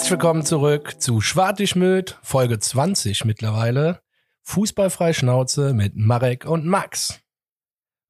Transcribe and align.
Herzlich 0.00 0.12
willkommen 0.12 0.46
zurück 0.46 0.94
zu 0.98 1.20
Schwartigmüt, 1.20 2.18
Folge 2.22 2.58
20 2.58 3.26
mittlerweile. 3.26 4.00
Fußballfrei 4.44 5.12
Schnauze 5.12 5.74
mit 5.74 5.94
Marek 5.94 6.46
und 6.46 6.64
Max. 6.64 7.20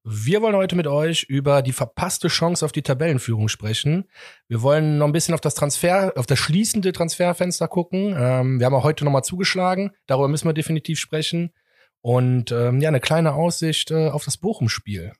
Wir 0.05 0.41
wollen 0.41 0.55
heute 0.55 0.77
mit 0.77 0.87
euch 0.87 1.23
über 1.23 1.61
die 1.61 1.73
verpasste 1.73 2.29
Chance 2.29 2.63
auf 2.63 2.71
die 2.71 2.81
Tabellenführung 2.81 3.49
sprechen. 3.49 4.05
Wir 4.47 4.61
wollen 4.61 4.99
noch 4.99 5.05
ein 5.05 5.11
bisschen 5.11 5.33
auf 5.33 5.41
das 5.41 5.53
Transfer, 5.53 6.13
auf 6.15 6.25
das 6.25 6.39
schließende 6.39 6.93
Transferfenster 6.93 7.67
gucken. 7.67 8.15
Ähm, 8.17 8.59
wir 8.59 8.67
haben 8.67 8.73
auch 8.73 8.85
heute 8.85 9.03
nochmal 9.03 9.25
zugeschlagen. 9.25 9.91
Darüber 10.07 10.29
müssen 10.29 10.47
wir 10.47 10.53
definitiv 10.53 10.97
sprechen. 10.97 11.51
Und 11.99 12.53
ähm, 12.53 12.79
ja, 12.79 12.87
eine 12.87 13.01
kleine 13.01 13.33
Aussicht 13.33 13.91
äh, 13.91 14.07
auf 14.07 14.23
das 14.23 14.37
Bochum-Spiel. 14.37 15.11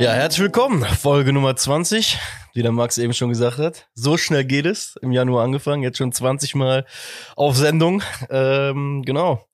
Ja, 0.00 0.12
herzlich 0.12 0.42
willkommen. 0.42 0.84
Folge 0.84 1.32
Nummer 1.32 1.56
20, 1.56 2.18
wie 2.54 2.62
der 2.62 2.70
Max 2.70 2.98
eben 2.98 3.12
schon 3.12 3.30
gesagt 3.30 3.58
hat. 3.58 3.88
So 3.94 4.16
schnell 4.16 4.44
geht 4.44 4.64
es. 4.64 4.94
Im 5.02 5.10
Januar 5.10 5.42
angefangen, 5.42 5.82
jetzt 5.82 5.98
schon 5.98 6.12
20 6.12 6.54
Mal 6.54 6.86
auf 7.34 7.56
Sendung. 7.56 8.04
Ähm, 8.30 9.02
genau. 9.04 9.44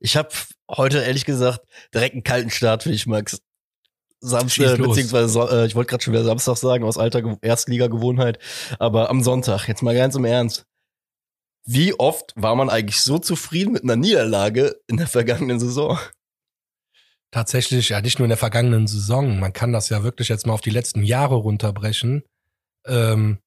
Ich 0.00 0.16
habe 0.16 0.30
heute 0.70 1.00
ehrlich 1.02 1.26
gesagt 1.26 1.60
direkt 1.92 2.14
einen 2.14 2.22
kalten 2.22 2.48
Start 2.48 2.84
für 2.84 2.92
dich, 2.92 3.06
Max. 3.06 3.42
Samstag, 4.20 4.78
beziehungsweise 4.78 5.40
äh, 5.52 5.66
ich 5.66 5.74
wollte 5.74 5.90
gerade 5.90 6.02
schon 6.02 6.14
wieder 6.14 6.24
Samstag 6.24 6.56
sagen, 6.56 6.84
aus 6.84 6.96
alter 6.96 7.36
Erstliga-Gewohnheit, 7.42 8.38
aber 8.78 9.10
am 9.10 9.22
Sonntag, 9.22 9.68
jetzt 9.68 9.82
mal 9.82 9.94
ganz 9.94 10.14
im 10.14 10.24
Ernst. 10.24 10.64
Wie 11.66 11.92
oft 11.92 12.32
war 12.36 12.56
man 12.56 12.70
eigentlich 12.70 13.02
so 13.02 13.18
zufrieden 13.18 13.72
mit 13.72 13.82
einer 13.82 13.96
Niederlage 13.96 14.76
in 14.86 14.96
der 14.96 15.08
vergangenen 15.08 15.60
Saison? 15.60 15.98
Tatsächlich, 17.34 17.88
ja, 17.88 18.00
nicht 18.00 18.20
nur 18.20 18.26
in 18.26 18.30
der 18.30 18.38
vergangenen 18.38 18.86
Saison. 18.86 19.40
Man 19.40 19.52
kann 19.52 19.72
das 19.72 19.88
ja 19.88 20.04
wirklich 20.04 20.28
jetzt 20.28 20.46
mal 20.46 20.52
auf 20.52 20.60
die 20.60 20.70
letzten 20.70 21.02
Jahre 21.02 21.34
runterbrechen. 21.34 22.22
Ähm, 22.86 23.40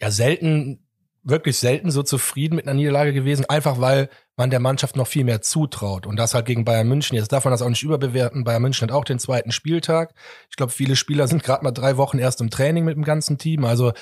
ja, 0.00 0.10
selten, 0.10 0.88
wirklich 1.22 1.56
selten 1.56 1.92
so 1.92 2.02
zufrieden 2.02 2.56
mit 2.56 2.66
einer 2.66 2.74
Niederlage 2.74 3.12
gewesen, 3.12 3.44
einfach 3.48 3.80
weil 3.80 4.08
man 4.36 4.50
der 4.50 4.58
Mannschaft 4.58 4.96
noch 4.96 5.06
viel 5.06 5.22
mehr 5.22 5.40
zutraut. 5.40 6.04
Und 6.04 6.16
das 6.16 6.34
halt 6.34 6.46
gegen 6.46 6.64
Bayern 6.64 6.88
München. 6.88 7.14
Jetzt 7.14 7.30
darf 7.30 7.44
man 7.44 7.52
das 7.52 7.62
auch 7.62 7.68
nicht 7.68 7.84
überbewerten. 7.84 8.42
Bayern 8.42 8.62
München 8.62 8.88
hat 8.88 8.92
auch 8.96 9.04
den 9.04 9.20
zweiten 9.20 9.52
Spieltag. 9.52 10.12
Ich 10.50 10.56
glaube, 10.56 10.72
viele 10.72 10.96
Spieler 10.96 11.28
sind 11.28 11.44
gerade 11.44 11.62
mal 11.62 11.70
drei 11.70 11.96
Wochen 11.98 12.18
erst 12.18 12.40
im 12.40 12.50
Training 12.50 12.84
mit 12.84 12.96
dem 12.96 13.04
ganzen 13.04 13.38
Team. 13.38 13.64
Also 13.64 13.92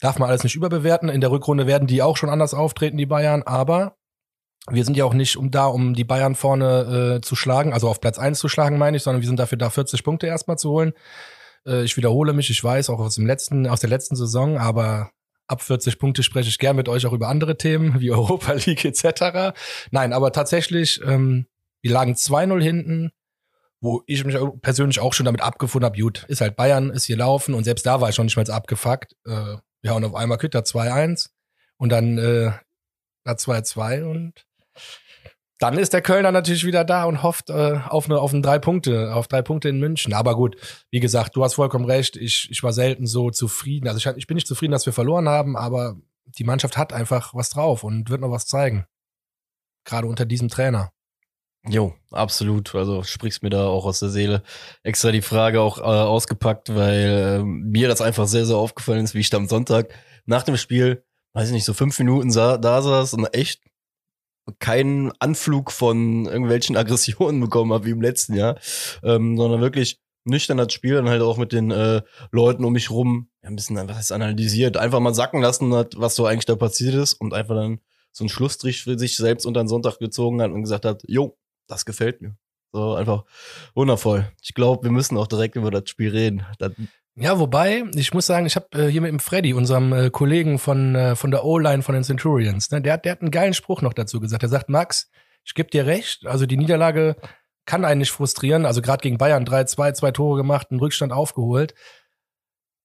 darf 0.00 0.18
man 0.18 0.28
alles 0.28 0.44
nicht 0.44 0.54
überbewerten. 0.54 1.08
In 1.08 1.22
der 1.22 1.30
Rückrunde 1.30 1.66
werden 1.66 1.88
die 1.88 2.02
auch 2.02 2.18
schon 2.18 2.28
anders 2.28 2.52
auftreten, 2.52 2.98
die 2.98 3.06
Bayern. 3.06 3.42
Aber 3.42 3.96
wir 4.70 4.84
sind 4.84 4.96
ja 4.96 5.04
auch 5.04 5.14
nicht 5.14 5.36
um 5.36 5.50
da, 5.50 5.66
um 5.66 5.94
die 5.94 6.04
Bayern 6.04 6.34
vorne 6.34 7.16
äh, 7.16 7.20
zu 7.20 7.36
schlagen, 7.36 7.72
also 7.72 7.88
auf 7.88 8.00
Platz 8.00 8.18
eins 8.18 8.38
zu 8.38 8.48
schlagen, 8.48 8.78
meine 8.78 8.96
ich, 8.96 9.02
sondern 9.02 9.20
wir 9.20 9.26
sind 9.26 9.38
dafür 9.38 9.58
da, 9.58 9.70
40 9.70 10.02
Punkte 10.04 10.26
erstmal 10.26 10.58
zu 10.58 10.70
holen. 10.70 10.92
Äh, 11.66 11.84
ich 11.84 11.96
wiederhole 11.96 12.32
mich, 12.32 12.50
ich 12.50 12.64
weiß, 12.64 12.90
auch 12.90 12.98
aus 12.98 13.16
dem 13.16 13.26
letzten, 13.26 13.66
aus 13.66 13.80
der 13.80 13.90
letzten 13.90 14.16
Saison, 14.16 14.56
aber 14.58 15.10
ab 15.46 15.62
40 15.62 15.98
Punkte 15.98 16.22
spreche 16.22 16.48
ich 16.48 16.58
gern 16.58 16.76
mit 16.76 16.88
euch 16.88 17.04
auch 17.06 17.12
über 17.12 17.28
andere 17.28 17.58
Themen, 17.58 18.00
wie 18.00 18.10
Europa 18.10 18.52
League 18.52 18.84
etc. 18.84 19.54
Nein, 19.90 20.12
aber 20.12 20.32
tatsächlich, 20.32 21.00
ähm, 21.04 21.46
wir 21.82 21.92
lagen 21.92 22.14
2-0 22.14 22.62
hinten, 22.62 23.10
wo 23.80 24.02
ich 24.06 24.24
mich 24.24 24.36
persönlich 24.62 24.98
auch 25.00 25.12
schon 25.12 25.26
damit 25.26 25.42
abgefunden 25.42 25.84
habe, 25.84 26.00
gut, 26.00 26.24
ist 26.28 26.40
halt 26.40 26.56
Bayern, 26.56 26.88
ist 26.88 27.04
hier 27.04 27.18
laufen 27.18 27.52
und 27.52 27.64
selbst 27.64 27.84
da 27.84 28.00
war 28.00 28.08
ich 28.08 28.14
schon 28.14 28.24
nicht 28.24 28.36
mal 28.36 28.50
abgefuckt. 28.50 29.14
Äh, 29.26 29.56
ja, 29.82 29.92
und 29.92 30.04
auf 30.06 30.14
einmal 30.14 30.38
kriegt 30.38 30.54
er 30.54 30.64
2-1 30.64 31.28
und 31.76 31.90
dann 31.90 32.16
äh, 32.16 32.52
2-2 33.26 34.04
und 34.04 34.46
dann 35.58 35.78
ist 35.78 35.92
der 35.92 36.02
Kölner 36.02 36.32
natürlich 36.32 36.64
wieder 36.64 36.84
da 36.84 37.04
und 37.04 37.22
hofft 37.22 37.48
äh, 37.48 37.80
auf 37.88 38.06
eine 38.06 38.20
auf 38.20 38.32
ein 38.32 38.42
drei 38.42 38.58
Punkte, 38.58 39.14
auf 39.14 39.28
drei 39.28 39.40
Punkte 39.40 39.68
in 39.68 39.78
München. 39.78 40.12
Aber 40.12 40.34
gut, 40.34 40.56
wie 40.90 41.00
gesagt, 41.00 41.36
du 41.36 41.44
hast 41.44 41.54
vollkommen 41.54 41.84
recht. 41.84 42.16
Ich, 42.16 42.48
ich 42.50 42.62
war 42.62 42.72
selten 42.72 43.06
so 43.06 43.30
zufrieden. 43.30 43.88
Also 43.88 43.98
ich, 43.98 44.16
ich 44.16 44.26
bin 44.26 44.34
nicht 44.34 44.48
zufrieden, 44.48 44.72
dass 44.72 44.86
wir 44.86 44.92
verloren 44.92 45.28
haben, 45.28 45.56
aber 45.56 45.96
die 46.26 46.44
Mannschaft 46.44 46.76
hat 46.76 46.92
einfach 46.92 47.34
was 47.34 47.50
drauf 47.50 47.84
und 47.84 48.10
wird 48.10 48.20
noch 48.20 48.30
was 48.30 48.46
zeigen. 48.46 48.86
Gerade 49.84 50.08
unter 50.08 50.26
diesem 50.26 50.48
Trainer. 50.48 50.90
Jo, 51.66 51.94
absolut. 52.10 52.74
Also 52.74 53.02
sprichst 53.02 53.42
mir 53.42 53.50
da 53.50 53.66
auch 53.66 53.86
aus 53.86 54.00
der 54.00 54.10
Seele. 54.10 54.42
Extra 54.82 55.12
die 55.12 55.22
Frage 55.22 55.60
auch 55.60 55.78
äh, 55.78 55.82
ausgepackt, 55.82 56.74
weil 56.74 57.40
äh, 57.40 57.44
mir 57.44 57.88
das 57.88 58.02
einfach 58.02 58.26
sehr, 58.26 58.44
sehr 58.44 58.56
aufgefallen 58.56 59.04
ist, 59.04 59.14
wie 59.14 59.20
ich 59.20 59.30
da 59.30 59.38
am 59.38 59.48
Sonntag 59.48 59.94
nach 60.26 60.42
dem 60.42 60.56
Spiel, 60.56 61.04
weiß 61.32 61.48
ich 61.48 61.54
nicht, 61.54 61.64
so 61.64 61.72
fünf 61.72 61.98
Minuten 61.98 62.30
sah, 62.30 62.58
da 62.58 62.82
saß 62.82 63.14
und 63.14 63.32
echt 63.34 63.62
keinen 64.58 65.12
Anflug 65.18 65.72
von 65.72 66.26
irgendwelchen 66.26 66.76
Aggressionen 66.76 67.40
bekommen 67.40 67.72
habe 67.72 67.86
wie 67.86 67.90
im 67.90 68.02
letzten 68.02 68.34
Jahr, 68.34 68.58
ähm, 69.02 69.36
sondern 69.36 69.60
wirklich 69.60 70.00
nüchtern 70.24 70.56
das 70.56 70.72
Spiel 70.72 70.94
dann 70.94 71.08
halt 71.08 71.22
auch 71.22 71.36
mit 71.36 71.52
den 71.52 71.70
äh, 71.70 72.02
Leuten 72.30 72.64
um 72.64 72.72
mich 72.72 72.90
rum 72.90 73.28
ja, 73.42 73.50
ein 73.50 73.56
bisschen 73.56 73.76
was 73.88 74.10
analysiert, 74.10 74.76
einfach 74.76 75.00
mal 75.00 75.14
sacken 75.14 75.42
lassen 75.42 75.74
hat, 75.74 75.94
was 75.98 76.14
so 76.14 76.26
eigentlich 76.26 76.46
da 76.46 76.56
passiert 76.56 76.94
ist 76.94 77.14
und 77.14 77.34
einfach 77.34 77.54
dann 77.54 77.80
so 78.10 78.24
einen 78.24 78.30
Schlussstrich 78.30 78.82
für 78.82 78.98
sich 78.98 79.16
selbst 79.16 79.44
unter 79.44 79.62
den 79.62 79.68
Sonntag 79.68 79.98
gezogen 79.98 80.40
hat 80.40 80.50
und 80.50 80.62
gesagt 80.62 80.84
hat, 80.84 81.02
jo, 81.06 81.36
das 81.66 81.84
gefällt 81.84 82.22
mir. 82.22 82.36
So 82.72 82.94
einfach 82.94 83.24
wundervoll. 83.74 84.32
Ich 84.42 84.54
glaube, 84.54 84.84
wir 84.84 84.90
müssen 84.90 85.16
auch 85.16 85.26
direkt 85.26 85.56
über 85.56 85.70
das 85.70 85.88
Spiel 85.88 86.10
reden. 86.10 86.44
Das 86.58 86.72
ja, 87.16 87.38
wobei, 87.38 87.84
ich 87.94 88.12
muss 88.12 88.26
sagen, 88.26 88.46
ich 88.46 88.56
habe 88.56 88.66
äh, 88.72 88.86
hier 88.88 89.00
mit 89.00 89.10
dem 89.10 89.20
Freddy, 89.20 89.54
unserem 89.54 89.92
äh, 89.92 90.10
Kollegen 90.10 90.58
von, 90.58 90.94
äh, 90.94 91.16
von 91.16 91.30
der 91.30 91.44
O-Line 91.44 91.82
von 91.82 91.94
den 91.94 92.04
Centurions, 92.04 92.70
ne, 92.70 92.80
der, 92.80 92.98
der 92.98 93.12
hat 93.12 93.20
einen 93.20 93.30
geilen 93.30 93.54
Spruch 93.54 93.82
noch 93.82 93.94
dazu 93.94 94.20
gesagt. 94.20 94.42
Er 94.42 94.48
sagt, 94.48 94.68
Max, 94.68 95.10
ich 95.44 95.54
geb 95.54 95.70
dir 95.70 95.86
recht, 95.86 96.26
also 96.26 96.46
die 96.46 96.56
Niederlage 96.56 97.16
kann 97.66 97.84
einen 97.84 98.00
nicht 98.00 98.10
frustrieren. 98.10 98.66
Also 98.66 98.82
gerade 98.82 99.02
gegen 99.02 99.18
Bayern 99.18 99.44
3-2, 99.44 99.94
zwei 99.94 100.10
Tore 100.10 100.36
gemacht, 100.36 100.68
einen 100.70 100.80
Rückstand 100.80 101.12
aufgeholt. 101.12 101.74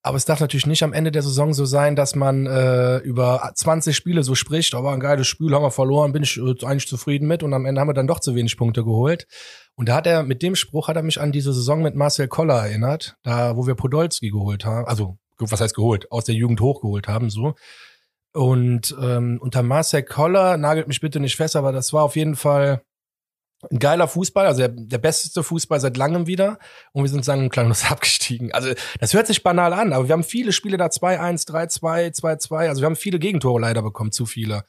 Aber 0.02 0.16
es 0.16 0.24
darf 0.24 0.40
natürlich 0.40 0.66
nicht 0.66 0.84
am 0.84 0.94
Ende 0.94 1.12
der 1.12 1.22
Saison 1.22 1.54
so 1.54 1.66
sein, 1.66 1.98
dass 1.98 2.16
man 2.16 2.46
äh, 2.46 2.98
über 3.00 3.52
20 3.54 3.96
Spiele 3.96 4.24
so 4.24 4.34
spricht, 4.34 4.74
aber 4.74 4.92
ein 4.92 5.02
geiles 5.02 5.28
Spiel 5.28 5.54
haben 5.54 5.64
wir 5.64 5.72
verloren, 5.72 6.14
bin 6.14 6.24
ich 6.24 6.38
äh, 6.38 6.66
eigentlich 6.66 6.88
zufrieden 6.88 7.28
mit 7.28 7.44
und 7.44 7.54
am 7.54 7.66
Ende 7.66 7.82
haben 7.82 7.90
wir 7.90 7.94
dann 7.94 8.08
doch 8.08 8.22
zu 8.22 8.34
wenig 8.34 8.56
Punkte 8.56 8.86
geholt. 8.86 9.28
Und 9.76 9.90
da 9.90 9.96
hat 9.96 10.08
er, 10.08 10.24
mit 10.24 10.42
dem 10.42 10.56
Spruch 10.56 10.88
hat 10.88 10.96
er 10.96 11.04
mich 11.04 11.20
an 11.20 11.34
diese 11.34 11.54
Saison 11.54 11.82
mit 11.82 11.96
Marcel 11.96 12.30
Koller 12.30 12.66
erinnert, 12.66 13.18
da 13.24 13.58
wo 13.58 13.68
wir 13.68 13.76
Podolski 13.76 14.30
geholt 14.30 14.66
haben, 14.66 14.86
also 14.88 15.18
was 15.38 15.60
heißt 15.60 15.76
geholt, 15.76 16.12
aus 16.12 16.26
der 16.26 16.36
Jugend 16.36 16.62
hochgeholt 16.62 17.08
haben, 17.08 17.30
so. 17.30 17.56
Und 18.34 18.96
ähm, 19.02 19.40
unter 19.42 19.64
Marcel 19.64 20.04
Koller, 20.04 20.58
nagelt 20.58 20.88
mich 20.88 21.02
bitte 21.02 21.20
nicht 21.20 21.36
fest, 21.36 21.56
aber 21.56 21.72
das 21.72 21.94
war 21.94 22.04
auf 22.04 22.16
jeden 22.16 22.36
Fall 22.36 22.84
ein 23.70 23.80
geiler 23.80 24.08
Fußball, 24.08 24.46
also 24.46 24.60
der, 24.60 24.70
der 24.70 24.98
beste 24.98 25.44
Fußball 25.44 25.80
seit 25.80 25.98
langem 25.98 26.28
wieder. 26.28 26.60
Und 26.94 27.04
wir 27.04 27.10
sind 27.10 27.26
sagen 27.26 27.50
klanglos 27.50 27.86
abgestiegen. 27.92 28.52
Also 28.54 28.74
das 29.00 29.14
hört 29.14 29.28
sich 29.28 29.44
banal 29.44 29.74
an, 29.74 29.94
aber 29.94 30.08
wir 30.08 30.14
haben 30.14 30.24
viele 30.24 30.52
Spiele 30.52 30.78
da 30.78 30.88
2-1, 30.88 31.48
3-2, 31.48 32.16
2-2. 32.20 32.68
Also 32.68 32.82
wir 32.82 32.86
haben 32.86 32.96
viele 32.96 33.20
Gegentore 33.20 33.60
leider 33.60 33.82
bekommen, 33.82 34.12
zu 34.12 34.26
viele. 34.26 34.64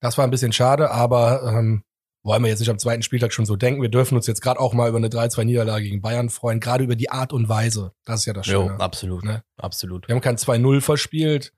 Das 0.00 0.18
war 0.18 0.24
ein 0.24 0.30
bisschen 0.30 0.52
schade, 0.52 0.90
aber 0.90 1.42
ähm, 1.46 1.84
wollen 2.24 2.42
wir 2.42 2.50
jetzt 2.50 2.60
nicht 2.60 2.70
am 2.70 2.78
zweiten 2.78 3.02
Spieltag 3.02 3.32
schon 3.32 3.46
so 3.46 3.56
denken. 3.56 3.82
Wir 3.82 3.88
dürfen 3.88 4.16
uns 4.16 4.26
jetzt 4.26 4.42
gerade 4.42 4.60
auch 4.60 4.72
mal 4.72 4.88
über 4.88 4.98
eine 4.98 5.08
3-2-Niederlage 5.08 5.84
gegen 5.84 6.00
Bayern 6.00 6.30
freuen, 6.30 6.60
gerade 6.60 6.84
über 6.84 6.96
die 6.96 7.10
Art 7.10 7.32
und 7.32 7.48
Weise. 7.48 7.92
Das 8.04 8.20
ist 8.20 8.26
ja 8.26 8.32
das 8.32 8.46
Schöne. 8.46 8.72
Jo, 8.72 8.76
absolut, 8.76 9.24
ne? 9.24 9.42
absolut. 9.56 10.06
Wir 10.08 10.14
haben 10.14 10.22
kein 10.22 10.36
2-0 10.36 10.80
verspielt, 10.80 11.52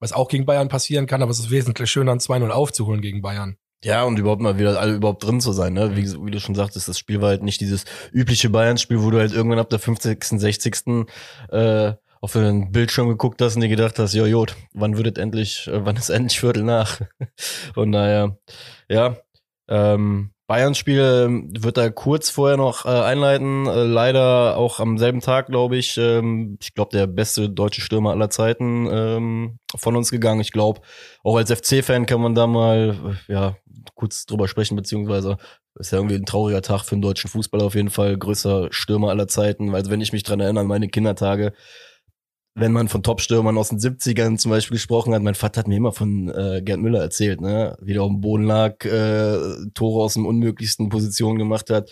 was 0.00 0.12
auch 0.12 0.28
gegen 0.28 0.44
Bayern 0.44 0.68
passieren 0.68 1.06
kann, 1.06 1.22
aber 1.22 1.30
es 1.30 1.38
ist 1.38 1.50
wesentlich 1.50 1.90
schöner, 1.90 2.12
ein 2.12 2.18
2-0 2.18 2.50
aufzuholen 2.50 3.00
gegen 3.00 3.22
Bayern. 3.22 3.56
Ja, 3.84 4.04
und 4.04 4.18
überhaupt 4.18 4.40
mal 4.40 4.58
wieder 4.58 4.80
alle 4.80 4.94
überhaupt 4.94 5.24
drin 5.24 5.42
zu 5.42 5.52
sein, 5.52 5.74
ne? 5.74 5.94
Wie, 5.94 6.10
wie 6.24 6.30
du 6.30 6.40
schon 6.40 6.54
sagtest, 6.54 6.88
das 6.88 6.98
Spiel 6.98 7.20
war 7.20 7.28
halt 7.28 7.42
nicht 7.42 7.60
dieses 7.60 7.84
übliche 8.12 8.48
Bayern-Spiel, 8.48 9.02
wo 9.02 9.10
du 9.10 9.18
halt 9.18 9.32
irgendwann 9.32 9.58
ab 9.58 9.68
der 9.68 9.78
50., 9.78 10.24
60. 10.24 11.06
Äh, 11.50 11.92
auf 12.22 12.32
den 12.32 12.72
Bildschirm 12.72 13.08
geguckt 13.08 13.42
hast 13.42 13.56
und 13.56 13.60
dir 13.60 13.68
gedacht 13.68 13.98
hast, 13.98 14.14
jo, 14.14 14.24
Jod, 14.24 14.56
wann 14.72 14.96
wird 14.96 15.18
endlich, 15.18 15.68
äh, 15.68 15.84
wann 15.84 15.96
ist 15.96 16.08
endlich 16.10 16.40
Viertel 16.40 16.62
nach? 16.62 17.02
Von 17.74 17.92
daher, 17.92 18.38
ja, 18.88 19.18
ähm, 19.68 20.30
Bayern-Spiel 20.46 21.24
ähm, 21.26 21.50
wird 21.58 21.78
er 21.78 21.90
kurz 21.90 22.28
vorher 22.28 22.58
noch 22.58 22.84
äh, 22.84 22.88
einleiten. 22.88 23.66
Äh, 23.66 23.84
leider 23.84 24.56
auch 24.58 24.78
am 24.78 24.98
selben 24.98 25.20
Tag, 25.20 25.46
glaube 25.46 25.76
ich. 25.76 25.96
Ähm, 25.96 26.58
ich 26.60 26.74
glaube, 26.74 26.96
der 26.96 27.06
beste 27.06 27.48
deutsche 27.48 27.80
Stürmer 27.80 28.10
aller 28.10 28.28
Zeiten 28.28 28.86
ähm, 28.90 29.58
von 29.74 29.96
uns 29.96 30.10
gegangen. 30.10 30.40
Ich 30.40 30.52
glaube, 30.52 30.82
auch 31.22 31.36
als 31.36 31.50
FC-Fan 31.50 32.04
kann 32.04 32.20
man 32.20 32.34
da 32.34 32.46
mal 32.46 33.16
äh, 33.28 33.32
ja 33.32 33.56
kurz 33.94 34.26
drüber 34.26 34.46
sprechen, 34.46 34.76
beziehungsweise 34.76 35.38
ist 35.76 35.92
ja 35.92 35.98
irgendwie 35.98 36.16
ein 36.16 36.26
trauriger 36.26 36.62
Tag 36.62 36.84
für 36.84 36.94
den 36.94 37.02
deutschen 37.02 37.30
Fußball 37.30 37.62
auf 37.62 37.74
jeden 37.74 37.90
Fall. 37.90 38.16
Größter 38.18 38.68
Stürmer 38.70 39.10
aller 39.10 39.28
Zeiten. 39.28 39.74
Also 39.74 39.90
wenn 39.90 40.00
ich 40.00 40.12
mich 40.12 40.22
dran 40.24 40.40
erinnere 40.40 40.64
meine 40.64 40.88
Kindertage, 40.88 41.54
wenn 42.54 42.72
man 42.72 42.88
von 42.88 43.02
Top-Stürmern 43.02 43.58
aus 43.58 43.70
den 43.70 43.78
70ern 43.78 44.38
zum 44.38 44.50
Beispiel 44.50 44.76
gesprochen 44.76 45.12
hat, 45.12 45.22
mein 45.22 45.34
Vater 45.34 45.60
hat 45.60 45.68
mir 45.68 45.76
immer 45.76 45.92
von 45.92 46.28
äh, 46.28 46.62
Gerd 46.62 46.80
Müller 46.80 47.00
erzählt, 47.00 47.40
ne? 47.40 47.76
wie 47.80 47.94
der 47.94 48.02
auf 48.02 48.10
dem 48.10 48.20
Boden 48.20 48.44
lag, 48.44 48.84
äh, 48.84 49.38
Tore 49.74 50.04
aus 50.04 50.14
den 50.14 50.24
unmöglichsten 50.24 50.88
Positionen 50.88 51.38
gemacht 51.38 51.68
hat, 51.70 51.90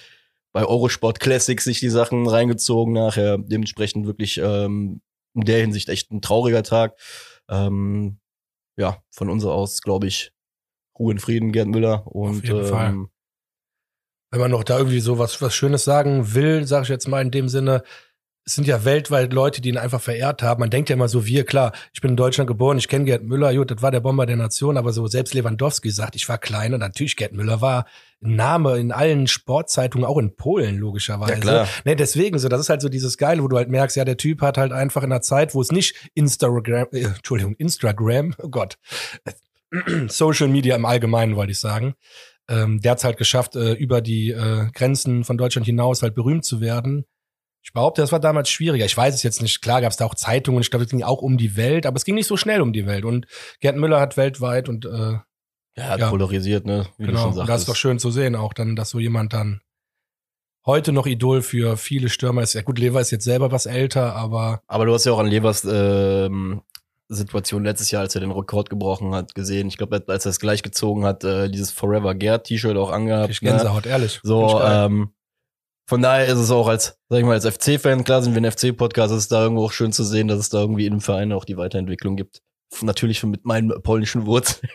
bei 0.52 0.64
Eurosport 0.64 1.18
Classics 1.18 1.64
sich 1.64 1.80
die 1.80 1.88
Sachen 1.88 2.28
reingezogen 2.28 2.94
nachher, 2.94 3.38
dementsprechend 3.38 4.06
wirklich 4.06 4.38
ähm, 4.38 5.00
in 5.34 5.44
der 5.44 5.60
Hinsicht 5.60 5.88
echt 5.88 6.12
ein 6.12 6.22
trauriger 6.22 6.62
Tag. 6.62 6.96
Ähm, 7.48 8.18
ja, 8.76 8.98
von 9.10 9.30
uns 9.30 9.44
aus, 9.44 9.82
glaube 9.82 10.06
ich, 10.06 10.32
Ruhe 10.96 11.12
in 11.12 11.18
Frieden, 11.18 11.52
Gerd 11.52 11.68
Müller 11.68 12.06
und 12.06 12.48
ähm, 12.48 13.08
wenn 14.30 14.40
man 14.40 14.50
noch 14.50 14.64
da 14.64 14.78
irgendwie 14.78 15.00
so 15.00 15.18
was, 15.18 15.42
was 15.42 15.54
Schönes 15.54 15.84
sagen 15.84 16.34
will, 16.34 16.66
sage 16.66 16.84
ich 16.84 16.88
jetzt 16.88 17.06
mal 17.06 17.20
in 17.20 17.30
dem 17.30 17.48
Sinne, 17.48 17.82
es 18.44 18.54
sind 18.54 18.66
ja 18.66 18.84
weltweit 18.84 19.32
Leute, 19.32 19.60
die 19.60 19.68
ihn 19.68 19.78
einfach 19.78 20.00
verehrt 20.00 20.42
haben. 20.42 20.60
Man 20.60 20.70
denkt 20.70 20.88
ja 20.88 20.94
immer 20.94 21.08
so, 21.08 21.26
wir, 21.26 21.44
klar, 21.44 21.72
ich 21.92 22.00
bin 22.00 22.10
in 22.10 22.16
Deutschland 22.16 22.48
geboren, 22.48 22.76
ich 22.76 22.88
kenne 22.88 23.04
Gerd 23.04 23.22
Müller, 23.22 23.54
gut, 23.54 23.70
das 23.70 23.82
war 23.82 23.92
der 23.92 24.00
Bomber 24.00 24.26
der 24.26 24.36
Nation, 24.36 24.76
aber 24.76 24.92
so 24.92 25.06
selbst 25.06 25.34
Lewandowski 25.34 25.90
sagt, 25.90 26.16
ich 26.16 26.28
war 26.28 26.38
klein 26.38 26.74
und 26.74 26.80
natürlich 26.80 27.16
Gerd 27.16 27.32
Müller 27.32 27.60
war 27.60 27.86
ein 28.20 28.34
Name 28.34 28.78
in 28.78 28.90
allen 28.90 29.28
Sportzeitungen, 29.28 30.04
auch 30.04 30.18
in 30.18 30.34
Polen 30.34 30.76
logischerweise. 30.76 31.34
Ja, 31.34 31.38
klar. 31.38 31.68
Ne, 31.84 31.94
deswegen 31.94 32.38
so, 32.38 32.48
das 32.48 32.60
ist 32.60 32.68
halt 32.68 32.82
so 32.82 32.88
dieses 32.88 33.16
Geile, 33.16 33.42
wo 33.42 33.48
du 33.48 33.56
halt 33.56 33.68
merkst, 33.68 33.96
ja, 33.96 34.04
der 34.04 34.16
Typ 34.16 34.40
hat 34.42 34.58
halt 34.58 34.72
einfach 34.72 35.04
in 35.04 35.12
einer 35.12 35.22
Zeit, 35.22 35.54
wo 35.54 35.60
es 35.60 35.70
nicht 35.70 36.10
Instagram, 36.14 36.88
äh, 36.92 37.04
Entschuldigung, 37.04 37.54
Instagram, 37.56 38.34
oh 38.38 38.48
Gott, 38.48 38.78
Social 40.08 40.48
Media 40.48 40.74
im 40.74 40.84
Allgemeinen 40.84 41.36
wollte 41.36 41.52
ich 41.52 41.60
sagen, 41.60 41.94
ähm, 42.48 42.80
der 42.80 42.92
hat 42.92 42.98
es 42.98 43.04
halt 43.04 43.18
geschafft, 43.18 43.54
äh, 43.54 43.74
über 43.74 44.00
die 44.00 44.30
äh, 44.30 44.66
Grenzen 44.74 45.22
von 45.22 45.38
Deutschland 45.38 45.64
hinaus 45.64 46.02
halt 46.02 46.14
berühmt 46.14 46.44
zu 46.44 46.60
werden. 46.60 47.04
Ich 47.64 47.72
behaupte, 47.72 48.00
das 48.00 48.10
war 48.12 48.18
damals 48.20 48.50
schwieriger. 48.50 48.84
Ich 48.84 48.96
weiß 48.96 49.14
es 49.14 49.22
jetzt 49.22 49.40
nicht. 49.40 49.62
Klar 49.62 49.80
gab 49.80 49.90
es 49.90 49.96
da 49.96 50.04
auch 50.04 50.14
Zeitungen. 50.16 50.60
Ich 50.60 50.70
glaube, 50.70 50.84
es 50.84 50.90
ging 50.90 51.02
auch 51.02 51.22
um 51.22 51.38
die 51.38 51.56
Welt, 51.56 51.86
aber 51.86 51.96
es 51.96 52.04
ging 52.04 52.16
nicht 52.16 52.26
so 52.26 52.36
schnell 52.36 52.60
um 52.60 52.72
die 52.72 52.86
Welt. 52.86 53.04
Und 53.04 53.26
Gerd 53.60 53.76
Müller 53.76 54.00
hat 54.00 54.16
weltweit 54.16 54.68
und 54.68 54.84
äh, 54.84 55.18
Ja, 55.76 55.84
hat 55.88 56.00
Ja. 56.00 56.10
polarisiert, 56.10 56.66
ne? 56.66 56.86
Wie 56.98 57.06
genau. 57.06 57.28
Und 57.28 57.48
das 57.48 57.60
ist 57.60 57.68
doch 57.68 57.76
schön 57.76 57.98
zu 57.98 58.10
sehen, 58.10 58.34
auch 58.34 58.52
dann, 58.52 58.74
dass 58.76 58.90
so 58.90 58.98
jemand 58.98 59.32
dann 59.32 59.60
heute 60.66 60.92
noch 60.92 61.06
Idol 61.06 61.42
für 61.42 61.76
viele 61.76 62.08
Stürmer 62.08 62.42
ist. 62.42 62.54
Ja 62.54 62.62
gut, 62.62 62.78
Lever 62.78 63.00
ist 63.00 63.10
jetzt 63.10 63.24
selber 63.24 63.50
was 63.52 63.66
älter, 63.66 64.14
aber 64.14 64.62
Aber 64.66 64.84
du 64.86 64.92
hast 64.94 65.04
ja 65.06 65.12
auch 65.12 65.18
an 65.18 65.26
Levers 65.26 65.64
ähm, 65.64 66.62
Situation 67.08 67.64
letztes 67.64 67.90
Jahr, 67.90 68.02
als 68.02 68.14
er 68.14 68.20
den 68.20 68.30
Rekord 68.32 68.70
gebrochen 68.70 69.14
hat, 69.14 69.34
gesehen. 69.34 69.68
Ich 69.68 69.76
glaube, 69.76 70.02
als 70.06 70.24
er 70.26 70.30
es 70.30 70.40
gleich 70.40 70.62
gezogen 70.62 71.04
hat, 71.04 71.24
äh, 71.24 71.48
dieses 71.50 71.70
Forever 71.70 72.14
Gerd 72.14 72.46
T-Shirt 72.46 72.76
auch 72.76 72.90
angehabt. 72.90 73.30
ich 73.30 73.42
ne? 73.42 73.50
Gänsehaut, 73.50 73.86
ehrlich. 73.86 74.12
Find 74.20 74.26
So, 74.26 74.60
ähm, 74.62 75.10
von 75.92 76.00
daher 76.00 76.24
ist 76.26 76.38
es 76.38 76.50
auch 76.50 76.68
als, 76.68 76.98
sag 77.10 77.18
ich 77.18 77.24
mal, 77.26 77.34
als 77.34 77.46
FC-Fan, 77.46 78.02
klar 78.02 78.22
sind 78.22 78.34
wir 78.34 78.40
ein 78.40 78.50
FC-Podcast, 78.50 79.12
ist 79.12 79.18
es 79.18 79.28
da 79.28 79.42
irgendwo 79.42 79.66
auch 79.66 79.72
schön 79.72 79.92
zu 79.92 80.04
sehen, 80.04 80.26
dass 80.26 80.38
es 80.38 80.48
da 80.48 80.58
irgendwie 80.62 80.86
in 80.86 80.94
dem 80.94 81.00
Verein 81.02 81.32
auch 81.32 81.44
die 81.44 81.58
Weiterentwicklung 81.58 82.16
gibt. 82.16 82.40
Natürlich 82.80 83.22
mit 83.24 83.44
meinen 83.44 83.82
polnischen 83.82 84.24
Wurzeln. 84.24 84.70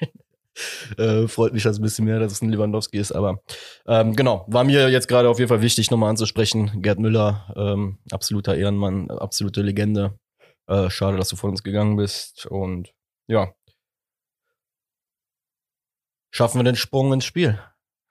äh, 0.99 1.27
freut 1.27 1.53
mich 1.53 1.63
das 1.63 1.79
ein 1.79 1.81
bisschen 1.81 2.05
mehr, 2.05 2.19
dass 2.19 2.33
es 2.33 2.43
ein 2.43 2.51
Lewandowski 2.51 2.99
ist, 2.99 3.13
aber 3.13 3.41
ähm, 3.87 4.15
genau, 4.15 4.45
war 4.47 4.63
mir 4.63 4.91
jetzt 4.91 5.07
gerade 5.07 5.27
auf 5.27 5.39
jeden 5.39 5.49
Fall 5.49 5.63
wichtig, 5.63 5.89
nochmal 5.89 6.11
anzusprechen. 6.11 6.83
Gerd 6.83 6.99
Müller, 6.99 7.51
ähm, 7.57 7.97
absoluter 8.11 8.55
Ehrenmann, 8.55 9.09
absolute 9.09 9.63
Legende. 9.63 10.19
Äh, 10.67 10.91
schade, 10.91 11.17
dass 11.17 11.29
du 11.29 11.35
von 11.35 11.49
uns 11.49 11.63
gegangen 11.63 11.95
bist 11.95 12.45
und 12.45 12.93
ja. 13.25 13.55
Schaffen 16.29 16.59
wir 16.59 16.63
den 16.63 16.75
Sprung 16.75 17.11
ins 17.11 17.25
Spiel? 17.25 17.59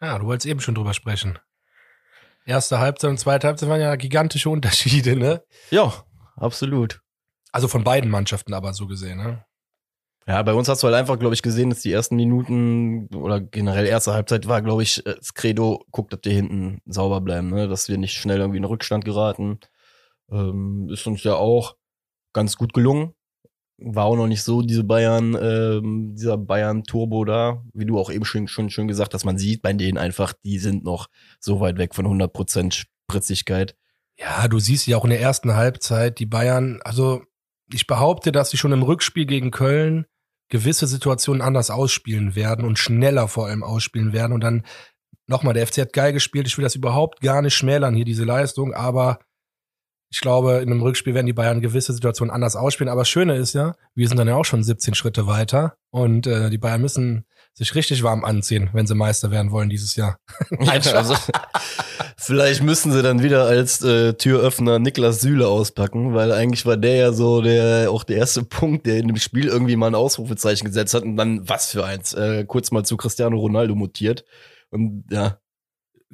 Ja, 0.01 0.19
du 0.19 0.27
wolltest 0.27 0.47
eben 0.47 0.59
schon 0.59 0.75
drüber 0.75 0.93
sprechen. 0.93 1.39
Erste 2.47 2.79
Halbzeit 2.79 3.11
und 3.11 3.19
zweite 3.19 3.49
Halbzeit 3.49 3.69
waren 3.69 3.81
ja 3.81 3.97
gigantische 3.97 4.49
Unterschiede, 4.51 5.17
ne? 5.17 5.43
Ja, 5.71 5.93
absolut. 6.37 7.01
Also 7.51 7.69
von 7.69 7.85
beiden 7.85 8.09
Mannschaften 8.09 8.55
aber 8.55 8.73
so 8.73 8.87
gesehen, 8.87 9.19
ne? 9.19 9.45
Ja, 10.29 10.43
bei 10.43 10.55
uns 10.55 10.69
hast 10.69 10.83
du 10.83 10.87
halt 10.87 10.97
einfach, 10.97 11.19
glaube 11.19 11.35
ich, 11.35 11.43
gesehen, 11.43 11.71
dass 11.71 11.83
die 11.83 11.93
ersten 11.93 12.17
Minuten 12.17 13.09
oder 13.15 13.41
generell 13.41 13.87
erste 13.87 14.13
Halbzeit 14.13 14.49
war, 14.49 14.61
glaube 14.63 14.83
ich, 14.83 15.05
äh, 15.07 15.15
das 15.17 15.35
Credo, 15.35 15.85
guckt, 15.91 16.13
dass 16.13 16.21
wir 16.25 16.33
hinten 16.33 16.81
sauber 16.85 17.21
bleiben, 17.21 17.51
ne? 17.51 17.69
dass 17.69 17.89
wir 17.89 17.99
nicht 17.99 18.15
schnell 18.15 18.39
irgendwie 18.39 18.59
in 18.59 18.65
Rückstand 18.65 19.05
geraten. 19.05 19.61
Ähm, 20.31 20.89
ist 20.91 21.07
uns 21.07 21.23
ja 21.23 21.35
auch 21.35 21.77
ganz 22.33 22.57
gut 22.57 22.73
gelungen. 22.75 23.15
War 23.79 24.07
auch 24.07 24.17
noch 24.17 24.27
nicht 24.27 24.43
so 24.43 24.63
diese 24.63 24.85
Bayern, 24.85 25.37
ähm, 25.41 26.15
dieser 26.15 26.39
Bayern-Turbo 26.39 27.25
da, 27.25 27.63
wie 27.75 27.85
du 27.85 27.99
auch 27.99 28.11
eben 28.11 28.25
schon, 28.25 28.49
schon 28.49 28.71
schön 28.71 28.89
gesagt 28.89 29.13
hast. 29.13 29.25
Man 29.25 29.37
sieht 29.37 29.61
bei 29.61 29.73
denen 29.73 29.99
einfach, 29.99 30.33
die 30.45 30.59
sind 30.59 30.85
noch 30.85 31.09
so 31.41 31.61
weit 31.61 31.77
weg 31.77 31.95
von 31.95 32.07
100% 32.07 32.73
Spritzigkeit. 32.73 33.77
Ja, 34.19 34.49
du 34.49 34.59
siehst 34.59 34.87
ja 34.87 34.97
auch 34.97 35.05
in 35.05 35.11
der 35.11 35.21
ersten 35.21 35.55
Halbzeit, 35.55 36.19
die 36.19 36.27
Bayern, 36.27 36.81
also 36.85 37.23
ich 37.73 37.87
behaupte, 37.87 38.33
dass 38.33 38.51
sie 38.51 38.57
schon 38.57 38.73
im 38.73 38.83
Rückspiel 38.83 39.27
gegen 39.27 39.51
Köln 39.51 40.07
gewisse 40.49 40.87
Situationen 40.87 41.43
anders 41.43 41.71
ausspielen 41.71 42.35
werden 42.35 42.65
und 42.65 42.79
schneller 42.79 43.29
vor 43.29 43.47
allem 43.47 43.65
ausspielen 43.65 44.13
werden. 44.13 44.33
Und 44.33 44.41
dann 44.43 44.65
nochmal, 45.27 45.55
der 45.55 45.67
FC 45.67 45.79
hat 45.79 45.93
geil 45.93 46.13
gespielt. 46.13 46.47
Ich 46.47 46.57
will 46.57 46.63
das 46.63 46.77
überhaupt 46.77 47.21
gar 47.21 47.43
nicht 47.43 47.55
schmälern 47.55 47.95
hier, 47.95 48.05
diese 48.05 48.25
Leistung, 48.25 48.73
aber 48.73 49.19
ich 50.11 50.21
glaube, 50.21 50.57
in 50.57 50.71
einem 50.71 50.83
Rückspiel 50.83 51.15
werden 51.15 51.27
die 51.27 51.33
Bayern 51.33 51.61
gewisse 51.61 51.93
Situationen 51.93 52.33
anders 52.33 52.57
ausspielen. 52.57 52.89
Aber 52.89 53.03
das 53.03 53.09
Schöne 53.09 53.37
ist 53.37 53.55
ja, 53.55 53.75
wir 53.95 54.09
sind 54.09 54.19
dann 54.19 54.29
ja 54.29 54.37
auch 54.37 54.45
schon 54.45 54.63
17 54.63 54.95
Schritte 54.95 55.27
weiter 55.27 55.77
und 55.91 56.27
äh, 56.27 56.51
die 56.51 56.59
Bayern 56.59 56.81
müssen 56.81 57.27
sich 57.55 57.75
richtig 57.75 58.03
warm 58.03 58.25
anziehen, 58.25 58.69
wenn 58.75 58.87
sie 58.87 58.95
Meister 58.95 59.31
werden 59.31 59.51
wollen 59.51 59.71
dieses 59.71 59.97
Jahr. 59.97 60.19
Nein, 60.51 60.83
also, 60.93 61.17
vielleicht 62.19 62.63
müssen 62.63 62.93
sie 62.93 63.03
dann 63.03 63.23
wieder 63.23 63.47
als 63.47 63.83
äh, 63.83 64.13
Türöffner 64.13 64.79
Niklas 64.79 65.23
Süle 65.23 65.49
auspacken, 65.49 66.15
weil 66.15 66.33
eigentlich 66.33 66.67
war 66.67 66.77
der 66.77 66.97
ja 66.97 67.13
so 67.13 67.41
der 67.41 67.91
auch 67.91 68.05
der 68.05 68.19
erste 68.19 68.43
Punkt, 68.43 68.87
der 68.87 68.99
in 68.99 69.09
dem 69.09 69.17
Spiel 69.17 69.47
irgendwie 69.47 69.77
mal 69.77 69.89
ein 69.89 69.95
Ausrufezeichen 69.95 70.67
gesetzt 70.67 70.93
hat 70.93 71.03
und 71.03 71.17
dann 71.17 71.49
was 71.49 71.71
für 71.71 71.85
eins, 71.85 72.13
äh, 72.13 72.45
kurz 72.45 72.71
mal 72.73 72.85
zu 72.85 72.99
Cristiano 72.99 73.39
Ronaldo 73.39 73.75
mutiert. 73.75 74.25
Und 74.71 75.05
ja, 75.11 75.39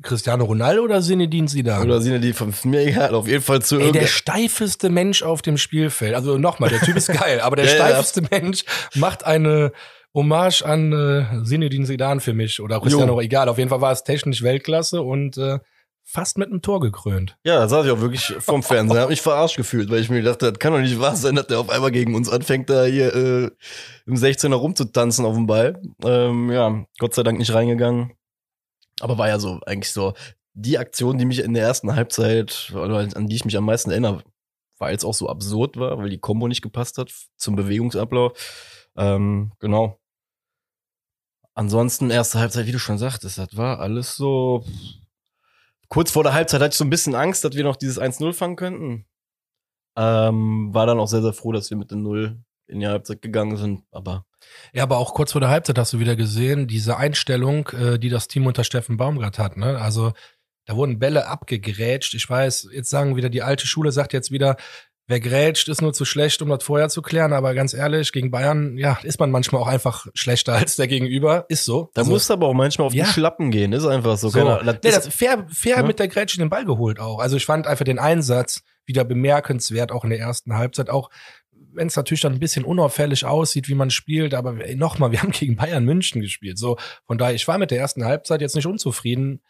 Cristiano 0.01 0.45
Ronaldo 0.45 0.83
oder 0.83 1.03
Zinedine 1.03 1.47
Zidane? 1.49 1.85
oder 1.85 2.01
sind 2.01 2.23
die 2.23 2.33
von 2.33 2.55
mir 2.65 2.87
egal, 2.87 3.15
auf 3.15 3.29
jeden 3.29 3.43
Fall 3.43 3.61
zu 3.61 3.79
Ey, 3.79 3.93
der 3.93 4.07
steifeste 4.07 4.89
Mensch 4.89 5.23
auf 5.23 5.43
dem 5.43 5.59
Spielfeld. 5.59 6.15
Also 6.15 6.39
nochmal, 6.39 6.71
der 6.71 6.81
Typ 6.81 6.97
ist 6.97 7.09
geil, 7.13 7.41
aber 7.41 7.57
der 7.57 7.67
Ja, 7.67 7.73
ja. 7.73 7.77
steifeste 7.89 8.23
Mensch 8.31 8.65
macht 8.95 9.25
eine 9.27 9.73
Hommage 10.15 10.63
an 10.63 10.93
äh, 10.93 11.45
Zinedine 11.45 11.87
Zidane 11.87 12.21
für 12.21 12.33
mich 12.33 12.61
oder 12.61 12.81
Cristiano, 12.81 13.15
Jo. 13.15 13.21
egal. 13.21 13.49
Auf 13.49 13.59
jeden 13.59 13.71
Fall 13.71 13.81
war 13.81 13.93
es 13.93 14.03
technisch 14.05 14.43
Weltklasse 14.43 15.03
und 15.03 15.37
äh, 15.39 15.59
fast 16.05 16.37
mit 16.37 16.49
einem 16.49 16.63
Tor 16.63 16.81
gekrönt. 16.81 17.37
Ja, 17.45 17.61
da 17.61 17.69
saß 17.69 17.87
ich 17.87 17.93
auch 17.93 18.01
wirklich 18.01 18.35
vom 18.41 18.63
Fernseher, 18.63 19.03
hab 19.03 19.09
mich 19.11 19.21
verarscht 19.23 19.57
gefühlt, 19.57 19.89
weil 19.91 20.01
ich 20.01 20.11
mir 20.11 20.19
gedacht 20.21 20.43
das 20.43 20.59
kann 20.59 20.73
doch 20.73 20.81
nicht 20.81 20.99
wahr 21.01 21.17
sein, 21.17 21.37
dass 21.37 21.47
der 21.47 21.61
auf 21.61 21.71
einmal 21.71 21.93
gegen 21.93 22.15
uns 22.15 22.29
anfängt, 22.31 22.69
da 22.71 22.85
hier 22.85 23.15
äh, 23.15 23.51
im 24.07 24.15
16er 24.17 24.55
rumzutanzen 24.55 25.25
auf 25.25 25.35
dem 25.35 25.47
Ball. 25.47 25.81
Ähm, 26.05 26.51
ja, 26.51 26.85
Gott 26.99 27.15
sei 27.15 27.23
Dank 27.23 27.39
nicht 27.39 27.55
reingegangen. 27.55 28.13
Aber 29.01 29.19
war 29.19 29.29
ja 29.29 29.39
so 29.39 29.61
eigentlich 29.67 29.93
so 29.93 30.15
die 30.55 30.79
Aktion, 30.79 31.19
die 31.19 31.25
mich 31.25 31.41
in 31.41 31.55
der 31.55 31.65
ersten 31.65 31.95
Halbzeit, 31.95 32.73
an 32.75 33.27
die 33.27 33.37
ich 33.37 33.45
mich 33.45 33.57
am 33.57 33.65
meisten 33.65 33.91
erinnere, 33.91 34.23
weil 34.79 34.95
es 34.95 35.05
auch 35.05 35.15
so 35.15 35.29
absurd 35.29 35.77
war, 35.77 35.99
weil 35.99 36.11
die 36.11 36.19
Kombo 36.19 36.49
nicht 36.49 36.63
gepasst 36.63 36.99
hat 36.99 37.13
zum 37.37 37.57
Bewegungsablauf. 37.57 38.33
Ähm, 38.97 39.53
genau. 39.59 39.99
Ansonsten 41.55 42.11
erste 42.11 42.39
Halbzeit, 42.39 42.67
wie 42.67 42.73
du 42.73 42.79
schon 42.79 42.99
sagtest, 42.99 43.39
das 43.39 43.57
war 43.57 43.81
alles 43.81 44.17
so 44.17 44.65
kurz 45.93 46.11
vor 46.11 46.23
der 46.23 46.33
Halbzeit 46.33 46.63
hatte 46.63 46.73
ich 46.73 46.79
so 46.79 46.85
ein 46.85 46.91
bisschen 46.91 47.15
Angst, 47.15 47.45
dass 47.45 47.55
wir 47.55 47.65
noch 47.65 47.77
dieses 47.77 48.01
1-0 48.01 48.33
fangen 48.33 48.57
könnten. 48.57 49.05
Ähm, 49.95 50.73
war 50.73 50.87
dann 50.87 50.99
auch 50.99 51.07
sehr, 51.07 51.21
sehr 51.21 51.35
froh, 51.35 51.53
dass 51.53 51.69
wir 51.69 51.77
mit 51.77 51.91
dem 51.91 52.03
0 52.03 52.43
in 52.67 52.81
die 52.81 52.87
Halbzeit 52.87 53.21
gegangen 53.21 53.59
sind. 53.59 53.85
Aber 53.91 54.25
Ja, 54.73 54.83
aber 54.85 54.99
auch 54.99 55.15
kurz 55.15 55.33
vor 55.33 55.41
der 55.41 55.51
Halbzeit 55.51 55.79
hast 55.79 55.93
du 55.93 55.99
wieder 56.01 56.17
gesehen, 56.17 56.67
diese 56.67 56.97
Einstellung, 56.97 57.69
äh, 57.69 57.99
die 57.99 58.09
das 58.09 58.29
Team 58.29 58.47
unter 58.47 58.65
Steffen 58.65 58.97
Baumgart 58.97 59.39
hat. 59.39 59.57
Ne? 59.57 59.79
Also 59.81 60.13
da 60.67 60.77
wurden 60.77 60.99
Bälle 60.99 61.27
abgegrätscht. 61.27 62.15
Ich 62.15 62.29
weiß, 62.29 62.69
jetzt 62.73 62.91
sagen 62.91 63.17
wieder 63.17 63.29
die 63.31 63.43
alte 63.43 63.67
Schule, 63.67 63.91
sagt 63.93 64.13
jetzt 64.13 64.31
wieder, 64.31 64.57
wer 65.09 65.19
grätscht, 65.19 65.69
ist 65.69 65.83
nur 65.83 65.93
zu 65.93 66.05
schlecht, 66.05 66.41
um 66.43 66.49
das 66.49 66.63
vorher 66.63 66.89
zu 66.89 67.03
klären. 67.03 67.33
Aber 67.33 67.53
ganz 67.55 67.75
ehrlich, 67.75 68.13
gegen 68.13 68.31
Bayern, 68.31 68.79
ja, 68.79 68.97
ist 69.03 69.19
man 69.19 69.31
manchmal 69.33 69.61
auch 69.61 69.67
einfach 69.67 70.07
schlechter 70.15 70.55
als 70.55 70.77
der 70.77 70.87
Gegenüber. 70.87 71.45
Ist 71.49 71.65
so. 71.65 71.91
da 71.95 72.03
Also- 72.03 72.13
musst 72.13 72.31
du 72.31 72.35
aber 72.35 72.47
auch 72.47 72.55
manchmal 72.55 72.87
auf 72.87 72.95
Ja. 72.95 73.05
die 73.05 73.11
Schlappen 73.11 73.51
gehen. 73.51 73.73
Ist 73.73 73.85
einfach 73.85 74.17
so. 74.17 74.29
So. 74.29 74.39
Nee, 74.39 74.61
das, 74.65 74.81
das 74.81 75.07
ist 75.09 75.15
fair, 75.15 75.45
fair 75.53 75.79
Ja. 75.79 75.83
mit 75.83 75.99
der 75.99 76.09
Grätsche 76.09 76.39
den 76.39 76.49
Ball 76.49 76.65
geholt 76.65 77.01
auch. 77.01 77.19
Also 77.19 77.37
ich 77.37 77.45
fand 77.45 77.67
einfach 77.67 77.85
den 77.85 77.99
Einsatz 77.99 78.63
wieder 78.87 79.05
bemerkenswert, 79.05 79.91
auch 79.93 80.05
in 80.05 80.11
der 80.11 80.21
ersten 80.21 80.55
Halbzeit. 80.57 80.89
Auch 80.89 81.11
wenn 81.75 81.89
es 81.89 81.97
natürlich 81.97 82.21
dann 82.21 82.33
ein 82.33 82.41
bisschen 82.41 82.65
unauffällig 82.65 83.25
aussieht, 83.25 83.69
wie 83.69 83.75
man 83.75 83.91
spielt. 83.91 84.35
Aber 84.35 84.55
nochmal, 84.75 85.13
wir 85.13 85.23
haben 85.23 85.33
gegen 85.33 85.57
Bayern 85.57 85.85
München 85.85 86.21
gespielt. 86.21 86.59
So, 86.59 86.79
von 87.07 87.19
daher, 87.19 87.35
ich 87.35 87.47
war 87.49 87.59
mit 87.59 87.71
der 87.71 87.79
ersten 87.79 88.05
Halbzeit 88.05 88.41
jetzt 88.41 88.57
nicht 88.57 88.67
unzufrieden. 88.67 89.41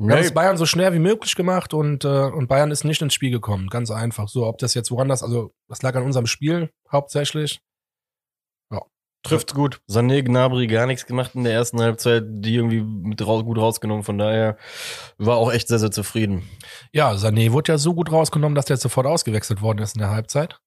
Wir 0.00 0.12
haben 0.12 0.20
nee, 0.20 0.26
es 0.26 0.32
Bayern 0.32 0.56
so 0.56 0.64
schnell 0.64 0.92
wie 0.92 1.00
möglich 1.00 1.34
gemacht 1.34 1.74
und, 1.74 2.04
äh, 2.04 2.08
und 2.08 2.46
Bayern 2.46 2.70
ist 2.70 2.84
nicht 2.84 3.02
ins 3.02 3.14
Spiel 3.14 3.32
gekommen. 3.32 3.66
Ganz 3.68 3.90
einfach. 3.90 4.28
So, 4.28 4.46
ob 4.46 4.58
das 4.58 4.74
jetzt 4.74 4.92
woanders, 4.92 5.24
also 5.24 5.52
das 5.66 5.82
lag 5.82 5.96
an 5.96 6.04
unserem 6.04 6.26
Spiel 6.26 6.70
hauptsächlich. 6.90 7.60
trifft 9.24 9.54
gut. 9.54 9.80
Sané, 9.90 10.22
Gnabry 10.22 10.68
gar 10.68 10.86
nichts 10.86 11.04
gemacht 11.04 11.34
in 11.34 11.42
der 11.42 11.52
ersten 11.52 11.80
Halbzeit. 11.80 12.22
Die 12.26 12.54
irgendwie 12.54 12.80
mit 12.80 13.26
raus, 13.26 13.42
gut 13.42 13.58
rausgenommen. 13.58 14.04
Von 14.04 14.18
daher 14.18 14.56
war 15.18 15.36
auch 15.36 15.52
echt 15.52 15.66
sehr, 15.66 15.80
sehr 15.80 15.90
zufrieden. 15.90 16.48
Ja, 16.92 17.12
Sané 17.14 17.50
wurde 17.50 17.72
ja 17.72 17.78
so 17.78 17.92
gut 17.92 18.12
rausgenommen, 18.12 18.54
dass 18.54 18.66
der 18.66 18.74
jetzt 18.74 18.82
sofort 18.84 19.06
ausgewechselt 19.06 19.62
worden 19.62 19.80
ist 19.80 19.96
in 19.96 20.00
der 20.00 20.10
Halbzeit. 20.10 20.60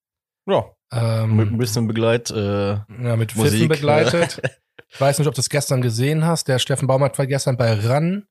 Ja, 0.52 1.22
Ähm, 1.22 1.36
mit 1.38 1.52
ein 1.52 1.58
bisschen 1.58 1.88
Begleit. 1.88 2.30
Äh, 2.32 2.74
Ja, 3.04 3.16
mit 3.16 3.36
Musik, 3.36 3.52
Pfiffen 3.54 3.68
begleitet. 3.70 4.42
Ich 4.90 5.00
weiß 5.00 5.20
nicht, 5.20 5.28
ob 5.28 5.34
du 5.34 5.40
das 5.40 5.50
gestern 5.50 5.82
gesehen 5.82 6.26
hast. 6.26 6.48
Der 6.48 6.60
Steffen 6.60 6.88
Baumert 6.88 7.18
war 7.18 7.28
gestern 7.28 7.58
bei 7.58 7.74
RAN 7.74 8.26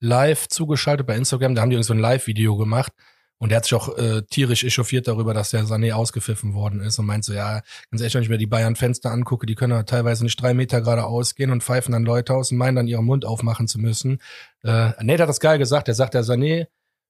live 0.00 0.48
zugeschaltet 0.48 1.06
bei 1.06 1.16
Instagram. 1.16 1.54
Da 1.54 1.62
haben 1.62 1.70
die 1.70 1.76
irgend 1.76 1.86
so 1.86 1.94
ein 1.94 2.00
Live-Video 2.00 2.56
gemacht. 2.56 2.92
Und 3.38 3.48
der 3.48 3.56
hat 3.56 3.64
sich 3.64 3.74
auch 3.74 3.96
äh, 3.98 4.22
tierisch 4.30 4.62
echauffiert 4.62 5.08
darüber, 5.08 5.34
dass 5.34 5.50
der 5.50 5.64
Sané 5.64 5.92
ausgepfiffen 5.94 6.54
worden 6.54 6.80
ist 6.80 7.00
und 7.00 7.06
meint 7.06 7.24
so, 7.24 7.32
ja, 7.32 7.62
ganz 7.90 8.00
ehrlich, 8.00 8.14
wenn 8.14 8.22
ich 8.22 8.28
mir 8.28 8.38
die 8.38 8.46
Bayern-Fenster 8.46 9.10
angucke, 9.10 9.46
die 9.46 9.56
können 9.56 9.72
ja 9.72 9.82
teilweise 9.82 10.22
nicht 10.22 10.40
drei 10.40 10.54
Meter 10.54 10.80
geradeaus 10.80 11.34
gehen 11.34 11.50
und 11.50 11.60
pfeifen 11.64 11.90
dann 11.90 12.04
Leute 12.04 12.34
aus 12.34 12.52
und 12.52 12.58
meinen 12.58 12.76
dann 12.76 12.86
ihren 12.86 13.04
Mund 13.04 13.24
aufmachen 13.24 13.66
zu 13.66 13.80
müssen. 13.80 14.20
Äh, 14.62 14.92
Nate 15.02 15.22
hat 15.24 15.28
das 15.28 15.40
geil 15.40 15.58
gesagt, 15.58 15.88
er 15.88 15.94
sagt, 15.94 16.14
der 16.14 16.22
Sané, 16.22 16.66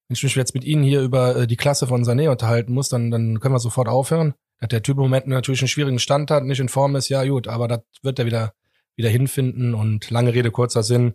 wenn 0.08 0.14
ich 0.14 0.22
mich 0.22 0.34
jetzt 0.34 0.54
mit 0.54 0.64
Ihnen 0.64 0.82
hier 0.82 1.02
über 1.02 1.36
äh, 1.36 1.46
die 1.46 1.56
Klasse 1.56 1.86
von 1.86 2.02
Sané 2.02 2.30
unterhalten 2.30 2.72
muss, 2.72 2.88
dann, 2.88 3.10
dann 3.10 3.38
können 3.40 3.54
wir 3.54 3.58
sofort 3.58 3.88
aufhören. 3.88 4.32
Dass 4.62 4.68
der 4.68 4.82
Typ 4.82 4.96
im 4.96 5.02
Moment 5.02 5.26
natürlich 5.26 5.60
einen 5.60 5.68
schwierigen 5.68 5.98
Stand 5.98 6.30
hat, 6.30 6.44
nicht 6.44 6.60
in 6.60 6.68
Form 6.68 6.94
ist, 6.94 7.08
ja 7.08 7.24
gut, 7.24 7.48
aber 7.48 7.66
das 7.66 7.80
wird 8.02 8.18
er 8.20 8.26
wieder, 8.26 8.54
wieder 8.94 9.08
hinfinden 9.08 9.74
und 9.74 10.08
lange 10.10 10.32
Rede, 10.32 10.52
kurzer 10.52 10.82
Sinn 10.84 11.14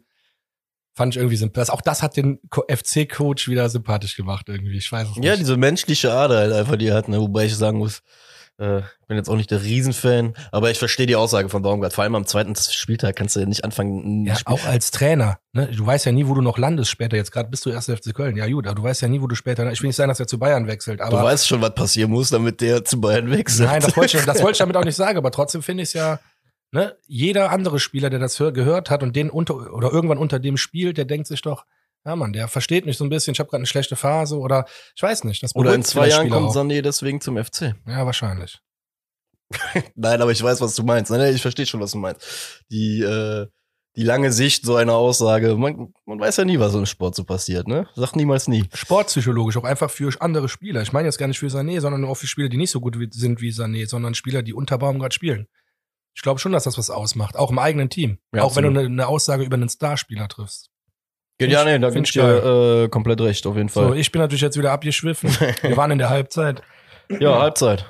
fand 0.94 1.14
ich 1.14 1.18
irgendwie 1.18 1.38
sympathisch. 1.38 1.70
Auch 1.70 1.82
das 1.82 2.04
hat 2.04 2.18
den 2.18 2.40
FC-Coach 2.52 3.48
wieder 3.48 3.70
sympathisch 3.70 4.16
gemacht 4.18 4.50
irgendwie. 4.50 4.78
Ich 4.78 4.92
weiß 4.92 5.08
es 5.12 5.16
Ja, 5.18 5.32
nicht. 5.32 5.40
diese 5.40 5.56
menschliche 5.56 6.12
Ader 6.12 6.38
halt 6.40 6.52
einfach, 6.52 6.76
die 6.76 6.88
er 6.88 6.96
hat, 6.96 7.08
ne? 7.08 7.20
wobei 7.22 7.46
ich 7.46 7.56
sagen 7.56 7.78
muss, 7.78 8.02
äh, 8.60 8.80
ich 8.80 9.08
bin 9.08 9.18
jetzt 9.18 9.30
auch 9.30 9.36
nicht 9.36 9.52
der 9.52 9.62
Riesenfan, 9.62 10.34
aber 10.52 10.72
ich 10.72 10.80
verstehe 10.80 11.06
die 11.06 11.16
Aussage 11.16 11.50
von 11.50 11.62
Baumgart. 11.62 11.94
Vor 11.94 12.04
allem 12.04 12.16
am 12.16 12.26
zweiten 12.26 12.56
Spieltag 12.56 13.16
kannst 13.16 13.36
du 13.36 13.40
ja 13.40 13.46
nicht 13.46 13.64
anfangen. 13.64 14.26
Ja, 14.26 14.36
auch 14.46 14.66
als 14.66 14.90
Trainer. 14.92 15.40
Ne? 15.54 15.68
Du 15.68 15.86
weißt 15.86 16.06
ja 16.06 16.12
nie, 16.12 16.28
wo 16.28 16.34
du 16.34 16.42
noch 16.42 16.58
landest 16.58 16.90
später. 16.90 17.16
Jetzt 17.16 17.32
gerade 17.32 17.50
bist 17.50 17.66
du 17.66 17.70
erst 17.70 17.92
FC 17.92 18.14
Köln. 18.16 18.36
Ja 18.36 18.48
gut, 18.48 18.66
aber 18.66 18.76
du 18.76 18.84
weißt 18.84 19.02
ja 19.02 19.08
nie, 19.08 19.22
wo 19.22 19.28
du 19.28 19.36
später. 19.36 19.72
Ich 19.72 19.82
will 19.82 19.88
nicht 19.88 19.96
sagen, 19.96 20.10
dass 20.10 20.20
er 20.20 20.28
zu 20.28 20.40
Bayern 20.40 20.68
wechselt, 20.68 21.00
du 21.00 21.04
aber 21.04 21.24
weißt 21.24 21.48
schon, 21.48 21.62
was 21.62 21.76
passieren 21.76 22.12
muss, 22.12 22.30
damit 22.30 22.62
der 22.62 22.84
zu 22.84 23.00
Bayern 23.00 23.30
wechselt. 23.30 23.70
nein, 23.70 23.82
das 23.82 23.96
wollte 23.96 24.18
ich, 24.18 24.26
das 24.26 24.42
wollte 24.42 24.54
ich 24.54 24.58
damit 24.58 24.76
auch 24.76 24.86
nicht 24.86 24.96
sagen. 24.98 25.18
Aber 25.18 25.32
trotzdem 25.32 25.62
finde 25.62 25.84
ich 25.84 25.90
es 25.90 25.94
ja. 25.94 26.20
Ne? 26.72 26.98
Jeder 27.06 27.52
andere 27.52 27.80
Spieler, 27.80 28.10
der 28.10 28.20
das 28.20 28.40
hör, 28.40 28.52
gehört 28.52 28.90
hat 28.90 29.02
und 29.02 29.16
den 29.16 29.30
unter 29.30 29.74
oder 29.74 29.92
irgendwann 29.92 30.18
unter 30.18 30.40
dem 30.40 30.58
spielt, 30.58 30.98
der 30.98 31.06
denkt 31.06 31.28
sich 31.28 31.42
doch, 31.42 31.66
ja 32.08 32.16
Mann, 32.16 32.34
der 32.34 32.48
versteht 32.48 32.86
mich 32.86 32.98
so 32.98 33.04
ein 33.04 33.10
bisschen. 33.10 33.34
Ich 33.34 33.40
habe 33.40 33.50
gerade 33.50 33.60
eine 33.60 33.68
schlechte 33.68 33.96
Phase 33.96 34.38
oder 34.38 34.66
ich 34.96 35.04
weiß 35.04 35.26
nicht. 35.26 35.44
Das 35.44 35.56
Oder 35.56 35.74
in 35.74 35.84
zwei 35.84 36.08
Jahren 36.08 36.22
Spieler 36.28 36.36
kommt 36.38 36.50
auch. 36.50 36.56
Sané 36.56 36.82
deswegen 36.82 37.22
zum 37.22 37.38
FC. 37.38 37.76
Ja, 37.86 38.06
wahrscheinlich. 38.06 38.60
Nein, 39.96 40.22
aber 40.22 40.32
ich 40.32 40.42
weiß, 40.42 40.62
was 40.62 40.76
du 40.76 40.84
meinst. 40.84 41.12
Nein, 41.12 41.36
ich 41.36 41.42
verstehe 41.42 41.66
schon, 41.66 41.80
was 41.80 41.92
du 41.92 41.98
meinst. 41.98 42.64
Die, 42.72 43.02
äh, 43.02 43.48
die 43.96 44.04
lange 44.04 44.32
Sicht 44.32 44.66
so 44.66 44.76
einer 44.76 44.94
Aussage, 44.94 45.56
man, 45.56 45.94
man 46.06 46.20
weiß 46.20 46.38
ja 46.38 46.46
nie, 46.46 46.60
was 46.60 46.76
im 46.76 46.86
Sport 46.86 47.16
so 47.16 47.24
passiert, 47.24 47.68
ne? 47.68 47.88
Sag 47.96 48.16
niemals 48.16 48.48
nie. 48.48 48.66
Sportpsychologisch, 48.74 49.58
auch 49.58 49.64
einfach 49.64 49.90
für 49.90 50.12
andere 50.22 50.50
Spieler. 50.50 50.82
Ich 50.82 50.94
meine 50.94 51.08
jetzt 51.08 51.18
gar 51.18 51.28
nicht 51.28 51.40
für 51.40 51.48
Sané, 51.48 51.82
sondern 51.82 52.06
auch 52.06 52.16
für 52.16 52.28
Spieler, 52.28 52.50
die 52.50 52.58
nicht 52.58 52.72
so 52.72 52.80
gut 52.80 52.96
sind 53.12 53.42
wie 53.42 53.52
Sané, 53.52 53.88
sondern 53.88 54.14
Spieler, 54.14 54.44
die 54.44 54.54
unter 54.54 54.78
Baumgart 54.78 55.14
spielen. 55.14 55.48
Ich 56.16 56.22
glaube 56.22 56.40
schon, 56.40 56.52
dass 56.52 56.64
das 56.64 56.78
was 56.78 56.90
ausmacht, 56.90 57.36
auch 57.36 57.52
im 57.52 57.60
eigenen 57.60 57.90
Team. 57.90 58.18
Ja, 58.34 58.44
auch 58.44 58.56
wenn 58.56 58.64
du 58.64 58.70
absolut. 58.70 58.86
eine, 58.86 59.04
eine 59.04 59.08
Aussage 59.08 59.44
über 59.44 59.56
einen 59.56 59.70
Starspieler 59.70 60.28
triffst. 60.28 60.72
Ja, 61.40 61.64
nee, 61.64 61.78
da 61.78 61.90
bin 61.92 62.04
ich 62.04 62.12
dir 62.12 62.84
äh, 62.86 62.90
komplett 62.90 63.22
recht, 63.22 63.46
auf 63.46 63.56
jeden 63.56 63.70
So, 63.70 63.90
Fall. 63.90 63.98
ich 63.98 64.12
bin 64.12 64.20
natürlich 64.22 64.42
jetzt 64.42 64.58
wieder 64.58 64.72
abgeschwiffen. 64.72 65.30
Wir 65.62 65.78
waren 65.78 65.92
in 65.92 65.98
der 66.00 66.10
Halbzeit. 66.10 66.62
ja, 67.20 67.40
Halbzeit. 67.40 67.86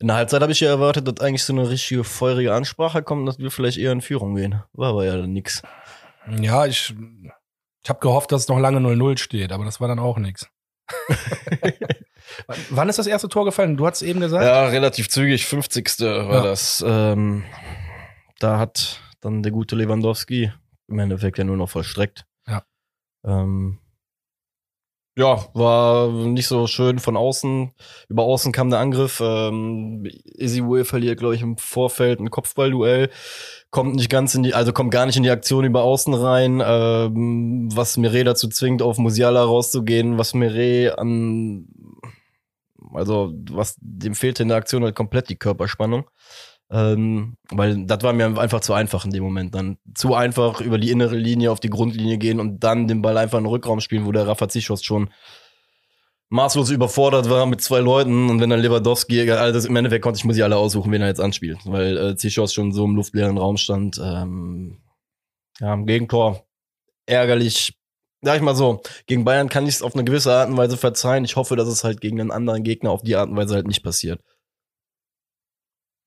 In 0.00 0.08
der 0.08 0.16
Halbzeit 0.16 0.42
habe 0.42 0.50
ich 0.50 0.58
ja 0.58 0.68
erwartet, 0.68 1.06
dass 1.06 1.20
eigentlich 1.24 1.44
so 1.44 1.52
eine 1.52 1.68
richtige 1.70 2.02
feurige 2.02 2.52
Ansprache 2.52 3.04
kommt, 3.04 3.28
dass 3.28 3.38
wir 3.38 3.52
vielleicht 3.52 3.78
eher 3.78 3.92
in 3.92 4.00
Führung 4.00 4.34
gehen. 4.34 4.60
War 4.72 4.90
aber 4.90 5.04
ja 5.04 5.16
dann 5.16 5.32
nix. 5.32 5.62
Ja, 6.40 6.66
ich, 6.66 6.92
ich 7.84 7.88
habe 7.88 8.00
gehofft, 8.00 8.32
dass 8.32 8.42
es 8.42 8.48
noch 8.48 8.58
lange 8.58 8.78
0-0 8.80 9.18
steht, 9.18 9.52
aber 9.52 9.64
das 9.64 9.80
war 9.80 9.86
dann 9.86 10.00
auch 10.00 10.18
nichts. 10.18 10.48
Wann 12.70 12.88
ist 12.88 12.98
das 12.98 13.06
erste 13.06 13.28
Tor 13.28 13.44
gefallen? 13.44 13.76
Du 13.76 13.86
hast 13.86 14.02
eben 14.02 14.20
gesagt. 14.20 14.44
Ja, 14.44 14.66
relativ 14.66 15.08
zügig, 15.08 15.46
50. 15.46 16.00
war 16.00 16.34
Ja. 16.34 16.42
das. 16.42 16.84
Ähm, 16.86 17.44
da 18.40 18.58
hat 18.58 19.00
dann 19.20 19.42
der 19.42 19.52
gute 19.52 19.76
Lewandowski 19.76 20.52
im 20.88 20.98
Endeffekt 20.98 21.38
ja 21.38 21.44
nur 21.44 21.56
noch 21.56 21.70
vollstreckt. 21.70 22.24
Ähm, 23.24 23.78
ja, 25.16 25.44
war 25.52 26.10
nicht 26.10 26.46
so 26.46 26.66
schön 26.66 26.98
von 26.98 27.18
außen. 27.18 27.72
Über 28.08 28.22
außen 28.22 28.50
kam 28.50 28.70
der 28.70 28.78
Angriff. 28.78 29.20
Ähm, 29.22 30.08
Izzy 30.24 30.62
Will 30.66 30.84
verliert, 30.84 31.18
glaube 31.18 31.34
ich, 31.34 31.42
im 31.42 31.58
Vorfeld 31.58 32.18
ein 32.18 32.30
Kopfballduell. 32.30 33.10
Kommt 33.70 33.96
nicht 33.96 34.08
ganz 34.08 34.34
in 34.34 34.42
die, 34.42 34.54
also 34.54 34.72
kommt 34.72 34.90
gar 34.90 35.04
nicht 35.04 35.16
in 35.16 35.22
die 35.22 35.30
Aktion 35.30 35.66
über 35.66 35.82
außen 35.82 36.14
rein, 36.14 36.62
ähm, 36.64 37.68
was 37.74 37.98
Mire 37.98 38.24
dazu 38.24 38.48
zwingt, 38.48 38.80
auf 38.80 38.96
Musiala 38.96 39.44
rauszugehen, 39.44 40.16
was 40.16 40.32
Mire 40.32 40.98
an, 40.98 41.66
also 42.94 43.34
was 43.50 43.76
dem 43.80 44.14
fehlte 44.14 44.42
in 44.42 44.48
der 44.48 44.58
Aktion 44.58 44.82
halt 44.82 44.94
komplett 44.94 45.28
die 45.28 45.36
Körperspannung. 45.36 46.08
Ähm, 46.72 47.36
weil 47.50 47.84
das 47.84 48.02
war 48.02 48.14
mir 48.14 48.38
einfach 48.38 48.60
zu 48.60 48.72
einfach 48.72 49.04
in 49.04 49.10
dem 49.10 49.22
Moment. 49.22 49.54
Dann 49.54 49.76
zu 49.94 50.14
einfach 50.14 50.62
über 50.62 50.78
die 50.78 50.90
innere 50.90 51.16
Linie 51.16 51.52
auf 51.52 51.60
die 51.60 51.68
Grundlinie 51.68 52.16
gehen 52.16 52.40
und 52.40 52.60
dann 52.64 52.88
den 52.88 53.02
Ball 53.02 53.18
einfach 53.18 53.38
in 53.38 53.44
den 53.44 53.50
Rückraum 53.50 53.80
spielen, 53.80 54.06
wo 54.06 54.12
der 54.12 54.26
Rafa 54.26 54.48
Zichos 54.48 54.82
schon 54.82 55.10
maßlos 56.30 56.70
überfordert 56.70 57.28
war 57.28 57.44
mit 57.44 57.60
zwei 57.60 57.80
Leuten 57.80 58.30
und 58.30 58.40
wenn 58.40 58.48
dann 58.48 58.60
Lewandowski, 58.60 59.30
also 59.30 59.68
im 59.68 59.76
Endeffekt 59.76 60.02
konnte 60.02 60.16
ich 60.16 60.24
muss 60.24 60.36
ich 60.38 60.42
alle 60.42 60.56
aussuchen, 60.56 60.90
wen 60.90 61.02
er 61.02 61.08
jetzt 61.08 61.20
anspielt, 61.20 61.58
weil 61.66 61.98
äh, 61.98 62.16
Zichos 62.16 62.54
schon 62.54 62.72
so 62.72 62.86
im 62.86 62.96
luftleeren 62.96 63.36
Raum 63.36 63.58
stand. 63.58 64.00
Ähm, 64.02 64.78
ja, 65.60 65.74
im 65.74 65.84
Gegentor 65.84 66.46
ärgerlich. 67.04 67.74
Sag 68.22 68.36
ich 68.36 68.42
mal 68.42 68.54
so, 68.54 68.80
gegen 69.06 69.24
Bayern 69.24 69.50
kann 69.50 69.66
ich 69.66 69.74
es 69.74 69.82
auf 69.82 69.94
eine 69.94 70.04
gewisse 70.04 70.32
Art 70.32 70.48
und 70.48 70.56
Weise 70.56 70.78
verzeihen. 70.78 71.24
Ich 71.24 71.36
hoffe, 71.36 71.56
dass 71.56 71.68
es 71.68 71.84
halt 71.84 72.00
gegen 72.00 72.20
einen 72.20 72.30
anderen 72.30 72.62
Gegner 72.62 72.92
auf 72.92 73.02
die 73.02 73.16
Art 73.16 73.28
und 73.28 73.36
Weise 73.36 73.56
halt 73.56 73.66
nicht 73.66 73.82
passiert. 73.82 74.20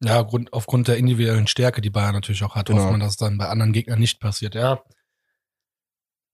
Ja, 0.06 0.22
Grund, 0.22 0.54
aufgrund 0.54 0.88
der 0.88 0.98
individuellen 0.98 1.48
Stärke, 1.48 1.82
die 1.82 1.90
Bayern 1.90 2.14
natürlich 2.14 2.44
auch 2.44 2.56
hat, 2.56 2.68
Genau. 2.68 2.80
hofft 2.82 2.92
man, 2.92 3.00
dass 3.00 3.12
es 3.12 3.18
dann 3.18 3.38
bei 3.38 3.48
anderen 3.48 3.74
Gegnern 3.74 4.00
nicht 4.00 4.20
passiert. 4.20 4.56
Ja. 4.56 4.84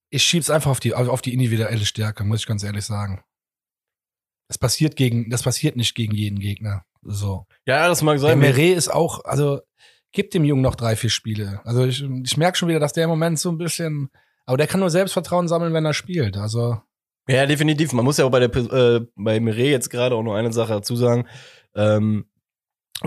Ich 0.10 0.24
schieb's 0.24 0.50
einfach 0.50 0.72
auf 0.72 0.80
die, 0.80 0.94
auf 0.94 1.22
die 1.22 1.34
individuelle 1.34 1.86
Stärke, 1.86 2.24
muss 2.24 2.42
ich 2.42 2.48
ganz 2.48 2.63
ehrlich 2.63 2.84
sagen. 2.86 3.24
Das 4.50 4.58
passiert 4.58 4.96
gegen, 4.98 5.30
das 5.30 5.44
passiert 5.44 5.78
nicht 5.78 5.96
gegen 5.96 6.13
jeden 6.13 6.40
Gegner. 6.40 6.84
So. 7.01 7.46
Ja, 7.66 7.88
das 7.88 8.01
mag 8.01 8.16
Der 8.16 8.20
sein. 8.20 8.40
Meret 8.40 8.75
ist 8.78 8.90
auch, 8.90 9.24
also, 9.24 9.62
gibt 10.12 10.34
dem 10.34 10.44
Jungen 10.44 10.62
noch 10.62 10.75
drei, 10.75 10.98
vier 10.98 11.10
Spiele. 11.10 11.62
Also 11.63 11.86
ich, 11.86 12.04
ich 12.04 12.36
merke 12.36 12.58
schon 12.58 12.68
wieder, 12.68 12.82
dass 12.82 12.92
der 12.92 13.06
im 13.06 13.10
Moment 13.10 13.40
so 13.40 13.50
ein 13.50 13.58
bisschen, 13.58 14.10
aber 14.46 14.58
der 14.58 14.68
kann 14.68 14.82
nur 14.82 14.90
Selbstvertrauen 14.90 15.48
sammeln, 15.48 15.74
wenn 15.74 15.86
er 15.86 15.94
spielt. 15.94 16.36
Also, 16.36 16.82
Ja, 17.30 17.46
definitiv. 17.46 17.94
Man 17.94 18.04
muss 18.04 18.18
ja 18.18 18.25
auch 18.25 18.30
bei 18.32 18.46
der 18.46 18.54
äh, 18.54 19.06
bei 19.16 19.40
Mire 19.40 19.63
jetzt 19.70 19.90
gerade 19.90 20.16
auch 20.16 20.24
noch 20.24 20.36
eine 20.36 20.51
Sache 20.51 20.74
dazu 20.74 20.98
sagen. 20.98 21.28
Ähm, 21.74 22.25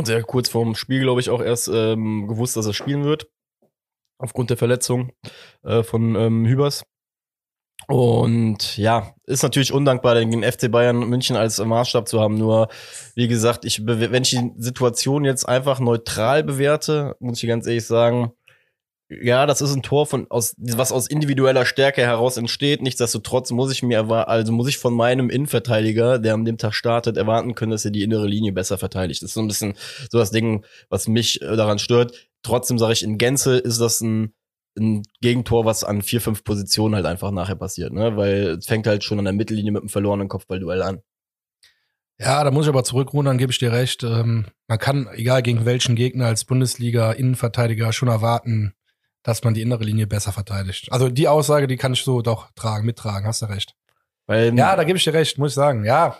sehr 0.02 0.22
kurz 0.22 0.48
vorm 0.48 0.74
Spiel, 0.74 1.02
glaube 1.02 1.20
ich, 1.20 1.30
auch 1.30 1.40
erst 1.40 1.68
ähm, 1.68 2.26
gewusst, 2.26 2.56
dass 2.56 2.66
er 2.66 2.74
spielen 2.74 3.04
wird. 3.04 3.28
Aufgrund 4.18 4.50
der 4.50 4.56
Verletzung 4.56 5.12
äh, 5.62 5.82
von 5.82 6.14
ähm, 6.14 6.46
Hübers. 6.46 6.84
Und 7.86 8.78
ja, 8.78 9.14
ist 9.24 9.42
natürlich 9.42 9.72
undankbar, 9.72 10.14
den 10.14 10.42
FC 10.42 10.70
Bayern 10.70 11.08
München 11.08 11.36
als 11.36 11.58
Maßstab 11.58 12.08
zu 12.08 12.20
haben. 12.20 12.38
Nur, 12.38 12.68
wie 13.14 13.28
gesagt, 13.28 13.64
ich, 13.64 13.84
wenn 13.84 14.22
ich 14.22 14.30
die 14.30 14.52
Situation 14.56 15.24
jetzt 15.24 15.46
einfach 15.46 15.80
neutral 15.80 16.44
bewerte, 16.44 17.16
muss 17.20 17.42
ich 17.42 17.48
ganz 17.48 17.66
ehrlich 17.66 17.86
sagen, 17.86 18.32
ja, 19.08 19.46
das 19.46 19.60
ist 19.60 19.74
ein 19.74 19.82
Tor 19.82 20.06
von 20.06 20.30
aus 20.30 20.54
was 20.58 20.90
aus 20.90 21.06
individueller 21.06 21.66
Stärke 21.66 22.02
heraus 22.02 22.36
entsteht. 22.36 22.82
Nichtsdestotrotz 22.82 23.50
muss 23.50 23.70
ich 23.70 23.82
mir 23.82 24.08
also 24.10 24.52
muss 24.52 24.68
ich 24.68 24.78
von 24.78 24.94
meinem 24.94 25.30
Innenverteidiger, 25.30 26.18
der 26.18 26.34
an 26.34 26.44
dem 26.44 26.58
Tag 26.58 26.74
startet, 26.74 27.16
erwarten 27.16 27.54
können, 27.54 27.72
dass 27.72 27.84
er 27.84 27.90
die 27.90 28.02
innere 28.02 28.26
Linie 28.26 28.52
besser 28.52 28.78
verteidigt. 28.78 29.22
Das 29.22 29.30
ist 29.30 29.34
so 29.34 29.40
ein 29.42 29.48
bisschen 29.48 29.74
so 30.10 30.18
das 30.18 30.30
Ding, 30.30 30.64
was 30.88 31.06
mich 31.06 31.42
äh, 31.42 31.56
daran 31.56 31.78
stört. 31.78 32.28
Trotzdem 32.42 32.78
sage 32.78 32.94
ich 32.94 33.02
in 33.02 33.18
Gänze 33.18 33.58
ist 33.58 33.80
das 33.80 34.00
ein 34.00 34.34
ein 34.76 35.02
Gegentor, 35.20 35.64
was 35.64 35.84
an 35.84 36.02
vier, 36.02 36.20
fünf 36.20 36.42
Positionen 36.42 36.96
halt 36.96 37.06
einfach 37.06 37.30
nachher 37.30 37.54
passiert, 37.54 37.92
ne? 37.92 38.16
Weil 38.16 38.58
es 38.58 38.66
fängt 38.66 38.86
halt 38.86 39.04
schon 39.04 39.18
an 39.18 39.24
der 39.24 39.34
Mittellinie 39.34 39.72
mit 39.72 39.82
einem 39.82 39.88
verlorenen 39.88 40.28
Kopfballduell 40.28 40.82
an. 40.82 41.00
ja, 42.18 42.42
da 42.42 42.50
muss 42.50 42.66
ich 42.66 42.70
aber 42.70 42.84
zurückrudern, 42.84 43.38
gebe 43.38 43.52
ich 43.52 43.58
dir 43.58 43.72
recht. 43.72 44.02
Ähm, 44.02 44.46
man 44.66 44.78
kann, 44.78 45.08
egal 45.14 45.42
gegen 45.42 45.64
welchen 45.64 45.94
Gegner 45.94 46.26
als 46.26 46.44
Bundesliga-Innenverteidiger 46.44 47.92
schon 47.92 48.08
erwarten, 48.08 48.74
dass 49.24 49.42
man 49.42 49.54
die 49.54 49.62
innere 49.62 49.82
Linie 49.82 50.06
besser 50.06 50.30
verteidigt. 50.30 50.92
Also 50.92 51.08
die 51.08 51.26
Aussage, 51.26 51.66
die 51.66 51.76
kann 51.76 51.92
ich 51.94 52.04
so 52.04 52.22
doch 52.22 52.50
tragen, 52.54 52.86
mittragen, 52.86 53.26
hast 53.26 53.42
du 53.42 53.46
recht. 53.46 53.74
Weil 54.26 54.56
Ja, 54.56 54.76
da 54.76 54.84
gebe 54.84 54.96
ich 54.96 55.04
dir 55.04 55.12
recht, 55.14 55.36
muss 55.38 55.50
ich 55.50 55.54
sagen. 55.56 55.84
Ja, 55.84 56.16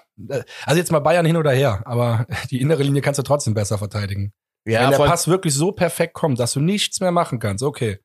also 0.66 0.78
jetzt 0.78 0.90
mal 0.90 0.98
Bayern 0.98 1.24
hin 1.24 1.36
oder 1.36 1.52
her, 1.52 1.82
aber 1.86 2.26
die 2.50 2.60
innere 2.60 2.82
Linie 2.82 3.00
kannst 3.00 3.18
du 3.18 3.22
trotzdem 3.22 3.54
besser 3.54 3.78
verteidigen. 3.78 4.32
ja, 4.66 4.80
Wenn 4.82 4.88
der 4.90 4.96
voll- 4.98 5.08
Pass 5.08 5.28
wirklich 5.28 5.54
so 5.54 5.70
perfekt 5.72 6.14
kommt, 6.14 6.38
dass 6.40 6.52
du 6.54 6.60
nichts 6.60 6.98
mehr 7.00 7.12
machen 7.12 7.38
kannst, 7.38 7.62
okay, 7.62 8.00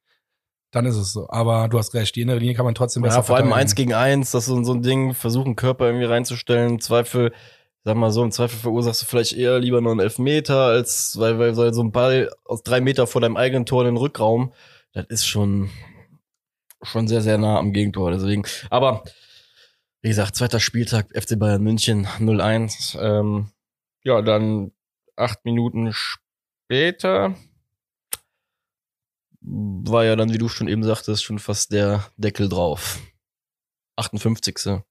dann 0.72 0.86
ist 0.86 0.98
es 0.98 1.12
so. 1.14 1.28
Aber 1.30 1.68
du 1.68 1.80
hast 1.80 1.94
recht, 1.96 2.16
die 2.16 2.22
innere 2.22 2.38
Linie 2.38 2.54
kann 2.56 2.66
man 2.66 2.76
trotzdem 2.76 3.02
besser 3.02 3.18
Ja, 3.18 3.24
vor 3.24 3.36
allem 3.38 3.46
verteidigen. 3.48 3.62
eins 3.62 3.76
gegen 3.76 3.94
eins, 3.94 4.32
das 4.32 4.44
ist 4.44 4.50
so, 4.50 4.64
so 4.64 4.74
ein 4.74 4.84
Ding, 4.84 5.14
versuchen 5.16 5.56
Körper 5.56 5.86
irgendwie 5.88 6.06
reinzustellen. 6.06 6.74
Im 6.74 6.80
Zweifel, 6.80 7.34
sag 7.84 7.96
mal 7.98 8.12
so, 8.12 8.24
im 8.24 8.32
Zweifel 8.32 8.60
verursachst 8.60 9.02
du 9.02 9.06
vielleicht 9.06 9.34
eher 9.34 9.60
lieber 9.60 9.82
noch 9.82 9.92
einen 9.92 10.00
Elfmeter, 10.02 10.66
als 10.66 11.18
weil, 11.18 11.40
weil, 11.40 11.58
weil 11.58 11.74
so 11.74 11.82
ein 11.82 11.92
Ball 11.92 12.30
aus 12.46 12.62
drei 12.64 12.82
Meter 12.82 13.08
vor 13.08 13.20
deinem 13.22 13.36
eigenen 13.38 13.66
Tor 13.66 13.82
in 13.82 13.88
den 13.88 13.98
Rückraum, 13.98 14.54
das 14.94 15.06
ist 15.10 15.26
schon, 15.26 15.70
schon 16.82 17.08
sehr, 17.08 17.22
sehr 17.22 17.38
nah 17.38 17.58
am 17.58 17.74
Gegentor. 17.74 18.12
Deswegen, 18.12 18.44
aber 18.70 19.04
wie 20.02 20.10
gesagt, 20.10 20.36
zweiter 20.36 20.60
Spieltag, 20.60 21.10
FC 21.16 21.38
Bayern 21.38 21.62
München 21.62 22.06
0-1. 22.06 23.00
Ähm, 23.00 23.52
ja, 24.04 24.22
dann 24.22 24.72
acht 25.16 25.44
Minuten 25.46 25.92
später 25.94 27.36
war 29.42 30.06
ja 30.06 30.16
dann, 30.16 30.34
wie 30.34 30.38
du 30.38 30.50
schon 30.50 30.68
eben 30.68 30.84
sagtest, 30.84 31.24
schon 31.24 31.40
fast 31.40 31.72
der 31.72 32.10
Deckel 32.18 32.50
drauf. 32.50 33.00
58. 33.98 34.82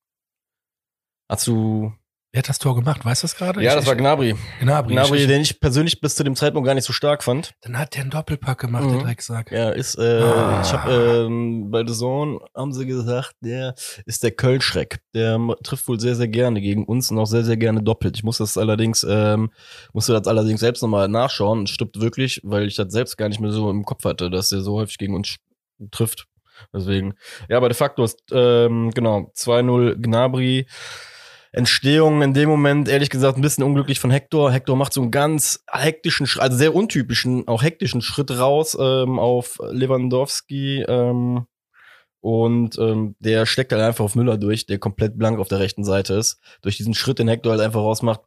Hast 1.28 1.46
du 1.46 1.92
Wer 2.30 2.40
hat 2.40 2.48
das 2.50 2.58
Tor 2.58 2.74
gemacht? 2.74 3.06
Weißt 3.06 3.22
du 3.22 3.24
das 3.24 3.36
gerade? 3.36 3.62
Ja, 3.62 3.70
Ich- 3.70 3.76
das 3.76 3.86
war 3.86 3.94
ich- 3.94 3.98
Gnabry. 4.00 4.34
Gnabry. 4.60 5.26
Den 5.26 5.40
ich 5.40 5.60
persönlich 5.60 5.98
bis 6.02 6.14
zu 6.14 6.24
dem 6.24 6.36
Zeitpunkt 6.36 6.66
gar 6.66 6.74
nicht 6.74 6.84
so 6.84 6.92
stark 6.92 7.24
fand. 7.24 7.52
Dann 7.62 7.78
hat 7.78 7.94
der 7.94 8.02
einen 8.02 8.10
Doppelpack 8.10 8.58
gemacht, 8.58 8.84
Mhm. 8.84 8.92
der 8.92 9.02
Drecksack. 9.04 9.50
Er 9.50 9.74
ist, 9.74 9.94
äh, 9.98 10.20
Ah. 10.22 10.60
ich 10.62 10.70
habe 10.70 11.24
ähm, 11.26 11.70
bei 11.70 11.86
The 11.86 11.94
Zone 11.94 12.38
haben 12.54 12.74
sie 12.74 12.84
gesagt, 12.84 13.32
der 13.40 13.74
ist 14.04 14.22
der 14.22 14.32
Köln-Schreck. 14.32 14.98
Der 15.14 15.38
trifft 15.62 15.88
wohl 15.88 15.98
sehr, 15.98 16.14
sehr 16.16 16.28
gerne 16.28 16.60
gegen 16.60 16.84
uns 16.84 17.10
und 17.10 17.18
auch 17.18 17.24
sehr, 17.26 17.44
sehr 17.44 17.56
gerne 17.56 17.82
doppelt. 17.82 18.16
Ich 18.18 18.24
muss 18.24 18.36
das 18.38 18.58
allerdings, 18.58 19.06
ähm, 19.08 19.50
musste 19.94 20.12
das 20.12 20.26
allerdings 20.26 20.60
selbst 20.60 20.82
nochmal 20.82 21.08
nachschauen. 21.08 21.62
Es 21.64 21.70
stimmt 21.70 21.98
wirklich, 21.98 22.42
weil 22.44 22.66
ich 22.66 22.76
das 22.76 22.92
selbst 22.92 23.16
gar 23.16 23.30
nicht 23.30 23.40
mehr 23.40 23.52
so 23.52 23.70
im 23.70 23.84
Kopf 23.86 24.04
hatte, 24.04 24.28
dass 24.28 24.52
er 24.52 24.60
so 24.60 24.74
häufig 24.74 24.98
gegen 24.98 25.14
uns 25.14 25.36
trifft. 25.90 26.26
Deswegen, 26.74 27.14
ja, 27.48 27.56
aber 27.56 27.68
de 27.70 27.76
facto 27.76 28.04
ist, 28.04 28.18
ähm, 28.32 28.90
genau, 28.90 29.30
2-0 29.34 29.96
Gnabry. 29.96 30.66
Entstehung 31.52 32.22
in 32.22 32.34
dem 32.34 32.48
Moment, 32.48 32.88
ehrlich 32.88 33.10
gesagt, 33.10 33.38
ein 33.38 33.42
bisschen 33.42 33.64
unglücklich 33.64 34.00
von 34.00 34.10
Hector. 34.10 34.52
Hector 34.52 34.76
macht 34.76 34.92
so 34.92 35.00
einen 35.00 35.10
ganz 35.10 35.64
hektischen, 35.70 36.26
also 36.38 36.56
sehr 36.56 36.74
untypischen, 36.74 37.48
auch 37.48 37.62
hektischen 37.62 38.02
Schritt 38.02 38.30
raus 38.30 38.76
ähm, 38.78 39.18
auf 39.18 39.58
Lewandowski. 39.70 40.84
Ähm, 40.86 41.46
und 42.20 42.78
ähm, 42.78 43.14
der 43.20 43.46
steckt 43.46 43.72
halt 43.72 43.82
einfach 43.82 44.04
auf 44.04 44.14
Müller 44.14 44.36
durch, 44.36 44.66
der 44.66 44.78
komplett 44.78 45.16
blank 45.18 45.38
auf 45.38 45.48
der 45.48 45.60
rechten 45.60 45.84
Seite 45.84 46.14
ist. 46.14 46.40
Durch 46.62 46.76
diesen 46.76 46.94
Schritt, 46.94 47.18
den 47.18 47.28
Hector 47.28 47.52
halt 47.52 47.62
einfach 47.62 47.80
rausmacht, 47.80 48.20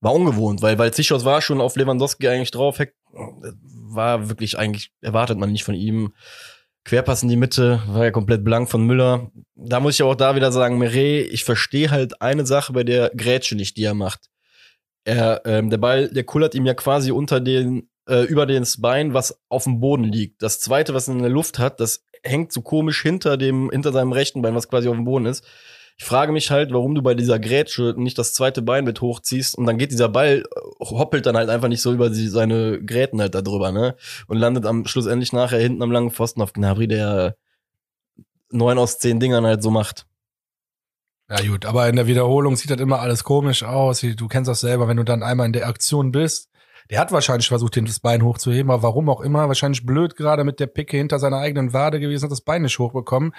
war 0.00 0.14
ungewohnt, 0.14 0.62
weil, 0.62 0.78
weil 0.78 0.92
Zichos 0.94 1.24
war 1.24 1.42
schon 1.42 1.60
auf 1.60 1.76
Lewandowski 1.76 2.28
eigentlich 2.28 2.52
drauf. 2.52 2.78
Hec 2.78 2.94
war 3.12 4.28
wirklich 4.28 4.58
eigentlich, 4.58 4.92
erwartet 5.00 5.38
man 5.38 5.50
nicht 5.50 5.64
von 5.64 5.74
ihm. 5.74 6.14
Querpass 6.88 7.22
in 7.22 7.28
die 7.28 7.36
Mitte, 7.36 7.82
war 7.88 8.04
ja 8.04 8.10
komplett 8.10 8.42
blank 8.42 8.70
von 8.70 8.82
Müller. 8.82 9.30
Da 9.54 9.78
muss 9.78 9.94
ich 9.94 10.00
aber 10.00 10.12
auch 10.12 10.16
da 10.16 10.34
wieder 10.36 10.50
sagen, 10.52 10.78
Meret, 10.78 11.28
ich 11.30 11.44
verstehe 11.44 11.90
halt 11.90 12.22
eine 12.22 12.46
Sache 12.46 12.72
bei 12.72 12.82
der 12.82 13.10
Grätsche 13.14 13.56
nicht, 13.56 13.76
die 13.76 13.84
er 13.84 13.92
macht. 13.92 14.30
Er, 15.04 15.42
ähm, 15.44 15.68
der 15.68 15.76
Ball, 15.76 16.08
der 16.08 16.24
kullert 16.24 16.54
ihm 16.54 16.64
ja 16.64 16.72
quasi 16.72 17.10
unter 17.10 17.40
den, 17.40 17.90
äh, 18.08 18.22
über 18.22 18.46
den 18.46 18.66
Bein, 18.78 19.12
was 19.12 19.38
auf 19.50 19.64
dem 19.64 19.80
Boden 19.80 20.04
liegt. 20.04 20.42
Das 20.42 20.60
zweite, 20.60 20.94
was 20.94 21.08
er 21.08 21.16
in 21.16 21.20
der 21.20 21.28
Luft 21.30 21.58
hat, 21.58 21.78
das 21.78 22.06
hängt 22.22 22.52
so 22.52 22.62
komisch 22.62 23.02
hinter 23.02 23.36
dem, 23.36 23.70
hinter 23.70 23.92
seinem 23.92 24.12
rechten 24.12 24.40
Bein, 24.40 24.54
was 24.54 24.68
quasi 24.68 24.88
auf 24.88 24.96
dem 24.96 25.04
Boden 25.04 25.26
ist. 25.26 25.44
Ich 26.00 26.04
frage 26.04 26.30
mich 26.30 26.52
halt, 26.52 26.72
warum 26.72 26.94
du 26.94 27.02
bei 27.02 27.14
dieser 27.14 27.40
Grätsche 27.40 27.94
nicht 27.96 28.16
das 28.18 28.32
zweite 28.32 28.62
Bein 28.62 28.84
mit 28.84 29.00
hochziehst 29.00 29.58
und 29.58 29.66
dann 29.66 29.78
geht 29.78 29.90
dieser 29.90 30.08
Ball, 30.08 30.44
äh, 30.44 30.84
hoppelt 30.84 31.26
dann 31.26 31.36
halt 31.36 31.50
einfach 31.50 31.68
nicht 31.68 31.82
so 31.82 31.92
über 31.92 32.14
seine 32.14 32.82
Gräten 32.82 33.20
halt 33.20 33.34
da 33.34 33.42
drüber, 33.42 33.72
ne? 33.72 33.96
Und 34.28 34.38
landet 34.38 34.64
am 34.64 34.86
schlussendlich 34.86 35.32
nachher 35.32 35.58
hinten 35.58 35.82
am 35.82 35.90
langen 35.90 36.12
Pfosten 36.12 36.40
auf 36.40 36.52
Gnabry, 36.52 36.86
der 36.86 37.36
neun 38.50 38.78
aus 38.78 38.98
zehn 38.98 39.18
Dingern 39.18 39.44
halt 39.44 39.62
so 39.62 39.70
macht. 39.70 40.06
Ja, 41.28 41.40
gut, 41.42 41.66
aber 41.66 41.88
in 41.88 41.96
der 41.96 42.06
Wiederholung 42.06 42.56
sieht 42.56 42.70
das 42.70 42.80
immer 42.80 43.00
alles 43.00 43.22
komisch 43.24 43.62
aus. 43.62 44.00
Du 44.00 44.28
kennst 44.28 44.48
das 44.48 44.60
selber, 44.60 44.88
wenn 44.88 44.96
du 44.96 45.04
dann 45.04 45.22
einmal 45.22 45.46
in 45.46 45.52
der 45.52 45.66
Aktion 45.66 46.12
bist. 46.12 46.48
Der 46.90 47.00
hat 47.00 47.12
wahrscheinlich 47.12 47.48
versucht, 47.48 47.76
das 47.76 48.00
Bein 48.00 48.22
hochzuheben, 48.22 48.70
aber 48.70 48.82
warum 48.82 49.10
auch 49.10 49.20
immer, 49.20 49.46
wahrscheinlich 49.48 49.84
blöd 49.84 50.16
gerade 50.16 50.44
mit 50.44 50.58
der 50.58 50.68
Picke 50.68 50.96
hinter 50.96 51.18
seiner 51.18 51.38
eigenen 51.38 51.74
Wade 51.74 52.00
gewesen, 52.00 52.24
hat 52.24 52.30
das 52.30 52.40
Bein 52.40 52.62
nicht 52.62 52.78
hochbekommen. 52.78 53.34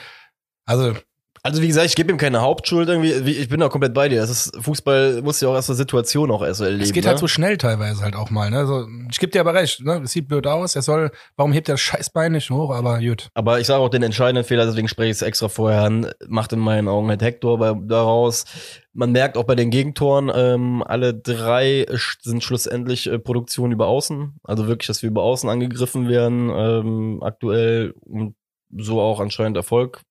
Also, 0.65 0.93
Also 1.41 1.61
wie 1.61 1.67
gesagt, 1.67 1.85
ich 1.87 1.95
gebe 1.95 2.11
ihm 2.11 2.17
keine 2.17 2.41
Hauptschuld 2.41 2.89
irgendwie. 2.89 3.25
Wie- 3.25 3.37
Ich 3.37 3.47
bin 3.47 3.61
da 3.61 3.69
komplett 3.69 3.93
bei 3.93 4.09
dir. 4.09 4.19
Das 4.19 4.29
ist 4.29 4.51
Fußball 4.61 5.21
muss 5.21 5.39
ja 5.39 5.47
auch 5.47 5.53
erst 5.55 5.69
eine 5.69 5.77
Situation 5.77 6.31
auch 6.31 6.43
erst 6.43 6.57
so 6.57 6.65
erleben. 6.65 6.83
es 6.83 6.91
geht 6.91 7.05
ne? 7.05 7.11
halt 7.11 7.19
so 7.19 7.27
schnell 7.29 7.57
teilweise 7.57 8.01
halt 8.03 8.13
auch 8.15 8.29
mal. 8.29 8.49
Ne? 8.49 8.57
Also, 8.57 8.85
ich 9.09 9.19
gebe 9.19 9.31
dir 9.31 9.39
aber 9.39 9.53
recht, 9.53 9.79
ne? 9.85 10.01
es 10.03 10.11
sieht 10.11 10.27
blöd 10.27 10.45
aus. 10.47 10.75
Er 10.75 10.81
soll, 10.81 11.11
warum 11.37 11.53
hebt 11.53 11.69
er 11.69 11.75
das 11.75 11.81
scheiß 11.81 12.09
Bein 12.09 12.33
nicht 12.33 12.49
hoch? 12.49 12.71
Aber 12.71 12.99
gut. 12.99 13.29
Aber 13.35 13.59
ich 13.61 13.67
sage 13.67 13.79
auch 13.81 13.87
den 13.87 14.03
entscheidenden 14.03 14.43
Fehler, 14.43 14.65
deswegen 14.65 14.89
spreche 14.89 15.11
ich 15.11 15.15
es 15.15 15.21
extra 15.21 15.47
vorher 15.47 15.83
an, 15.83 16.11
macht 16.27 16.51
in 16.51 16.59
meinen 16.59 16.89
Augen 16.89 17.07
halt 17.07 17.21
Hector 17.21 17.57
bei, 17.57 17.73
daraus. 17.85 18.43
Man 18.91 19.13
merkt 19.13 19.37
auch 19.37 19.45
bei 19.45 19.55
den 19.55 19.69
Gegentoren, 19.69 20.29
ähm, 20.35 20.83
alle 20.85 21.13
drei 21.13 21.85
sind 22.21 22.43
schlussendlich 22.43 23.07
äh, 23.07 23.17
Produktionen 23.17 23.71
über 23.71 23.87
Außen. 23.87 24.35
Also 24.43 24.67
wirklich, 24.67 24.87
dass 24.87 25.03
wir 25.03 25.09
über 25.09 25.23
Außen 25.23 25.49
angegriffen 25.49 26.09
werden, 26.09 26.49
ähm, 26.53 27.19
aktuell 27.23 27.93
und 28.01 28.35
so 28.77 28.99
auch 28.99 29.21
anscheinend 29.21 29.55
Erfolg. 29.55 30.01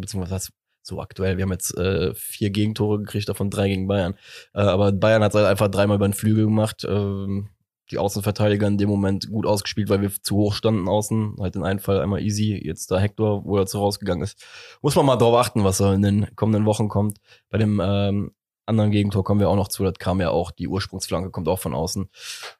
Beziehungsweise 0.00 0.48
so 0.82 1.00
aktuell. 1.00 1.36
Wir 1.36 1.42
haben 1.44 1.52
jetzt 1.52 1.76
äh, 1.76 2.14
vier 2.14 2.50
Gegentore 2.50 2.98
gekriegt, 2.98 3.28
davon 3.28 3.50
drei 3.50 3.68
gegen 3.68 3.86
Bayern. 3.88 4.14
Äh, 4.52 4.60
aber 4.60 4.92
Bayern 4.92 5.22
hat 5.22 5.34
halt 5.34 5.46
einfach 5.46 5.68
dreimal 5.68 5.96
über 5.96 6.08
den 6.08 6.14
Flügel 6.14 6.44
gemacht. 6.44 6.84
Ähm, 6.88 7.48
die 7.90 7.98
Außenverteidiger 7.98 8.66
in 8.66 8.78
dem 8.78 8.88
Moment 8.88 9.28
gut 9.30 9.46
ausgespielt, 9.46 9.88
weil 9.90 10.00
wir 10.00 10.10
zu 10.10 10.36
hoch 10.36 10.54
standen 10.54 10.88
außen. 10.88 11.36
Halt 11.38 11.56
in 11.56 11.64
einem 11.64 11.80
Fall 11.80 12.00
einmal 12.00 12.22
easy, 12.22 12.60
jetzt 12.64 12.90
da 12.90 12.98
Hector, 12.98 13.44
wo 13.44 13.58
er 13.58 13.66
zu 13.66 13.78
rausgegangen 13.78 14.22
ist. 14.22 14.42
Muss 14.80 14.96
man 14.96 15.04
mal 15.06 15.16
drauf 15.16 15.36
achten, 15.36 15.64
was 15.64 15.80
in 15.80 16.02
den 16.02 16.34
kommenden 16.36 16.64
Wochen 16.64 16.88
kommt. 16.88 17.18
Bei 17.50 17.58
dem 17.58 17.80
ähm, 17.84 18.32
anderen 18.66 18.90
Gegentor 18.90 19.22
kommen 19.24 19.40
wir 19.40 19.50
auch 19.50 19.56
noch 19.56 19.68
zu. 19.68 19.84
Das 19.84 19.94
kam 19.98 20.20
ja 20.20 20.30
auch, 20.30 20.50
die 20.50 20.68
Ursprungsflanke 20.68 21.30
kommt 21.30 21.48
auch 21.48 21.58
von 21.58 21.74
außen. 21.74 22.08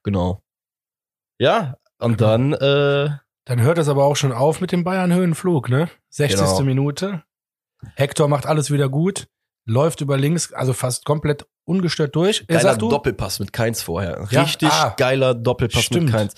Genau. 0.02 0.42
Ja, 1.38 1.76
und 1.98 2.18
Genau. 2.18 2.30
dann, 2.30 2.52
äh, 2.52 3.10
Dann 3.46 3.60
hört 3.60 3.78
es 3.78 3.88
aber 3.88 4.04
auch 4.04 4.16
schon 4.16 4.32
auf 4.32 4.60
mit 4.60 4.72
dem 4.72 4.84
Bayern-Höhenflug, 4.84 5.68
ne? 5.68 5.88
60. 6.10 6.40
Genau. 6.40 6.60
Minute. 6.62 7.22
Hector 7.96 8.28
macht 8.28 8.46
alles 8.46 8.70
wieder 8.70 8.88
gut, 8.88 9.26
läuft 9.66 10.00
über 10.00 10.16
links, 10.16 10.52
also 10.52 10.72
fast 10.72 11.04
komplett 11.04 11.46
ungestört 11.64 12.16
durch. 12.16 12.44
Er 12.48 12.58
geiler 12.58 12.76
Doppelpass 12.76 13.40
mit 13.40 13.52
Keins 13.52 13.82
vorher. 13.82 14.26
Ja, 14.30 14.42
Richtig 14.42 14.70
ah. 14.70 14.94
geiler 14.96 15.34
Doppelpass 15.34 15.82
Stimmt. 15.84 16.04
mit 16.06 16.14
Keins. 16.14 16.34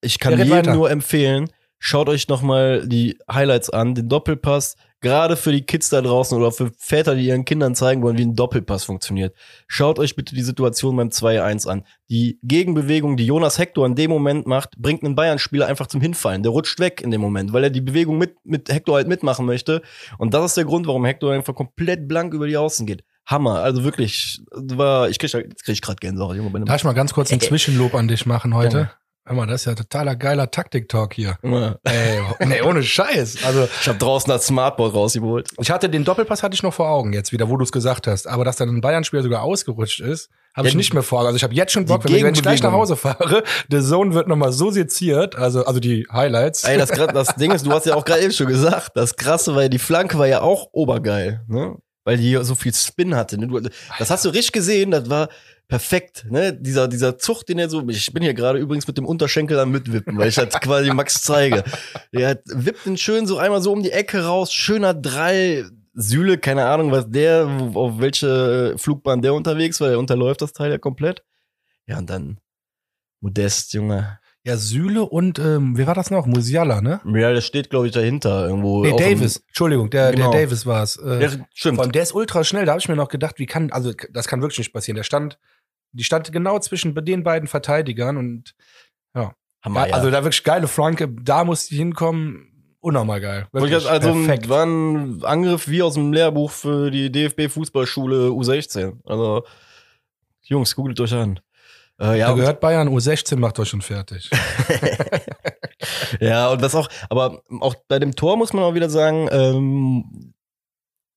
Ich 0.00 0.18
kann 0.20 0.32
Ja, 0.34 0.38
jedem 0.44 0.52
weiter. 0.52 0.74
nur 0.74 0.90
empfehlen, 0.90 1.50
schaut 1.80 2.08
euch 2.08 2.28
nochmal 2.28 2.86
die 2.86 3.18
Highlights 3.30 3.70
an, 3.70 3.94
den 3.96 4.08
Doppelpass, 4.08 4.76
gerade 5.00 5.36
für 5.36 5.52
die 5.52 5.62
Kids 5.62 5.88
da 5.90 6.00
draußen 6.00 6.36
oder 6.36 6.50
für 6.52 6.72
Väter, 6.76 7.14
die 7.14 7.26
ihren 7.26 7.44
Kindern 7.44 7.74
zeigen 7.74 8.02
wollen, 8.02 8.18
wie 8.18 8.24
ein 8.24 8.34
Doppelpass 8.34 8.84
funktioniert. 8.84 9.34
Schaut 9.66 9.98
euch 9.98 10.16
bitte 10.16 10.34
die 10.34 10.42
Situation 10.42 10.96
beim 10.96 11.08
2-1 11.08 11.68
an. 11.68 11.84
Die 12.08 12.38
Gegenbewegung, 12.42 13.16
die 13.16 13.26
Jonas 13.26 13.58
Hector 13.58 13.86
in 13.86 13.94
dem 13.94 14.10
Moment 14.10 14.46
macht, 14.46 14.76
bringt 14.78 15.04
einen 15.04 15.14
Bayern-Spieler 15.14 15.66
einfach 15.66 15.86
zum 15.86 16.00
Hinfallen. 16.00 16.42
Der 16.42 16.50
rutscht 16.50 16.80
weg 16.80 17.00
in 17.00 17.10
dem 17.10 17.20
Moment, 17.20 17.52
weil 17.52 17.64
er 17.64 17.70
die 17.70 17.80
Bewegung 17.80 18.18
mit, 18.18 18.36
mit 18.44 18.68
Hector 18.68 18.96
halt 18.96 19.08
mitmachen 19.08 19.46
möchte. 19.46 19.82
Und 20.18 20.34
das 20.34 20.46
ist 20.46 20.56
der 20.56 20.64
Grund, 20.64 20.86
warum 20.86 21.04
Hector 21.04 21.32
einfach 21.32 21.54
komplett 21.54 22.08
blank 22.08 22.34
über 22.34 22.46
die 22.46 22.56
Außen 22.56 22.86
geht. 22.86 23.04
Hammer, 23.26 23.56
also 23.56 23.84
wirklich, 23.84 24.40
war, 24.52 25.10
ich 25.10 25.18
krieg, 25.18 25.32
jetzt 25.32 25.64
krieg 25.64 25.74
ich 25.74 25.82
gerade 25.82 25.98
Gänsehaut. 26.00 26.34
Junge, 26.34 26.64
darf 26.64 26.76
ich 26.76 26.84
mal 26.84 26.94
ganz 26.94 27.12
kurz 27.12 27.30
einen 27.30 27.42
Zwischenlob 27.42 27.94
an 27.94 28.08
dich 28.08 28.24
machen 28.24 28.54
heute? 28.54 28.70
Gerne. 28.70 28.90
Hör 29.28 29.36
mal, 29.36 29.46
das 29.46 29.60
ist 29.60 29.64
ja 29.66 29.74
totaler 29.74 30.16
geiler 30.16 30.50
Taktik-Talk 30.50 31.12
hier. 31.12 31.36
Ja. 31.42 31.76
Ey, 31.84 32.22
nee, 32.46 32.62
ohne 32.62 32.82
Scheiß. 32.82 33.44
Also, 33.44 33.68
Ich 33.82 33.86
habe 33.86 33.98
draußen 33.98 34.30
das 34.30 34.46
Smartboard 34.46 34.94
rausgeholt. 34.94 35.50
ich 35.60 35.70
hatte 35.70 35.90
den 35.90 36.02
Doppelpass 36.02 36.42
hatte 36.42 36.54
ich 36.54 36.62
noch 36.62 36.72
vor 36.72 36.88
Augen 36.88 37.12
jetzt 37.12 37.30
wieder, 37.30 37.50
wo 37.50 37.58
du 37.58 37.62
es 37.62 37.70
gesagt 37.70 38.06
hast. 38.06 38.26
Aber 38.26 38.46
dass 38.46 38.56
dann 38.56 38.70
ein 38.70 38.80
Bayern-Spieler 38.80 39.22
sogar 39.22 39.42
ausgerutscht 39.42 40.00
ist, 40.00 40.30
habe 40.56 40.68
ich 40.68 40.74
nicht 40.74 40.94
mehr 40.94 41.02
vor 41.02 41.18
Augen. 41.18 41.26
Also 41.26 41.36
ich 41.36 41.42
habe 41.42 41.52
jetzt 41.52 41.72
schon 41.72 41.84
Bock, 41.84 42.04
wenn, 42.04 42.24
wenn 42.24 42.34
ich 42.34 42.40
gleich 42.40 42.62
nach. 42.62 42.72
Hause 42.72 42.96
fahre, 42.96 43.42
der 43.70 43.82
Zone 43.82 44.14
wird 44.14 44.28
nochmal 44.28 44.52
so 44.52 44.70
seziert, 44.70 45.36
also, 45.36 45.62
also 45.66 45.78
die 45.78 46.06
Highlights. 46.10 46.64
Ey, 46.64 46.78
das, 46.78 46.88
das 46.88 47.36
Ding 47.36 47.50
ist, 47.52 47.66
du 47.66 47.72
hast 47.72 47.84
ja 47.84 47.96
auch 47.96 48.06
gerade 48.06 48.22
eben 48.22 48.32
schon 48.32 48.46
gesagt, 48.46 48.92
das 48.94 49.16
Krasse 49.16 49.54
war 49.54 49.62
ja, 49.64 49.68
die 49.68 49.78
Flanke 49.78 50.18
war 50.18 50.26
ja 50.26 50.40
auch 50.40 50.68
obergeil, 50.72 51.42
ne? 51.48 51.76
Weil 52.04 52.16
die 52.16 52.38
so 52.40 52.54
viel 52.54 52.72
Spin 52.72 53.14
hatte. 53.14 53.36
Ne? 53.36 53.48
Du, 53.48 53.60
das 53.98 54.10
hast 54.10 54.24
du 54.24 54.30
richtig 54.30 54.52
gesehen, 54.52 54.90
das 54.90 55.10
war 55.10 55.28
perfekt, 55.68 56.26
ne? 56.30 56.52
Dieser, 56.54 56.88
dieser 56.88 57.18
Zug, 57.18 57.44
den 57.44 57.58
er 57.58 57.68
so, 57.68 57.86
ich 57.88 58.12
bin 58.12 58.22
hier 58.22 58.34
gerade 58.34 58.58
übrigens 58.58 58.86
mit 58.86 58.96
dem 58.98 59.04
Unterschenkel 59.06 59.58
am 59.58 59.70
Mitwippen, 59.70 60.16
weil 60.18 60.28
ich 60.28 60.34
das 60.34 60.48
quasi 60.60 60.90
Max 60.92 61.22
zeige. 61.22 61.62
Der 62.12 62.30
hat- 62.30 62.42
wippt 62.46 62.86
den 62.86 62.96
schön 62.96 63.26
so 63.26 63.38
einmal 63.38 63.60
so 63.62 63.72
um 63.72 63.82
die 63.82 63.92
Ecke 63.92 64.24
raus, 64.24 64.52
schöner 64.52 64.94
drei 64.94 65.64
Sühle, 65.94 66.38
keine 66.38 66.66
Ahnung, 66.66 66.90
was 66.90 67.10
der, 67.10 67.46
auf 67.74 67.98
welche 68.00 68.74
Flugbahn 68.78 69.20
der 69.20 69.34
unterwegs 69.34 69.80
war, 69.80 69.88
der 69.88 69.98
unterläuft 69.98 70.40
das 70.42 70.52
Teil 70.52 70.70
ja 70.70 70.78
komplett. 70.78 71.22
Ja, 71.86 71.98
und 71.98 72.08
dann 72.08 72.38
Modest, 73.20 73.72
Junge. 73.74 74.18
Ja, 74.44 74.56
Süle 74.56 75.02
und, 75.04 75.38
ähm, 75.40 75.76
wer 75.76 75.86
war 75.88 75.94
das 75.94 76.10
noch? 76.10 76.24
Musiala, 76.24 76.80
ne? 76.80 77.00
Ja, 77.04 77.32
der 77.32 77.40
steht, 77.40 77.68
glaube 77.68 77.88
ich, 77.88 77.92
dahinter 77.92 78.46
irgendwo. 78.48 78.82
Nee, 78.84 78.94
Davis. 78.96 79.42
Entschuldigung, 79.48 79.90
der, 79.90 80.12
Genau. 80.12 80.30
der 80.30 80.42
Davis 80.42 80.64
war 80.64 80.82
es. 80.84 80.96
Äh, 80.96 81.20
Ja, 81.22 81.28
stimmt. 81.52 81.74
Vor 81.76 81.82
allem, 81.84 81.92
der 81.92 82.02
ist 82.04 82.14
ultra 82.14 82.44
schnell. 82.44 82.64
Da 82.64 82.72
habe 82.72 82.80
ich 82.80 82.88
mir 82.88 82.96
noch 82.96 83.08
gedacht, 83.08 83.38
wie 83.38 83.46
kann, 83.46 83.70
also 83.72 83.92
das 84.12 84.28
kann 84.28 84.40
wirklich 84.40 84.58
nicht 84.58 84.72
passieren. 84.72 84.94
Der 84.96 85.02
stand, 85.02 85.38
die 85.92 86.04
stand 86.04 86.30
genau 86.32 86.58
zwischen 86.58 86.94
den 86.94 87.22
beiden 87.22 87.48
Verteidigern 87.48 88.16
und 88.16 88.54
Hammer, 89.62 89.88
ja, 89.88 89.94
also 89.94 90.10
da 90.10 90.22
wirklich 90.22 90.44
geile 90.44 90.68
Flanke, 90.68 91.08
da 91.08 91.44
muss 91.44 91.66
die 91.66 91.76
hinkommen. 91.76 92.44
Unnormal 92.80 93.20
geil. 93.20 93.46
Ich 93.52 93.60
Wirklich 93.60 93.88
also 93.88 94.12
perfekt. 94.12 94.48
war 94.48 94.64
ein 94.64 95.24
Angriff 95.24 95.66
wie 95.66 95.82
aus 95.82 95.94
dem 95.94 96.12
Lehrbuch 96.12 96.50
für 96.50 96.92
die 96.92 97.10
DFB 97.10 97.48
Fußballschule 97.48 98.28
U16. 98.28 98.98
Also 99.04 99.44
Jungs, 100.44 100.76
googelt 100.76 101.00
euch 101.00 101.12
an. 101.12 101.40
Äh, 102.00 102.20
ja, 102.20 102.28
Da 102.28 102.34
gehört 102.34 102.60
Bayern 102.60 102.88
U16 102.88 103.36
macht 103.36 103.58
euch 103.58 103.68
schon 103.68 103.82
fertig. 103.82 104.30
ja, 106.20 106.50
und 106.50 106.62
was 106.62 106.76
auch, 106.76 106.88
aber 107.10 107.42
auch 107.60 107.74
bei 107.88 107.98
dem 107.98 108.14
Tor 108.14 108.36
muss 108.36 108.52
man 108.52 108.62
auch 108.62 108.74
wieder 108.74 108.88
sagen, 108.88 109.28
ähm, 109.32 110.34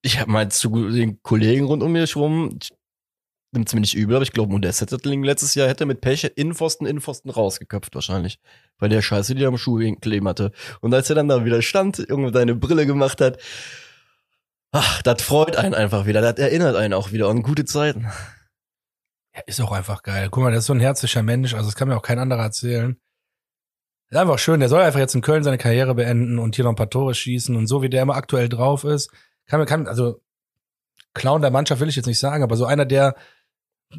ich 0.01 0.19
habe 0.19 0.31
mal 0.31 0.49
zu 0.49 0.89
den 0.89 1.21
Kollegen 1.21 1.67
rund 1.67 1.83
um 1.83 1.91
mich 1.91 2.15
rum, 2.15 2.57
nimmt's 3.51 3.73
mir 3.73 3.81
nicht 3.81 3.95
übel, 3.95 4.15
aber 4.15 4.23
ich 4.23 4.31
glaube, 4.31 4.55
hätte 4.55 4.85
das 4.85 5.01
Ding 5.01 5.23
letztes 5.23 5.55
Jahr 5.55 5.67
hätte 5.67 5.85
mit 5.85 6.01
Pech 6.01 6.31
Innenpfosten, 6.35 6.87
Innenpfosten 6.87 7.31
rausgeköpft 7.31 7.93
wahrscheinlich. 7.95 8.39
Weil 8.79 8.89
der 8.89 9.01
Scheiße, 9.01 9.35
die 9.35 9.43
er 9.43 9.49
am 9.49 9.57
Schuh 9.57 9.79
kleben 9.99 10.27
hatte. 10.27 10.51
Und 10.79 10.93
als 10.93 11.09
er 11.09 11.15
dann 11.15 11.27
da 11.27 11.45
wieder 11.45 11.61
stand, 11.61 11.99
irgendwie 11.99 12.33
seine 12.33 12.55
Brille 12.55 12.85
gemacht 12.85 13.21
hat, 13.21 13.39
ach, 14.71 15.01
das 15.01 15.21
freut 15.21 15.55
einen 15.57 15.73
einfach 15.73 16.05
wieder. 16.05 16.21
Das 16.21 16.39
erinnert 16.39 16.75
einen 16.75 16.93
auch 16.93 17.11
wieder 17.11 17.27
an 17.27 17.43
gute 17.43 17.65
Zeiten. 17.65 18.07
Ja, 19.35 19.41
ist 19.45 19.61
auch 19.61 19.71
einfach 19.71 20.03
geil. 20.03 20.29
Guck 20.31 20.43
mal, 20.43 20.49
der 20.49 20.59
ist 20.59 20.65
so 20.65 20.73
ein 20.73 20.79
herzlicher 20.79 21.23
Mensch, 21.23 21.53
also 21.53 21.67
das 21.67 21.75
kann 21.75 21.87
mir 21.87 21.95
auch 21.95 22.01
kein 22.01 22.19
anderer 22.19 22.43
erzählen. 22.43 22.97
Ist 24.09 24.17
einfach 24.17 24.39
schön, 24.39 24.59
der 24.59 24.67
soll 24.67 24.81
einfach 24.81 24.99
jetzt 24.99 25.15
in 25.15 25.21
Köln 25.21 25.43
seine 25.43 25.57
Karriere 25.57 25.95
beenden 25.95 26.37
und 26.37 26.55
hier 26.55 26.65
noch 26.65 26.73
ein 26.73 26.75
paar 26.75 26.89
Tore 26.89 27.13
schießen 27.15 27.55
und 27.55 27.67
so 27.67 27.81
wie 27.81 27.89
der 27.89 28.01
immer 28.01 28.15
aktuell 28.15 28.49
drauf 28.49 28.83
ist, 28.83 29.09
kann 29.45 29.59
mir 29.61 29.65
kann 29.65 29.87
also 29.87 30.21
Clown 31.13 31.41
der 31.41 31.51
Mannschaft 31.51 31.81
will 31.81 31.89
ich 31.89 31.95
jetzt 31.95 32.07
nicht 32.07 32.19
sagen, 32.19 32.43
aber 32.43 32.57
so 32.57 32.65
einer, 32.65 32.85
der 32.85 33.15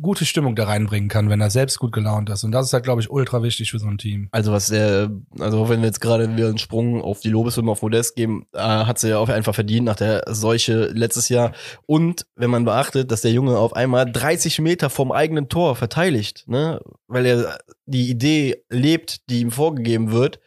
gute 0.00 0.24
Stimmung 0.24 0.56
da 0.56 0.64
reinbringen 0.64 1.08
kann, 1.08 1.28
wenn 1.28 1.40
er 1.40 1.50
selbst 1.50 1.78
gut 1.78 1.92
gelaunt 1.92 2.30
ist. 2.30 2.44
Und 2.44 2.52
das 2.52 2.66
ist 2.66 2.72
halt, 2.72 2.84
glaube 2.84 3.00
ich, 3.00 3.10
ultra 3.10 3.42
wichtig 3.42 3.70
für 3.70 3.78
so 3.78 3.86
ein 3.86 3.98
Team. 3.98 4.28
Also 4.32 4.52
was 4.52 4.66
der, 4.66 5.10
also 5.38 5.68
wenn 5.68 5.80
wir 5.80 5.86
jetzt 5.86 6.00
gerade 6.00 6.34
wieder 6.36 6.48
einen 6.48 6.58
Sprung 6.58 7.02
auf 7.02 7.20
die 7.20 7.28
Lobeshymne 7.28 7.70
auf 7.70 7.82
Modest 7.82 8.16
geben, 8.16 8.46
äh, 8.54 8.58
hat 8.60 8.98
sie 8.98 9.10
ja 9.10 9.18
auch 9.18 9.28
einfach 9.28 9.54
verdient 9.54 9.86
nach 9.86 9.96
der 9.96 10.24
Seuche 10.28 10.86
letztes 10.92 11.28
Jahr. 11.28 11.52
Und 11.86 12.26
wenn 12.36 12.50
man 12.50 12.64
beachtet, 12.64 13.10
dass 13.10 13.22
der 13.22 13.32
Junge 13.32 13.58
auf 13.58 13.74
einmal 13.74 14.10
30 14.10 14.60
Meter 14.60 14.90
vom 14.90 15.12
eigenen 15.12 15.48
Tor 15.48 15.76
verteidigt, 15.76 16.44
ne, 16.46 16.80
weil 17.06 17.26
er 17.26 17.58
die 17.86 18.10
Idee 18.10 18.64
lebt, 18.70 19.28
die 19.28 19.40
ihm 19.40 19.50
vorgegeben 19.50 20.12
wird, 20.12 20.40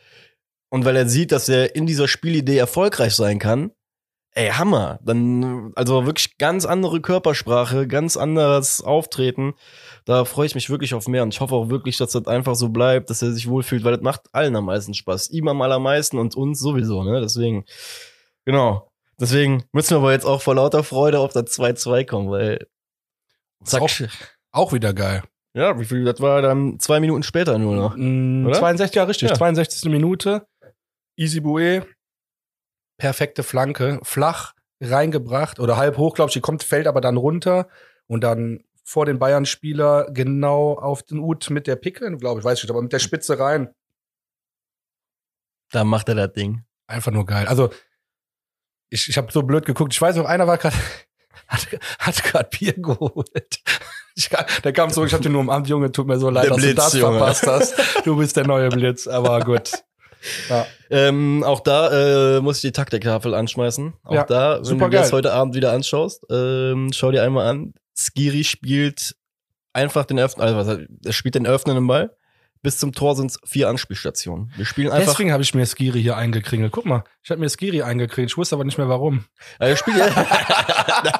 und 0.70 0.84
weil 0.84 0.96
er 0.98 1.08
sieht, 1.08 1.32
dass 1.32 1.48
er 1.48 1.76
in 1.76 1.86
dieser 1.86 2.08
Spielidee 2.08 2.58
erfolgreich 2.58 3.16
sein 3.16 3.40
kann, 3.40 3.72
Ey, 4.38 4.50
Hammer. 4.50 5.00
Dann, 5.02 5.72
also 5.76 6.06
wirklich 6.06 6.38
ganz 6.38 6.66
andere 6.66 7.00
Körpersprache, 7.00 7.88
ganz 7.88 8.18
anderes 8.18 8.82
Auftreten. 8.82 9.54
Da 10.04 10.26
freue 10.26 10.46
ich 10.46 10.56
mich 10.56 10.70
wirklich 10.70 10.94
auf 10.94 11.08
mehr 11.08 11.24
und 11.24 11.34
ich 11.34 11.40
hoffe 11.40 11.56
auch 11.56 11.70
wirklich, 11.70 11.96
dass 11.96 12.12
das 12.12 12.28
einfach 12.28 12.56
so 12.56 12.68
bleibt, 12.68 13.10
dass 13.10 13.22
er 13.22 13.32
sich 13.32 13.48
wohlfühlt, 13.48 13.86
weil 13.86 13.94
das 13.94 14.02
macht 14.04 14.24
allen 14.34 14.54
am 14.58 14.66
meisten 14.66 14.94
Spaß. 14.94 15.30
Ihm 15.30 15.48
am 15.48 15.62
allermeisten 15.62 16.20
und 16.20 16.36
uns 16.36 16.60
sowieso, 16.60 17.04
ne? 17.04 17.22
Deswegen, 17.22 17.64
genau. 18.44 18.92
Deswegen 19.18 19.64
müssen 19.72 19.92
wir 19.92 20.00
aber 20.00 20.12
jetzt 20.12 20.26
auch 20.26 20.42
vor 20.42 20.56
lauter 20.56 20.84
Freude 20.84 21.20
auf 21.20 21.32
das 21.32 21.46
2-2 21.58 22.06
kommen, 22.06 22.30
weil. 22.30 22.68
Zack. 23.64 23.84
Auch, 23.84 23.90
auch 24.52 24.74
wieder 24.74 24.94
geil. 24.94 25.24
Ja, 25.54 25.80
wie 25.80 25.86
viel, 25.86 26.04
das 26.04 26.20
war 26.20 26.42
dann 26.42 26.78
zwei 26.82 27.00
Minuten 27.00 27.24
später 27.24 27.58
nur 27.58 27.78
noch. 27.78 27.96
Mm, 27.96 28.52
62, 28.52 28.96
ja, 28.98 29.06
richtig. 29.06 29.30
Ja. 29.30 29.36
62. 29.36 29.90
Minute. 29.90 30.46
Easy 31.16 31.40
Boué 31.40 31.86
perfekte 32.98 33.44
Flanke, 33.44 34.00
flach 34.04 34.54
reingebracht 34.82 35.60
oder 35.60 35.78
halb 35.78 35.98
hoch, 35.98 36.16
glaube 36.16 36.30
ich, 36.30 36.34
die 36.34 36.42
kommt, 36.42 36.64
fällt 36.64 36.88
aber 36.88 37.02
dann 37.02 37.18
runter 37.18 37.68
und 38.08 38.24
dann 38.24 38.64
vor 38.84 39.06
den 39.06 39.18
Bayern-Spieler 39.20 40.08
genau 40.12 40.74
auf 40.78 41.02
den 41.04 41.20
Ut 41.20 41.50
mit 41.50 41.66
der 41.68 41.76
Picke, 41.76 42.16
glaube 42.18 42.40
ich, 42.40 42.46
weiß 42.46 42.60
ich 42.60 42.64
nicht, 42.66 42.72
aber 42.72 42.82
mit 42.82 42.94
der 42.94 43.00
Spitze 43.00 43.40
rein. 43.40 43.74
Da 45.72 45.84
macht 45.84 46.08
er 46.10 46.16
das 46.16 46.34
Ding. 46.34 46.64
Einfach 46.88 47.12
nur 47.12 47.26
geil. 47.26 47.48
Also, 47.48 47.72
ich, 48.90 49.10
ich 49.10 49.18
habe 49.18 49.32
so 49.32 49.42
blöd 49.42 49.66
geguckt. 49.66 49.92
Ich 49.94 50.02
weiß 50.02 50.16
noch, 50.18 50.26
einer 50.26 50.46
war 50.46 50.58
gerade, 50.60 50.76
hat, 51.48 51.68
hat 52.00 52.24
gerade 52.24 52.50
Bier 52.50 52.74
geholt. 52.74 53.60
Ich, 54.18 54.30
der 54.30 54.72
kam 54.72 54.90
zurück, 54.92 55.10
ich 55.10 55.14
hab 55.14 55.22
dir 55.22 55.30
nur 55.30 55.42
umarmt, 55.42 55.68
Junge, 55.68 55.92
tut 55.92 56.08
mir 56.08 56.18
so 56.18 56.30
leid, 56.30 56.46
der 56.46 56.52
dass 56.52 56.58
Blitz, 56.62 56.70
du 56.70 56.76
das 56.76 56.94
Junge. 56.94 57.18
verpasst 57.18 57.48
hast. 57.48 58.06
Du 58.06 58.16
bist 58.16 58.38
der 58.38 58.48
neue 58.48 58.70
Blitz, 58.70 59.08
aber 59.08 59.42
gut. 59.42 59.74
Ja. 60.50 60.66
Ähm, 60.90 61.44
auch 61.44 61.60
da 61.60 62.38
äh, 62.38 62.42
muss 62.42 62.58
ich 62.58 62.62
die 62.62 62.72
Taktiktafel 62.72 63.34
anschmeißen. 63.34 63.94
Auch 64.04 64.14
ja, 64.14 64.24
da, 64.24 64.60
wenn 64.64 64.80
du 64.80 64.90
dir 64.90 65.00
das 65.00 65.12
heute 65.12 65.34
Abend 65.34 65.56
wieder 65.56 65.72
anschaust, 65.72 66.24
ähm, 66.30 66.92
schau 66.94 67.12
dir 67.12 67.24
einmal 67.24 67.48
an. 67.48 67.74
Skiri 67.98 68.44
spielt 68.44 69.16
einfach 69.74 70.06
den 70.06 70.20
öffnen, 70.20 70.46
also 70.46 70.80
er 71.04 71.14
spielt 71.14 71.36
den 71.36 71.48
öffnenden 71.48 71.88
Ball. 71.88 72.16
Bis 72.66 72.80
zum 72.80 72.94
Tor 72.94 73.16
sind 73.16 73.30
es 73.30 73.40
vier 73.46 73.70
Anspielstationen. 73.70 74.52
Wir 74.56 74.66
spielen 74.66 74.92
einfach. 74.92 75.12
Deswegen 75.12 75.32
habe 75.32 75.44
ich 75.44 75.54
mir 75.54 75.68
Skiri 75.68 76.02
hier 76.02 76.18
eingekringelt. 76.18 76.72
Guck 76.72 76.88
mal, 76.88 77.04
ich 77.22 77.30
habe 77.30 77.40
mir 77.40 77.48
Skiri 77.48 77.84
eingekringelt. 77.84 78.32
Ich 78.32 78.38
wusste 78.38 78.56
aber 78.56 78.64
nicht 78.64 78.80
mehr 78.80 78.90
warum. 78.90 79.26
Er 79.60 79.76
spielt 79.76 79.98
ja. 79.98 80.08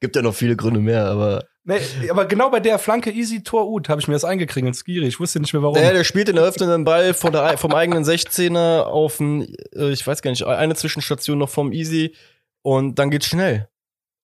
Gibt 0.00 0.14
ja 0.14 0.22
noch 0.22 0.34
viele 0.34 0.54
Gründe 0.54 0.78
mehr, 0.78 1.06
aber. 1.06 1.44
Nee, 1.64 1.78
aber 2.10 2.26
genau 2.26 2.50
bei 2.50 2.58
der 2.58 2.78
Flanke 2.78 3.10
Easy 3.10 3.42
Tor 3.42 3.68
Ut 3.68 3.88
habe 3.88 4.00
ich 4.00 4.08
mir 4.08 4.14
das 4.14 4.24
eingekringelt, 4.24 4.74
Skiri. 4.74 5.06
Ich 5.06 5.20
wusste 5.20 5.38
nicht 5.38 5.52
mehr 5.52 5.62
warum. 5.62 5.76
Ja, 5.76 5.92
der 5.92 6.02
spielt 6.02 6.26
den 6.26 6.36
eröffnenden 6.36 6.84
Ball 6.84 7.14
von 7.14 7.32
der, 7.32 7.56
vom 7.56 7.72
eigenen 7.72 8.04
16er 8.04 8.82
auf 8.82 9.20
ein, 9.20 9.54
äh, 9.74 9.90
ich 9.92 10.04
weiß 10.04 10.22
gar 10.22 10.30
nicht, 10.32 10.44
eine 10.44 10.74
Zwischenstation 10.74 11.38
noch 11.38 11.48
vom 11.48 11.72
Easy 11.72 12.14
und 12.62 12.98
dann 12.98 13.10
geht's 13.10 13.26
schnell. 13.26 13.68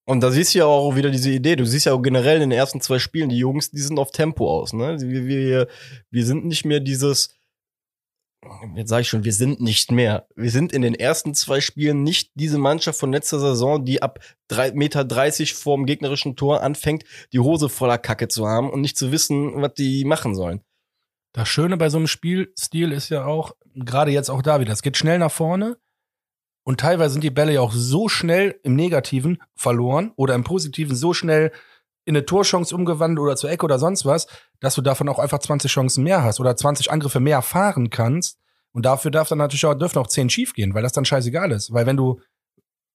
Und 0.05 0.21
da 0.21 0.31
siehst 0.31 0.53
du 0.53 0.59
ja 0.59 0.65
auch 0.65 0.95
wieder 0.95 1.11
diese 1.11 1.29
Idee. 1.29 1.55
Du 1.55 1.65
siehst 1.65 1.85
ja 1.85 1.93
auch 1.93 2.01
generell 2.01 2.41
in 2.41 2.49
den 2.49 2.51
ersten 2.51 2.81
zwei 2.81 2.99
Spielen, 2.99 3.29
die 3.29 3.37
Jungs, 3.37 3.69
die 3.71 3.79
sind 3.79 3.99
auf 3.99 4.11
Tempo 4.11 4.49
aus. 4.49 4.73
Ne? 4.73 4.97
Wir, 4.99 5.27
wir, 5.27 5.67
wir 6.09 6.25
sind 6.25 6.45
nicht 6.45 6.65
mehr 6.65 6.79
dieses, 6.79 7.35
jetzt 8.75 8.89
sage 8.89 9.01
ich 9.01 9.09
schon, 9.09 9.23
wir 9.23 9.33
sind 9.33 9.59
nicht 9.59 9.91
mehr. 9.91 10.27
Wir 10.35 10.51
sind 10.51 10.71
in 10.71 10.81
den 10.81 10.95
ersten 10.95 11.33
zwei 11.33 11.61
Spielen 11.61 12.03
nicht 12.03 12.31
diese 12.35 12.57
Mannschaft 12.57 12.99
von 12.99 13.11
letzter 13.11 13.39
Saison, 13.39 13.83
die 13.83 14.01
ab 14.01 14.19
drei 14.47 14.71
Meter 14.71 15.03
dreißig 15.03 15.53
vorm 15.53 15.85
gegnerischen 15.85 16.35
Tor 16.35 16.61
anfängt, 16.61 17.03
die 17.33 17.39
Hose 17.39 17.69
voller 17.69 17.97
Kacke 17.97 18.27
zu 18.27 18.47
haben 18.47 18.69
und 18.69 18.81
nicht 18.81 18.97
zu 18.97 19.11
wissen, 19.11 19.61
was 19.61 19.73
die 19.73 20.05
machen 20.05 20.35
sollen. 20.35 20.61
Das 21.33 21.47
Schöne 21.47 21.77
bei 21.77 21.89
so 21.89 21.97
einem 21.97 22.07
Spielstil 22.07 22.91
ist 22.91 23.09
ja 23.09 23.25
auch, 23.25 23.55
gerade 23.75 24.11
jetzt 24.11 24.29
auch 24.29 24.41
da 24.41 24.59
wieder, 24.59 24.73
es 24.73 24.81
geht 24.81 24.97
schnell 24.97 25.19
nach 25.19 25.31
vorne 25.31 25.77
und 26.63 26.79
teilweise 26.79 27.13
sind 27.13 27.23
die 27.23 27.29
Bälle 27.29 27.53
ja 27.53 27.61
auch 27.61 27.71
so 27.71 28.09
schnell 28.09 28.59
im 28.63 28.75
Negativen 28.75 29.41
verloren 29.55 30.11
oder 30.15 30.33
im 30.33 30.43
Positiven 30.43 30.95
so 30.95 31.13
schnell 31.13 31.51
in 32.09 32.17
eine 32.17 32.25
Torchance 32.25 32.75
umgewandelt 32.75 33.19
oder 33.19 33.35
zur 33.35 33.51
Ecke 33.51 33.63
oder 33.63 33.77
sonst 33.77 34.03
was, 34.03 34.25
dass 34.59 34.73
du 34.73 34.81
davon 34.81 35.07
auch 35.09 35.19
einfach 35.19 35.37
20 35.37 35.71
Chancen 35.71 36.03
mehr 36.03 36.23
hast 36.23 36.39
oder 36.39 36.55
20 36.55 36.91
Angriffe 36.91 37.19
mehr 37.19 37.43
fahren 37.43 37.91
kannst. 37.91 38.39
Und 38.71 38.83
dafür 38.87 39.11
darf 39.11 39.29
dann 39.29 39.37
natürlich 39.37 39.65
auch, 39.67 39.75
dürfen 39.75 39.99
auch 39.99 40.07
10 40.07 40.31
schief 40.31 40.53
gehen, 40.53 40.73
weil 40.73 40.81
das 40.81 40.91
dann 40.91 41.05
scheißegal 41.05 41.51
ist. 41.51 41.71
Weil 41.71 41.85
wenn 41.85 41.97
du 41.97 42.19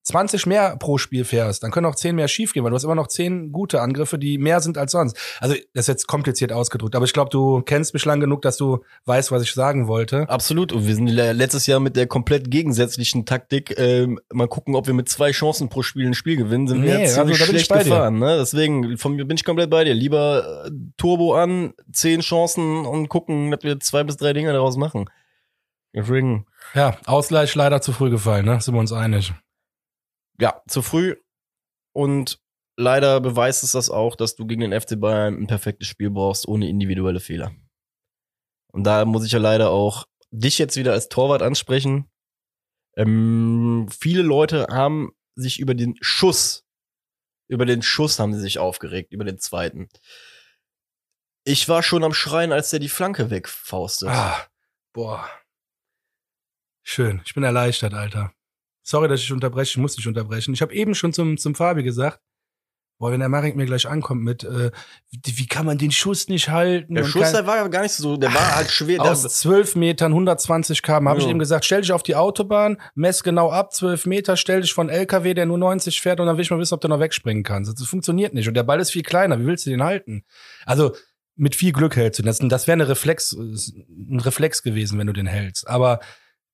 20 0.05 0.47
mehr 0.47 0.77
pro 0.77 0.99
Spiel 0.99 1.25
fährst, 1.25 1.63
dann 1.63 1.71
können 1.71 1.87
auch 1.87 1.95
10 1.95 2.15
mehr 2.15 2.29
schiefgehen, 2.29 2.63
weil 2.63 2.71
du 2.71 2.77
hast 2.77 2.85
immer 2.85 2.95
noch 2.95 3.07
10 3.07 3.53
gute 3.53 3.81
Angriffe, 3.81 4.19
die 4.19 4.37
mehr 4.37 4.61
sind 4.61 4.77
als 4.77 4.93
sonst. 4.93 5.17
Also, 5.41 5.55
das 5.73 5.85
ist 5.85 5.89
jetzt 5.89 6.07
kompliziert 6.07 6.53
ausgedrückt, 6.53 6.95
aber 6.95 7.07
ich 7.07 7.15
glaube, 7.15 7.31
du 7.31 7.63
kennst 7.63 7.95
mich 7.95 8.05
lang 8.05 8.21
genug, 8.21 8.43
dass 8.43 8.59
du 8.59 8.85
weißt, 9.07 9.33
was 9.33 9.43
ich 9.43 9.55
sagen 9.55 9.89
wollte. 9.89 10.29
Absolut. 10.29 10.73
Und 10.73 10.87
wir 10.87 10.95
sind 10.95 11.09
letztes 11.09 11.67
Jahr 11.67 11.81
mit 11.81 11.97
der 11.97 12.07
komplett 12.07 12.51
gegensätzlichen 12.51 13.25
Taktik, 13.25 13.79
äh, 13.79 14.07
mal 14.31 14.47
gucken, 14.47 14.77
ob 14.77 14.87
wir 14.87 14.93
mit 14.93 15.09
zwei 15.09 15.31
Chancen 15.31 15.71
pro 15.71 15.83
Spiel 15.83 16.07
ein 16.07 16.15
Spiel 16.15 16.37
gewinnen, 16.37 16.69
sind 16.69 16.83
nee, 16.83 16.89
wir 16.89 17.01
jetzt 17.01 17.19
also, 17.19 17.35
schlecht 17.35 17.73
gefahren. 17.73 18.19
Ne? 18.19 18.37
Deswegen 18.39 18.99
von 18.99 19.15
mir 19.15 19.25
bin 19.25 19.39
ich 19.39 19.45
komplett 19.45 19.71
bei 19.71 19.85
dir. 19.85 19.95
Lieber 19.95 20.67
äh, 20.67 20.71
Turbo 20.99 21.35
an, 21.35 21.73
10 21.91 22.21
Chancen 22.21 22.85
und 22.85 23.09
gucken, 23.09 23.51
dass 23.51 23.63
wir 23.63 23.81
zwei 23.81 24.05
bis 24.05 24.19
drei 24.19 24.35
Dinge 24.35 24.53
daraus 24.53 24.77
machen. 24.77 25.07
Deswegen. 25.95 26.45
Ja, 26.75 26.99
Ausgleich 27.07 27.55
leider 27.55 27.81
zu 27.81 27.93
früh 27.93 28.11
gefallen, 28.11 28.45
ne? 28.45 28.61
Sind 28.61 28.75
wir 28.75 28.81
uns 28.81 28.93
einig 28.93 29.33
ja, 30.41 30.63
zu 30.69 30.83
früh. 30.83 31.17
Und 31.93 32.41
leider 32.77 33.21
beweist 33.21 33.63
es 33.63 33.73
das 33.73 33.91
auch, 33.91 34.17
dass 34.17 34.37
du 34.37 34.47
gegen 34.47 34.63
den 34.63 34.79
FC 34.79 34.99
Bayern 34.99 35.35
ein 35.35 35.47
perfektes 35.47 35.89
Spiel 35.89 36.11
brauchst, 36.11 36.49
ohne 36.49 36.69
individuelle 36.69 37.21
Fehler. 37.21 37.53
Und 38.73 38.85
da 38.85 39.05
muss 39.05 39.25
ich 39.25 39.33
ja 39.33 39.39
leider 39.39 39.71
auch 39.71 40.07
dich 40.31 40.59
jetzt 40.59 40.77
wieder 40.77 40.93
als 40.93 41.09
Torwart 41.09 41.43
ansprechen. 41.43 42.11
Ähm, 42.97 43.89
viele 43.89 44.23
Leute 44.23 44.67
haben 44.71 45.13
sich 45.37 45.61
über 45.61 45.75
den 45.75 45.97
Schuss, 46.01 46.65
über 47.49 47.67
den 47.67 47.83
Schuss 47.83 48.19
haben 48.19 48.35
sie 48.35 48.41
sich 48.41 48.59
aufgeregt, 48.59 49.13
über 49.13 49.25
den 49.25 49.39
zweiten. 49.39 49.89
Ich 51.45 51.69
war 51.69 51.83
schon 51.83 52.05
am 52.05 52.15
Schreien, 52.15 52.53
als 52.53 52.71
der 52.71 52.81
die 52.81 52.89
Flanke 52.89 53.31
wegfaustet. 53.31 54.09
Ah, 54.09 54.47
boah. 54.93 55.29
Schön. 56.83 57.23
Ich 57.25 57.35
bin 57.35 57.45
erleichtert, 57.45 57.95
Alter. 57.95 58.33
Sorry, 58.85 59.09
dass 59.09 59.21
ich 59.21 59.33
unterbreche, 59.33 59.71
ich 59.71 59.77
muss 59.79 59.97
nicht 59.97 60.07
unterbrechen. 60.07 60.55
Ich 60.55 60.63
habe 60.63 60.75
eben 60.75 60.95
schon 60.95 61.13
zum, 61.13 61.39
zum 61.39 61.55
Fabi 61.55 61.83
gesagt, 61.83 62.21
boah, 62.99 63.11
wenn 63.11 63.21
der 63.21 63.29
Marek 63.29 63.57
mir 63.57 63.67
gleich 63.67 63.89
ankommt 63.89 64.23
mit, 64.23 64.45
äh, 64.45 64.71
wie, 65.11 65.39
wie 65.39 65.47
kann 65.47 65.67
man 65.67 65.79
den 65.79 65.91
Schuss 65.91 66.29
nicht 66.29 66.49
halten? 66.51 66.95
Der 66.95 67.05
Schuss, 67.05 67.33
der 67.33 67.47
war 67.47 67.57
ja 67.57 67.67
gar 67.69 67.83
nicht 67.83 67.95
so, 67.95 68.17
der 68.17 68.33
war 68.33 68.57
halt 68.57 68.71
schwer. 68.71 69.01
Aus 69.01 69.23
12 69.23 69.77
Metern, 69.77 70.13
120 70.13 70.83
km, 70.83 71.09
habe 71.09 71.19
ja. 71.19 71.27
ich 71.27 71.31
ihm 71.31 71.39
gesagt, 71.39 71.65
stell 71.65 71.81
dich 71.81 71.93
auf 71.93 72.03
die 72.03 72.15
Autobahn, 72.15 72.81
mess 72.95 73.23
genau 73.23 73.51
ab, 73.51 73.73
12 73.73 74.07
Meter, 74.07 74.37
stell 74.37 74.61
dich 74.61 74.73
von 74.73 74.89
LKW, 74.89 75.35
der 75.35 75.47
nur 75.47 75.59
90 75.59 76.01
fährt 76.01 76.21
und 76.21 76.27
dann 76.27 76.37
will 76.37 76.43
ich 76.43 76.51
mal 76.51 76.59
wissen, 76.59 76.75
ob 76.75 76.81
du 76.81 76.89
noch 76.89 77.01
wegspringen 77.01 77.43
kannst. 77.43 77.79
Das 77.81 77.89
funktioniert 77.89 78.35
nicht. 78.35 78.49
Und 78.49 78.55
der 78.55 78.63
Ball 78.63 78.81
ist 78.81 78.91
viel 78.91 79.03
kleiner, 79.03 79.41
wie 79.41 79.47
willst 79.47 79.67
du 79.67 79.71
den 79.71 79.83
halten? 79.83 80.25
Also, 80.67 80.95
mit 81.37 81.57
viel 81.57 81.73
Glück 81.73 81.97
hältst 81.97 82.21
du 82.21 82.23
das. 82.23 82.39
Das 82.39 82.69
wäre 82.69 82.75
eine 82.75 82.89
Reflex, 82.89 83.33
ein 83.33 84.21
Reflex 84.21 84.63
gewesen, 84.63 84.99
wenn 85.01 85.09
du 85.09 85.13
den 85.13 85.27
hältst. 85.27 85.67
Aber 85.69 85.99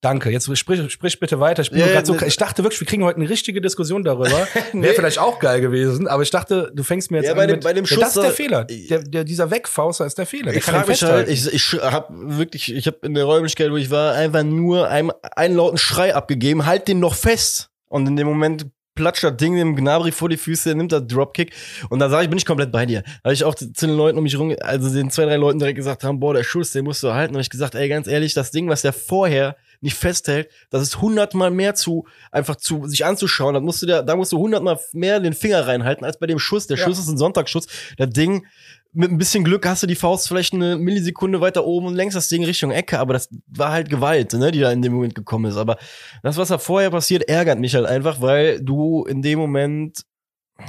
Danke. 0.00 0.30
Jetzt 0.30 0.56
sprich, 0.56 0.90
sprich 0.90 1.20
bitte 1.20 1.40
weiter. 1.40 1.60
Ich, 1.60 1.70
bin 1.70 1.80
ja, 1.80 2.04
so, 2.04 2.16
ich 2.22 2.36
dachte 2.38 2.62
wirklich, 2.62 2.80
wir 2.80 2.86
kriegen 2.86 3.04
heute 3.04 3.18
eine 3.20 3.28
richtige 3.28 3.60
Diskussion 3.60 4.02
darüber. 4.02 4.48
nee. 4.72 4.82
Wäre 4.82 4.94
vielleicht 4.94 5.18
auch 5.18 5.38
geil 5.38 5.60
gewesen, 5.60 6.08
aber 6.08 6.22
ich 6.22 6.30
dachte, 6.30 6.72
du 6.74 6.82
fängst 6.82 7.10
mir 7.10 7.18
jetzt 7.18 7.26
ja, 7.26 7.32
an 7.32 7.36
bei 7.36 7.46
dem, 7.46 7.56
mit, 7.56 7.64
bei 7.64 7.72
dem 7.74 7.84
Schuss, 7.84 7.98
ja, 7.98 8.04
das 8.04 8.16
ist 8.16 8.22
der 8.22 8.32
Fehler. 8.32 8.64
Der, 8.64 9.02
der, 9.02 9.24
dieser 9.24 9.50
Wegfauster 9.50 10.06
ist 10.06 10.16
der 10.16 10.24
Fehler. 10.24 10.52
Der 10.52 10.56
ich 10.56 10.64
frage 10.64 10.88
mich 10.88 11.02
halt, 11.02 11.28
ich, 11.28 11.52
ich 11.52 11.72
habe 11.74 12.06
wirklich, 12.10 12.74
ich 12.74 12.86
habe 12.86 12.98
in 13.02 13.12
der 13.12 13.24
Räumlichkeit, 13.24 13.70
wo 13.70 13.76
ich 13.76 13.90
war, 13.90 14.14
einfach 14.14 14.42
nur 14.42 14.88
einen, 14.88 15.10
einen 15.36 15.56
lauten 15.56 15.76
Schrei 15.76 16.14
abgegeben, 16.14 16.64
halt 16.64 16.88
den 16.88 16.98
noch 16.98 17.14
fest. 17.14 17.68
Und 17.88 18.06
in 18.06 18.16
dem 18.16 18.26
Moment 18.26 18.66
platscht 18.94 19.24
das 19.24 19.36
Ding 19.36 19.56
dem 19.56 19.76
Gnabry 19.76 20.12
vor 20.12 20.28
die 20.28 20.36
Füße, 20.36 20.74
nimmt 20.74 20.92
das 20.92 21.06
Dropkick 21.06 21.52
und 21.88 22.00
da 22.00 22.08
sage 22.08 22.24
ich, 22.24 22.30
bin 22.30 22.38
ich 22.38 22.46
komplett 22.46 22.72
bei 22.72 22.86
dir. 22.86 23.02
Da 23.02 23.24
habe 23.24 23.34
ich 23.34 23.44
auch 23.44 23.54
zu 23.54 23.66
den 23.66 23.96
Leuten 23.96 24.18
um 24.18 24.24
mich 24.24 24.38
rum, 24.38 24.54
also 24.60 24.92
den 24.92 25.10
zwei, 25.10 25.24
drei 25.24 25.36
Leuten 25.36 25.58
direkt 25.58 25.76
gesagt 25.76 26.04
haben, 26.04 26.20
boah, 26.20 26.34
der 26.34 26.44
Schuss, 26.44 26.72
den 26.72 26.84
musst 26.84 27.02
du 27.02 27.12
halten. 27.12 27.34
Und 27.34 27.40
ich 27.40 27.50
gesagt, 27.50 27.74
ey, 27.74 27.88
ganz 27.88 28.06
ehrlich, 28.06 28.34
das 28.34 28.50
Ding, 28.50 28.68
was 28.68 28.82
der 28.82 28.92
vorher 28.92 29.56
nicht 29.80 29.96
festhält, 29.96 30.50
das 30.70 30.82
ist 30.82 31.00
hundertmal 31.00 31.50
mehr 31.50 31.74
zu, 31.74 32.06
einfach 32.30 32.56
zu, 32.56 32.86
sich 32.86 33.04
anzuschauen. 33.04 33.54
Da 33.54 33.60
musst 33.60 33.82
du 33.82 33.86
da, 33.86 34.02
da 34.02 34.16
musst 34.16 34.32
du 34.32 34.38
hundertmal 34.38 34.78
mehr 34.92 35.20
den 35.20 35.32
Finger 35.32 35.66
reinhalten 35.66 36.04
als 36.04 36.18
bei 36.18 36.26
dem 36.26 36.38
Schuss. 36.38 36.66
Der 36.66 36.76
Ja. 36.76 36.84
Schuss 36.84 36.98
ist 36.98 37.08
ein 37.08 37.18
Sonntagsschuss. 37.18 37.66
Das 37.96 38.10
Ding, 38.10 38.46
mit 38.92 39.10
ein 39.10 39.18
bisschen 39.18 39.44
Glück 39.44 39.66
hast 39.66 39.82
du 39.82 39.86
die 39.86 39.94
Faust 39.94 40.26
vielleicht 40.28 40.52
eine 40.52 40.76
Millisekunde 40.76 41.40
weiter 41.40 41.64
oben 41.64 41.86
und 41.86 41.94
lenkst 41.94 42.16
das 42.16 42.28
Ding 42.28 42.44
Richtung 42.44 42.72
Ecke, 42.72 42.98
aber 42.98 43.12
das 43.12 43.28
war 43.46 43.70
halt 43.72 43.88
Gewalt, 43.88 44.32
ne, 44.32 44.50
die 44.50 44.60
da 44.60 44.72
in 44.72 44.82
dem 44.82 44.92
Moment 44.92 45.14
gekommen 45.14 45.44
ist. 45.50 45.56
Aber 45.56 45.78
das, 46.22 46.36
was 46.36 46.48
da 46.48 46.58
vorher 46.58 46.90
passiert, 46.90 47.28
ärgert 47.28 47.58
mich 47.60 47.74
halt 47.74 47.86
einfach, 47.86 48.20
weil 48.20 48.60
du 48.60 49.04
in 49.04 49.22
dem 49.22 49.38
Moment 49.38 50.02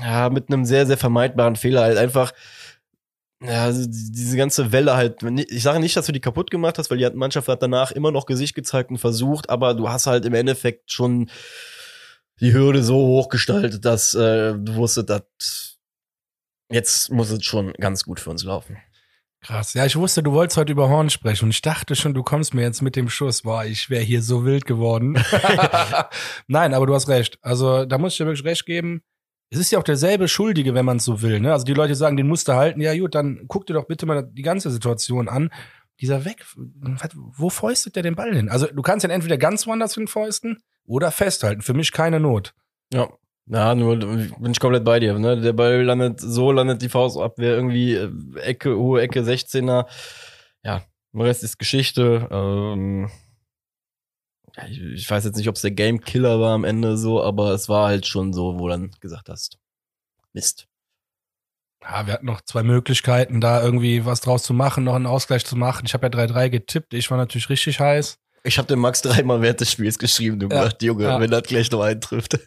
ja, 0.04 0.30
mit 0.30 0.50
einem 0.50 0.66
sehr, 0.66 0.86
sehr 0.86 0.98
vermeidbaren 0.98 1.56
Fehler 1.56 1.82
halt 1.82 1.98
einfach 1.98 2.32
ja, 3.44 3.64
also 3.66 3.86
die- 3.86 4.12
diese 4.12 4.38
ganze 4.38 4.72
Welle 4.72 4.96
halt, 4.96 5.24
ich 5.24 5.64
sage 5.64 5.80
nicht, 5.80 5.96
dass 5.96 6.06
du 6.06 6.12
die 6.12 6.20
kaputt 6.20 6.52
gemacht 6.52 6.78
hast, 6.78 6.90
weil 6.92 6.98
die 6.98 7.10
Mannschaft 7.12 7.48
hat 7.48 7.62
danach 7.62 7.92
immer 7.92 8.12
noch 8.12 8.26
Gesicht 8.26 8.56
gezeigt 8.56 8.90
und 8.92 8.98
versucht, 8.98 9.50
aber 9.50 9.74
du 9.74 9.90
hast 9.90 10.08
halt 10.08 10.26
im 10.26 10.34
Endeffekt 10.34 10.92
schon 10.92 11.30
die 12.40 12.54
Hürde 12.54 12.84
so 12.84 12.96
hoch 12.96 13.30
gestaltet, 13.30 13.86
dass 13.86 14.14
äh, 14.16 14.54
du 14.58 14.76
wusstest, 14.76 15.10
dass 15.10 15.78
jetzt 16.72 17.12
muss 17.12 17.30
es 17.30 17.44
schon 17.44 17.74
ganz 17.74 18.04
gut 18.04 18.20
für 18.20 18.30
uns 18.30 18.44
laufen. 18.44 18.78
Krass. 19.44 19.74
Ja, 19.74 19.88
ich 19.88 19.96
wusste, 19.96 20.22
du 20.22 20.34
wolltest 20.34 20.58
heute 20.58 20.72
über 20.72 20.88
Horn 20.90 21.10
sprechen 21.10 21.46
und 21.46 21.50
ich 21.52 21.64
dachte 21.64 21.96
schon, 21.96 22.14
du 22.14 22.22
kommst 22.22 22.54
mir 22.54 22.62
jetzt 22.62 22.84
mit 22.84 22.96
dem 22.96 23.10
Schuss. 23.10 23.42
Boah, 23.42 23.66
ich 23.66 23.90
wäre 23.90 24.04
hier 24.04 24.22
so 24.22 24.46
wild 24.46 24.66
geworden. 24.68 25.16
Nein, 26.48 26.74
aber 26.76 26.86
du 26.86 26.94
hast 26.94 27.08
recht. 27.08 27.40
Also 27.42 27.86
da 27.86 27.98
muss 27.98 28.14
ich 28.14 28.18
dir 28.18 28.26
wirklich 28.28 28.46
recht 28.46 28.66
geben. 28.68 29.02
Es 29.52 29.60
ist 29.60 29.70
ja 29.70 29.80
auch 29.80 29.84
derselbe 29.84 30.30
Schuldige, 30.30 30.74
wenn 30.74 30.86
man 30.86 30.98
es 30.98 31.06
so 31.06 31.22
will. 31.22 31.42
Ne? 31.42 31.52
Also 31.52 31.66
die 31.66 31.74
Leute 31.74 31.94
sagen, 31.94 32.16
den 32.16 32.28
musst 32.28 32.48
du 32.48 32.54
halten. 32.54 32.80
Ja 32.80 32.98
gut, 32.98 33.14
dann 33.14 33.44
guck 33.48 33.66
dir 33.66 33.74
doch 33.74 33.86
bitte 33.86 34.06
mal 34.06 34.24
die 34.24 34.42
ganze 34.44 34.72
Situation 34.72 35.28
an. 35.28 35.50
Dieser 36.00 36.24
weg, 36.24 36.46
wo 36.56 37.50
fäustet 37.50 37.98
der 37.98 38.04
den 38.04 38.16
Ball 38.16 38.34
hin? 38.34 38.48
Also 38.50 38.68
du 38.68 38.82
kannst 38.82 39.06
ihn 39.06 39.12
entweder 39.12 39.38
ganz 39.38 39.68
woanders 39.68 39.94
hin 39.94 40.08
fäusten 40.08 40.58
oder 40.86 41.12
festhalten. 41.12 41.62
Für 41.62 41.74
mich 41.74 41.92
keine 41.92 42.20
Not. 42.22 42.54
Ja. 42.94 43.10
Ja, 43.48 43.76
nur 43.76 43.98
bin 43.98 44.52
ich 44.52 44.60
komplett 44.62 44.86
bei 44.86 45.02
dir. 45.02 45.20
Ne? 45.20 45.42
Der 45.42 45.52
Ball 45.52 45.84
landet 45.84 46.22
so, 46.22 46.54
landet 46.54 46.82
die 46.82 46.90
Faust 46.90 47.18
ab, 47.18 47.38
wäre 47.38 47.56
irgendwie 47.56 47.96
äh, 47.96 48.10
Ecke, 48.40 48.78
hohe 48.78 49.02
Ecke, 49.02 49.22
16er. 49.22 49.88
Ja, 50.64 50.84
der 51.14 51.26
Rest 51.26 51.44
ist 51.44 51.60
Geschichte. 51.60 52.30
Ähm, 52.32 53.10
ich, 54.70 54.80
ich 54.82 55.10
weiß 55.10 55.24
jetzt 55.26 55.38
nicht, 55.38 55.48
ob 55.50 55.56
es 55.56 55.62
der 55.62 55.72
Game 55.72 56.02
Killer 56.02 56.40
war 56.40 56.54
am 56.54 56.64
Ende 56.64 56.98
so, 56.98 57.24
aber 57.24 57.52
es 57.52 57.70
war 57.70 57.88
halt 57.88 58.06
schon 58.06 58.34
so, 58.34 58.60
wo 58.60 58.68
du 58.68 58.70
dann 58.70 58.92
gesagt 59.00 59.30
hast. 59.30 59.58
Mist. 60.34 60.68
Ja, 61.84 62.06
wir 62.06 62.14
hatten 62.14 62.26
noch 62.28 62.42
zwei 62.42 62.62
Möglichkeiten, 62.64 63.42
da 63.42 63.62
irgendwie 63.64 64.06
was 64.06 64.22
draus 64.22 64.44
zu 64.44 64.54
machen, 64.54 64.84
noch 64.84 64.94
einen 64.96 65.08
Ausgleich 65.08 65.46
zu 65.46 65.56
machen. 65.56 65.86
Ich 65.88 65.94
habe 65.94 66.06
ja 66.08 66.12
3-3 66.14 66.50
getippt. 66.50 66.94
Ich 66.94 67.10
war 67.10 67.18
natürlich 67.18 67.50
richtig 67.50 67.80
heiß. 67.80 68.18
Ich 68.44 68.58
habe 68.58 68.68
dem 68.68 68.80
Max 68.80 69.02
dreimal 69.02 69.42
während 69.42 69.62
des 69.62 69.72
Spiels 69.72 69.98
geschrieben, 70.00 70.40
du 70.40 70.48
Ja. 70.48 70.64
gedacht, 70.64 70.82
Junge, 70.84 71.04
Ja. 71.06 71.20
wenn 71.20 71.32
das 71.32 71.44
gleich 71.44 71.72
noch 71.72 71.82
eintrifft. 71.82 72.40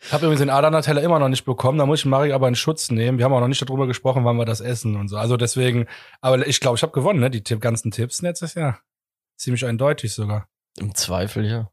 Ich 0.00 0.12
habe 0.12 0.26
übrigens 0.26 0.40
den 0.40 0.50
Adana-Teller 0.50 1.02
immer 1.02 1.18
noch 1.18 1.28
nicht 1.28 1.44
bekommen. 1.44 1.78
Da 1.78 1.86
muss 1.86 2.00
ich 2.00 2.04
Mario 2.04 2.34
aber 2.34 2.46
in 2.46 2.54
Schutz 2.54 2.90
nehmen. 2.90 3.18
Wir 3.18 3.24
haben 3.24 3.32
auch 3.32 3.40
noch 3.40 3.48
nicht 3.48 3.60
darüber 3.62 3.86
gesprochen, 3.88 4.24
wann 4.24 4.36
wir 4.36 4.44
das 4.44 4.60
essen 4.60 4.94
und 4.96 5.08
so. 5.08 5.16
Also 5.16 5.36
deswegen, 5.36 5.86
aber 6.20 6.46
ich 6.46 6.60
glaube, 6.60 6.76
ich 6.76 6.82
habe 6.82 6.92
gewonnen, 6.92 7.18
ne? 7.20 7.30
Die 7.30 7.42
ganzen 7.58 7.90
Tipps 7.90 8.22
letztes 8.22 8.54
Jahr. 8.54 8.80
Ziemlich 9.36 9.64
eindeutig 9.66 10.14
sogar. 10.14 10.48
Im 10.78 10.94
Zweifel, 10.94 11.46
ja. 11.46 11.70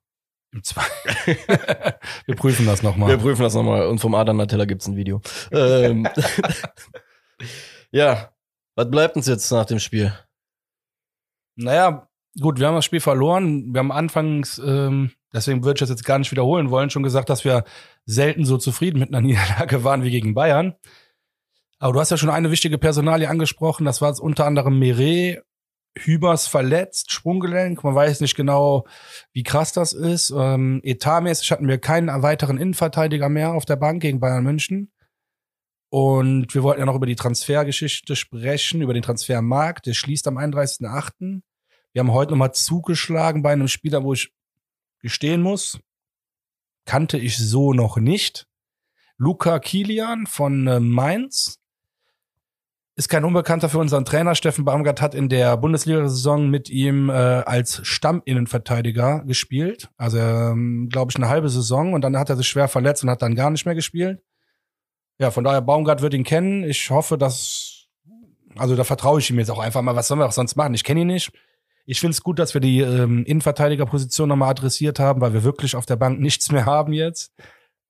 Im 0.54 0.64
Zwei. 0.64 0.84
wir 2.26 2.36
prüfen 2.36 2.66
das 2.66 2.84
Wir 2.84 2.90
nochmal. 2.90 3.18
prüfen 3.18 3.42
das 3.42 3.56
nochmal 3.56 3.88
und 3.88 4.00
vom 4.00 4.14
Adam 4.16 4.38
Nutella 4.38 4.66
gibt's 4.66 4.88
ein 4.88 4.96
Video. 4.96 5.22
ähm, 5.52 6.08
ja, 7.92 8.32
was 8.76 8.90
bleibt 8.90 9.16
uns 9.16 9.28
jetzt 9.28 9.52
nach 9.52 9.66
dem 9.66 9.80
Spiel? 9.80 10.14
Naja, 11.56 12.08
gut, 12.40 12.60
wir 12.60 12.68
haben 12.68 12.76
das 12.76 12.86
Spiel 12.86 13.00
verloren. 13.00 13.74
Wir 13.74 13.80
haben 13.80 13.92
anfangs, 13.92 14.60
ähm, 14.60 15.12
deswegen 15.34 15.64
würde 15.64 15.78
ich 15.78 15.80
das 15.82 15.90
jetzt 15.90 16.06
gar 16.06 16.20
nicht 16.20 16.32
wiederholen 16.32 16.70
wollen, 16.72 16.90
schon 16.90 17.04
gesagt, 17.04 17.30
dass 17.30 17.44
wir 17.46 17.64
selten 18.06 18.46
so 18.46 18.58
zufrieden 18.58 19.00
mit 19.00 19.10
einer 19.10 19.22
Niederlage 19.22 19.84
waren 19.84 20.04
wie 20.04 20.12
gegen 20.12 20.34
Bayern. 20.34 20.76
Aber 21.80 21.94
du 21.94 22.00
hast 22.00 22.12
ja 22.12 22.18
schon 22.18 22.30
eine 22.30 22.52
wichtige 22.52 22.78
Personalie 22.78 23.30
angesprochen. 23.30 23.86
Das 23.86 24.02
war 24.02 24.10
jetzt 24.10 24.22
unter 24.22 24.46
anderem 24.46 24.80
Meret, 24.80 25.44
Hübers 25.98 26.48
verletzt, 26.48 27.12
Sprunggelenk. 27.12 27.84
Man 27.84 27.96
weiß 27.96 28.22
nicht 28.22 28.36
genau, 28.36 28.86
wie 29.32 29.44
krass 29.44 29.74
das 29.74 29.94
ist. 29.94 30.34
Ähm, 30.36 30.82
etatmäßig 30.84 31.52
hatten 31.52 31.68
wir 31.68 31.78
keinen 31.78 32.24
weiteren 32.24 32.58
Innenverteidiger 32.58 33.30
mehr 33.30 33.54
auf 33.54 33.66
der 33.66 33.76
Bank 33.76 34.02
gegen 34.02 34.20
Bayern 34.20 34.44
München. 34.44 34.92
Und 35.90 36.56
wir 36.56 36.64
wollten 36.64 36.80
ja 36.80 36.88
noch 36.88 36.96
über 36.96 37.06
die 37.06 37.16
Transfergeschichte 37.16 38.16
sprechen, 38.16 38.82
über 38.82 38.96
den 38.96 39.04
Transfermarkt. 39.04 39.86
Der 39.86 39.94
schließt 39.94 40.28
am 40.28 40.38
31.8. 40.40 41.42
Wir 41.92 42.00
haben 42.00 42.12
heute 42.12 42.32
nochmal 42.32 42.54
zugeschlagen 42.54 43.44
bei 43.44 43.54
einem 43.54 43.68
Spieler, 43.68 44.04
wo 44.04 44.14
ich 44.14 44.34
gestehen 45.04 45.42
muss, 45.42 45.80
kannte 46.86 47.20
ich 47.20 47.38
so 47.38 47.74
noch 47.74 47.98
nicht. 47.98 48.48
Luca 49.18 49.60
Kilian 49.60 50.26
von 50.26 50.66
äh, 50.66 50.80
Mainz. 50.80 51.60
Ist 52.96 53.10
kein 53.10 53.26
Unbekannter 53.26 53.70
für 53.70 53.80
unseren 53.80 54.06
Trainer. 54.06 54.36
Steffen 54.36 54.66
Baumgart 54.66 55.02
hat 55.02 55.16
in 55.16 55.28
der 55.28 55.58
Bundesliga-Saison 55.58 56.48
mit 56.50 56.70
ihm 56.70 57.10
äh, 57.10 57.14
als 57.14 57.82
Stamminnenverteidiger 57.84 59.24
gespielt. 59.26 59.90
Also, 59.98 60.20
ähm, 60.20 60.90
glaube 60.92 61.10
ich, 61.10 61.16
eine 61.16 61.28
halbe 61.28 61.50
Saison. 61.50 61.94
Und 61.94 62.02
dann 62.02 62.16
hat 62.18 62.30
er 62.30 62.36
sich 62.36 62.48
schwer 62.48 62.68
verletzt 62.68 63.04
und 63.04 63.10
hat 63.10 63.24
dann 63.24 63.34
gar 63.34 63.50
nicht 63.50 63.66
mehr 63.66 63.74
gespielt. 63.74 64.22
Ja, 65.18 65.32
von 65.32 65.44
daher, 65.44 65.62
Baumgart 65.62 66.04
wird 66.04 66.14
ihn 66.14 66.24
kennen. 66.24 66.64
Ich 66.64 66.92
hoffe, 66.92 67.18
dass, 67.18 67.88
also 68.58 68.76
da 68.76 68.84
vertraue 68.84 69.20
ich 69.20 69.30
ihm 69.32 69.40
jetzt 69.40 69.50
auch 69.50 69.60
einfach 69.60 69.82
mal. 69.82 69.96
Was 69.96 70.08
sollen 70.08 70.20
wir 70.20 70.28
auch 70.28 70.32
sonst 70.32 70.56
machen? 70.56 70.76
Ich 70.76 70.84
kenne 70.84 71.02
ihn 71.02 71.08
nicht. 71.08 71.32
Ich 71.86 72.00
finde 72.00 72.12
es 72.12 72.22
gut, 72.22 72.38
dass 72.38 72.54
wir 72.54 72.62
die 72.62 72.80
ähm, 72.82 73.26
Innenverteidigerposition 73.26 74.30
nochmal 74.30 74.52
adressiert 74.52 75.00
haben, 75.00 75.20
weil 75.20 75.34
wir 75.34 75.44
wirklich 75.44 75.76
auf 75.76 75.88
der 75.88 75.96
Bank 75.96 76.20
nichts 76.20 76.52
mehr 76.52 76.66
haben 76.66 76.94
jetzt. 76.94 77.34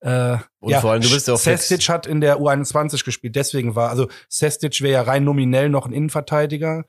Äh, 0.04 0.38
Und 0.60 0.76
vor 0.76 0.92
allem, 0.92 1.02
du 1.02 1.10
bist 1.10 1.28
ja 1.30 1.34
auch 1.34 1.38
Sestic 1.40 1.88
hat 1.90 2.06
in 2.08 2.20
der 2.20 2.38
U21 2.38 3.06
gespielt, 3.06 3.36
deswegen 3.38 3.76
war, 3.76 3.90
also 3.90 4.10
Sestic 4.28 4.82
wäre 4.82 4.94
ja 4.94 5.02
rein 5.04 5.24
nominell 5.24 5.70
noch 5.70 5.86
ein 5.86 5.94
Innenverteidiger. 5.94 6.84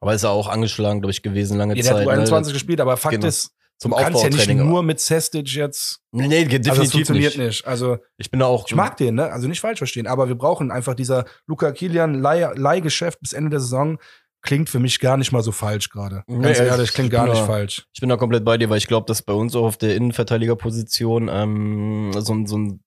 Aber 0.00 0.14
ist 0.14 0.24
er 0.24 0.30
auch 0.30 0.48
angeschlagen, 0.48 1.00
glaube 1.00 1.12
ich, 1.12 1.22
gewesen 1.22 1.56
lange 1.58 1.74
Ja, 1.76 1.82
der 1.82 1.92
Zeit. 1.94 2.06
hat 2.08 2.18
U21 2.18 2.46
ne? 2.48 2.52
gespielt, 2.52 2.80
aber 2.80 2.96
Fakt 2.96 3.14
Genau. 3.14 3.26
ist, 3.28 3.52
Zum 3.78 3.92
du 3.92 3.96
kannst 3.98 4.22
ja 4.24 4.28
nicht 4.30 4.48
nur 4.48 4.82
mit 4.82 4.98
Sestic 4.98 5.46
jetzt, 5.54 6.00
nee, 6.10 6.24
also 6.24 6.48
das 6.48 6.60
definitiv 6.62 6.92
funktioniert 6.92 7.36
nicht. 7.36 7.46
nicht. 7.46 7.66
Also 7.66 7.98
Ich 8.16 8.28
bin 8.30 8.40
da 8.40 8.46
auch. 8.46 8.66
ich 8.66 8.74
mag 8.74 8.96
den, 8.96 9.14
ne? 9.14 9.30
Also 9.32 9.46
nicht 9.46 9.60
falsch 9.60 9.78
verstehen, 9.78 10.08
aber 10.08 10.26
wir 10.26 10.34
brauchen 10.34 10.72
einfach 10.72 10.94
dieser 10.94 11.26
Luca 11.46 11.70
Kilian 11.70 12.20
Leih- 12.20 12.54
Leihgeschäft 12.58 13.20
bis 13.20 13.32
Ende 13.32 13.50
der 13.50 13.60
Saison 13.60 13.98
klingt 14.48 14.68
für 14.70 14.78
mich 14.80 14.98
gar 14.98 15.16
nicht 15.18 15.30
mal 15.30 15.42
so 15.42 15.52
falsch 15.52 15.90
gerade. 15.90 16.22
Nee, 16.26 16.42
Ganz 16.42 16.58
ich- 16.58 16.64
ehrlich, 16.66 16.92
klingt 16.92 17.10
gar 17.10 17.26
nicht 17.28 17.40
da- 17.42 17.46
falsch. 17.46 17.86
Ich 17.92 18.00
bin 18.00 18.08
da 18.08 18.16
komplett 18.16 18.44
bei 18.44 18.56
dir, 18.56 18.70
weil 18.70 18.78
ich 18.78 18.86
glaube, 18.86 19.06
dass 19.06 19.22
bei 19.22 19.34
uns 19.34 19.54
auch 19.54 19.64
auf 19.64 19.76
der 19.76 19.94
Innenverteidigerposition 19.94 21.28
ähm, 21.30 22.10
so, 22.16 22.32
ein- 22.32 22.46
so 22.46 22.56
ein 22.58 22.80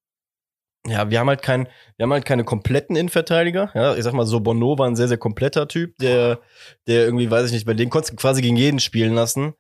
ja, 0.88 1.12
wir 1.12 1.20
haben 1.20 1.28
halt 1.30 1.44
kein, 1.44 1.68
wir 1.98 2.04
haben 2.06 2.12
halt 2.14 2.26
keine 2.26 2.44
kompletten 2.44 2.96
Innenverteidiger. 2.96 3.70
Ja, 3.76 3.96
ich 3.96 4.04
sag 4.04 4.14
mal 4.14 4.26
so, 4.26 4.40
Bono 4.40 4.80
war 4.80 4.88
ein 4.88 4.96
sehr, 4.96 5.08
sehr 5.08 5.20
kompletter 5.20 5.68
Typ, 5.68 5.96
der, 6.00 6.40
der 6.88 7.06
irgendwie, 7.06 7.30
weiß 7.30 7.46
ich 7.46 7.52
nicht, 7.52 7.68
bei 7.68 7.76
dem 7.76 7.92
konntest 7.92 8.14
du 8.14 8.16
quasi 8.16 8.42
gegen 8.42 8.56
jeden 8.58 8.80
spielen 8.80 9.14
lassen. 9.14 9.54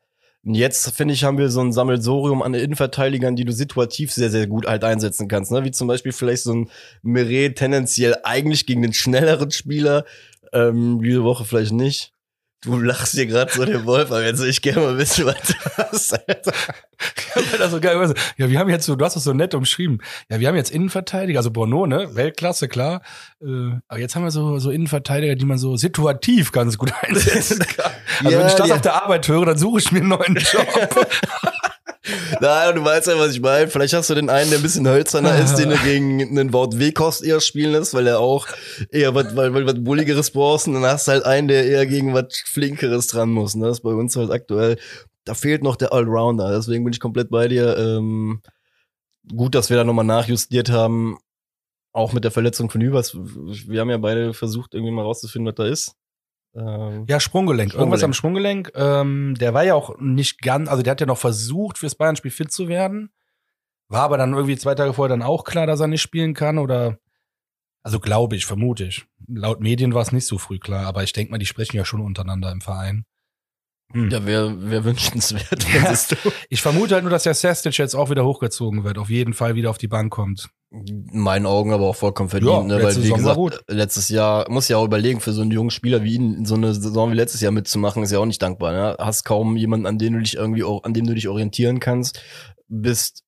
Und 0.43 0.55
jetzt, 0.55 0.89
finde 0.97 1.13
ich, 1.13 1.23
haben 1.23 1.37
wir 1.37 1.49
so 1.49 1.61
ein 1.61 1.71
Sammelsorium 1.73 2.41
an 2.41 2.55
Innenverteidigern, 2.55 3.35
die 3.35 3.45
du 3.45 3.51
situativ 3.51 4.11
sehr, 4.11 4.31
sehr 4.31 4.47
gut 4.47 4.65
halt 4.65 4.83
einsetzen 4.83 5.27
kannst. 5.27 5.51
Ne? 5.51 5.63
Wie 5.63 5.69
zum 5.69 5.87
Beispiel 5.87 6.11
vielleicht 6.11 6.41
so 6.41 6.55
ein 6.55 6.71
Meret 7.03 7.59
tendenziell 7.59 8.15
eigentlich 8.23 8.65
gegen 8.65 8.81
den 8.81 8.93
schnelleren 8.93 9.51
Spieler, 9.51 10.05
ähm, 10.53 11.01
diese 11.01 11.23
Woche 11.23 11.45
vielleicht 11.45 11.73
nicht. 11.73 12.13
Du 12.63 12.79
lachst 12.79 13.15
dir 13.17 13.25
gerade 13.25 13.51
so 13.51 13.65
den 13.65 13.87
Wolf, 13.87 14.11
aber 14.11 14.23
jetzt 14.23 14.39
will 14.39 14.49
ich 14.49 14.61
gerne 14.61 14.81
mal 14.81 14.97
wissen, 14.99 15.25
was 15.25 15.35
du 15.41 15.53
hast. 15.77 16.13
Alter. 16.13 16.53
Weil 17.33 17.57
das 17.57 17.71
so 17.71 17.79
geil. 17.79 18.13
Ja, 18.37 18.49
wir 18.51 18.59
haben 18.59 18.69
jetzt 18.69 18.85
so, 18.85 18.95
du 18.95 19.03
hast 19.03 19.15
das 19.15 19.23
so 19.23 19.33
nett 19.33 19.55
umschrieben. 19.55 19.99
Ja, 20.29 20.39
wir 20.39 20.47
haben 20.47 20.55
jetzt 20.55 20.69
Innenverteidiger, 20.69 21.39
also 21.39 21.49
Bono, 21.49 21.87
ne? 21.87 22.13
Weltklasse, 22.15 22.67
klar. 22.67 23.01
Äh, 23.41 23.71
aber 23.87 23.99
jetzt 23.99 24.15
haben 24.15 24.23
wir 24.23 24.29
so, 24.29 24.59
so 24.59 24.69
Innenverteidiger, 24.69 25.33
die 25.33 25.45
man 25.45 25.57
so 25.57 25.75
situativ 25.75 26.51
ganz 26.51 26.77
gut 26.77 26.93
einsetzen 27.01 27.65
kann. 27.65 27.93
Also 28.19 28.29
Ja, 28.29 28.39
wenn 28.39 28.47
ich 28.47 28.53
das 28.53 28.69
ja. 28.69 28.75
auf 28.75 28.81
der 28.81 29.01
Arbeit 29.01 29.27
höre, 29.27 29.47
dann 29.47 29.57
suche 29.57 29.79
ich 29.79 29.91
mir 29.91 30.01
einen 30.01 30.09
neuen 30.09 30.35
Job. 30.35 30.67
Nein, 32.39 32.75
du 32.75 32.83
weißt 32.83 33.07
ja, 33.07 33.17
was 33.17 33.33
ich 33.33 33.41
meine. 33.41 33.67
Vielleicht 33.67 33.93
hast 33.93 34.09
du 34.09 34.15
den 34.15 34.29
einen, 34.29 34.49
der 34.49 34.59
ein 34.59 34.61
bisschen 34.63 34.87
hölzerner 34.87 35.37
ist, 35.39 35.55
den 35.55 35.69
du 35.69 35.77
gegen 35.83 36.21
einen 36.21 36.53
Wout 36.53 36.77
Wekost 36.79 37.23
eher 37.23 37.41
spielen 37.41 37.71
lässt, 37.71 37.93
weil 37.93 38.07
er 38.07 38.19
auch 38.19 38.47
eher 38.89 39.13
was, 39.15 39.35
weil, 39.35 39.53
weil 39.53 39.65
was 39.65 39.83
Bulligeres 39.83 40.31
brauchst. 40.31 40.67
Und 40.67 40.75
dann 40.75 40.85
hast 40.85 41.07
du 41.07 41.13
halt 41.13 41.25
einen, 41.25 41.47
der 41.47 41.65
eher 41.65 41.85
gegen 41.85 42.13
was 42.13 42.43
Flinkeres 42.45 43.07
dran 43.07 43.29
muss. 43.29 43.55
Ne? 43.55 43.67
Das 43.67 43.77
ist 43.77 43.83
bei 43.83 43.93
uns 43.93 44.15
halt 44.15 44.31
aktuell. 44.31 44.77
Da 45.25 45.33
fehlt 45.33 45.63
noch 45.63 45.75
der 45.75 45.93
Allrounder. 45.93 46.51
Deswegen 46.51 46.83
bin 46.83 46.93
ich 46.93 46.99
komplett 46.99 47.29
bei 47.29 47.47
dir. 47.47 47.77
Ähm, 47.77 48.41
gut, 49.35 49.55
dass 49.55 49.69
wir 49.69 49.77
da 49.77 49.83
nochmal 49.83 50.05
nachjustiert 50.05 50.69
haben. 50.69 51.17
Auch 51.93 52.13
mit 52.13 52.23
der 52.23 52.31
Verletzung 52.31 52.69
von 52.69 52.81
Hübers. 52.81 53.15
Wir 53.15 53.81
haben 53.81 53.89
ja 53.89 53.97
beide 53.97 54.33
versucht, 54.33 54.73
irgendwie 54.73 54.93
mal 54.93 55.03
rauszufinden, 55.03 55.47
was 55.47 55.55
da 55.55 55.65
ist. 55.65 55.95
Ähm, 56.55 57.05
Ja, 57.07 57.19
Sprunggelenk. 57.19 57.73
Irgendwas 57.73 58.01
Sprunggelenk. 58.01 58.03
am 58.03 58.13
Sprunggelenk. 58.13 58.71
Ähm, 58.75 59.35
der 59.39 59.53
war 59.53 59.63
ja 59.63 59.75
auch 59.75 59.97
nicht 59.99 60.41
ganz, 60.41 60.69
also 60.69 60.83
der 60.83 60.91
hat 60.91 60.99
ja 61.01 61.07
noch 61.07 61.17
versucht, 61.17 61.77
fürs 61.77 61.95
Bayern-Spiel 61.95 62.31
fit 62.31 62.51
zu 62.51 62.67
werden. 62.67 63.11
War 63.87 64.03
aber 64.03 64.17
dann 64.17 64.33
irgendwie 64.33 64.57
zwei 64.57 64.75
Tage 64.75 64.93
vorher 64.93 65.15
dann 65.15 65.25
auch 65.25 65.43
klar, 65.43 65.67
dass 65.67 65.79
er 65.81 65.87
nicht 65.87 66.01
spielen 66.01 66.33
kann 66.33 66.57
oder, 66.57 66.97
also 67.83 67.99
glaube 67.99 68.35
ich, 68.35 68.45
vermute 68.45 68.85
ich. 68.85 69.05
Laut 69.27 69.59
Medien 69.59 69.93
war 69.93 70.01
es 70.01 70.11
nicht 70.11 70.27
so 70.27 70.37
früh 70.37 70.59
klar, 70.59 70.85
aber 70.87 71.03
ich 71.03 71.13
denke 71.13 71.31
mal, 71.31 71.37
die 71.37 71.45
sprechen 71.45 71.75
ja 71.77 71.85
schon 71.85 72.01
untereinander 72.01 72.51
im 72.51 72.61
Verein. 72.61 73.05
Hm. 73.93 74.09
Ja, 74.09 74.25
wäre 74.25 74.69
wär 74.69 74.83
wünschenswert. 74.85 75.65
Ja. 75.73 75.93
Ich 76.49 76.61
vermute 76.61 76.93
halt 76.95 77.03
nur, 77.03 77.11
dass 77.11 77.23
der 77.23 77.33
Sestic 77.33 77.77
jetzt 77.77 77.95
auch 77.95 78.09
wieder 78.09 78.25
hochgezogen 78.25 78.83
wird, 78.83 78.97
auf 78.97 79.09
jeden 79.09 79.33
Fall 79.33 79.55
wieder 79.55 79.69
auf 79.69 79.77
die 79.77 79.87
Bank 79.89 80.11
kommt. 80.11 80.49
In 80.73 81.09
meinen 81.11 81.45
Augen 81.45 81.73
aber 81.73 81.87
auch 81.87 81.97
vollkommen 81.97 82.29
verdient, 82.29 82.53
ja, 82.53 82.63
ne? 82.63 82.75
weil 82.81 82.95
wie 82.95 83.01
Saison 83.01 83.17
gesagt, 83.17 83.63
letztes 83.67 84.07
Jahr 84.07 84.49
muss 84.49 84.69
ja 84.69 84.77
auch 84.77 84.85
überlegen, 84.85 85.19
für 85.19 85.33
so 85.33 85.41
einen 85.41 85.51
jungen 85.51 85.69
Spieler 85.69 86.01
wie 86.03 86.15
ihn 86.15 86.45
so 86.45 86.55
eine 86.55 86.73
Saison 86.73 87.11
wie 87.11 87.15
letztes 87.15 87.41
Jahr 87.41 87.51
mitzumachen, 87.51 88.03
ist 88.03 88.11
ja 88.11 88.19
auch 88.19 88.25
nicht 88.25 88.41
dankbar. 88.41 88.71
Ne? 88.71 88.95
Hast 88.97 89.25
kaum 89.25 89.57
jemanden, 89.57 89.85
an 89.85 89.97
dem 89.97 90.13
du 90.13 90.19
dich 90.21 90.35
irgendwie, 90.35 90.63
an 90.63 90.93
dem 90.93 91.05
du 91.05 91.13
dich 91.13 91.27
orientieren 91.27 91.81
kannst, 91.81 92.21
bist 92.69 93.25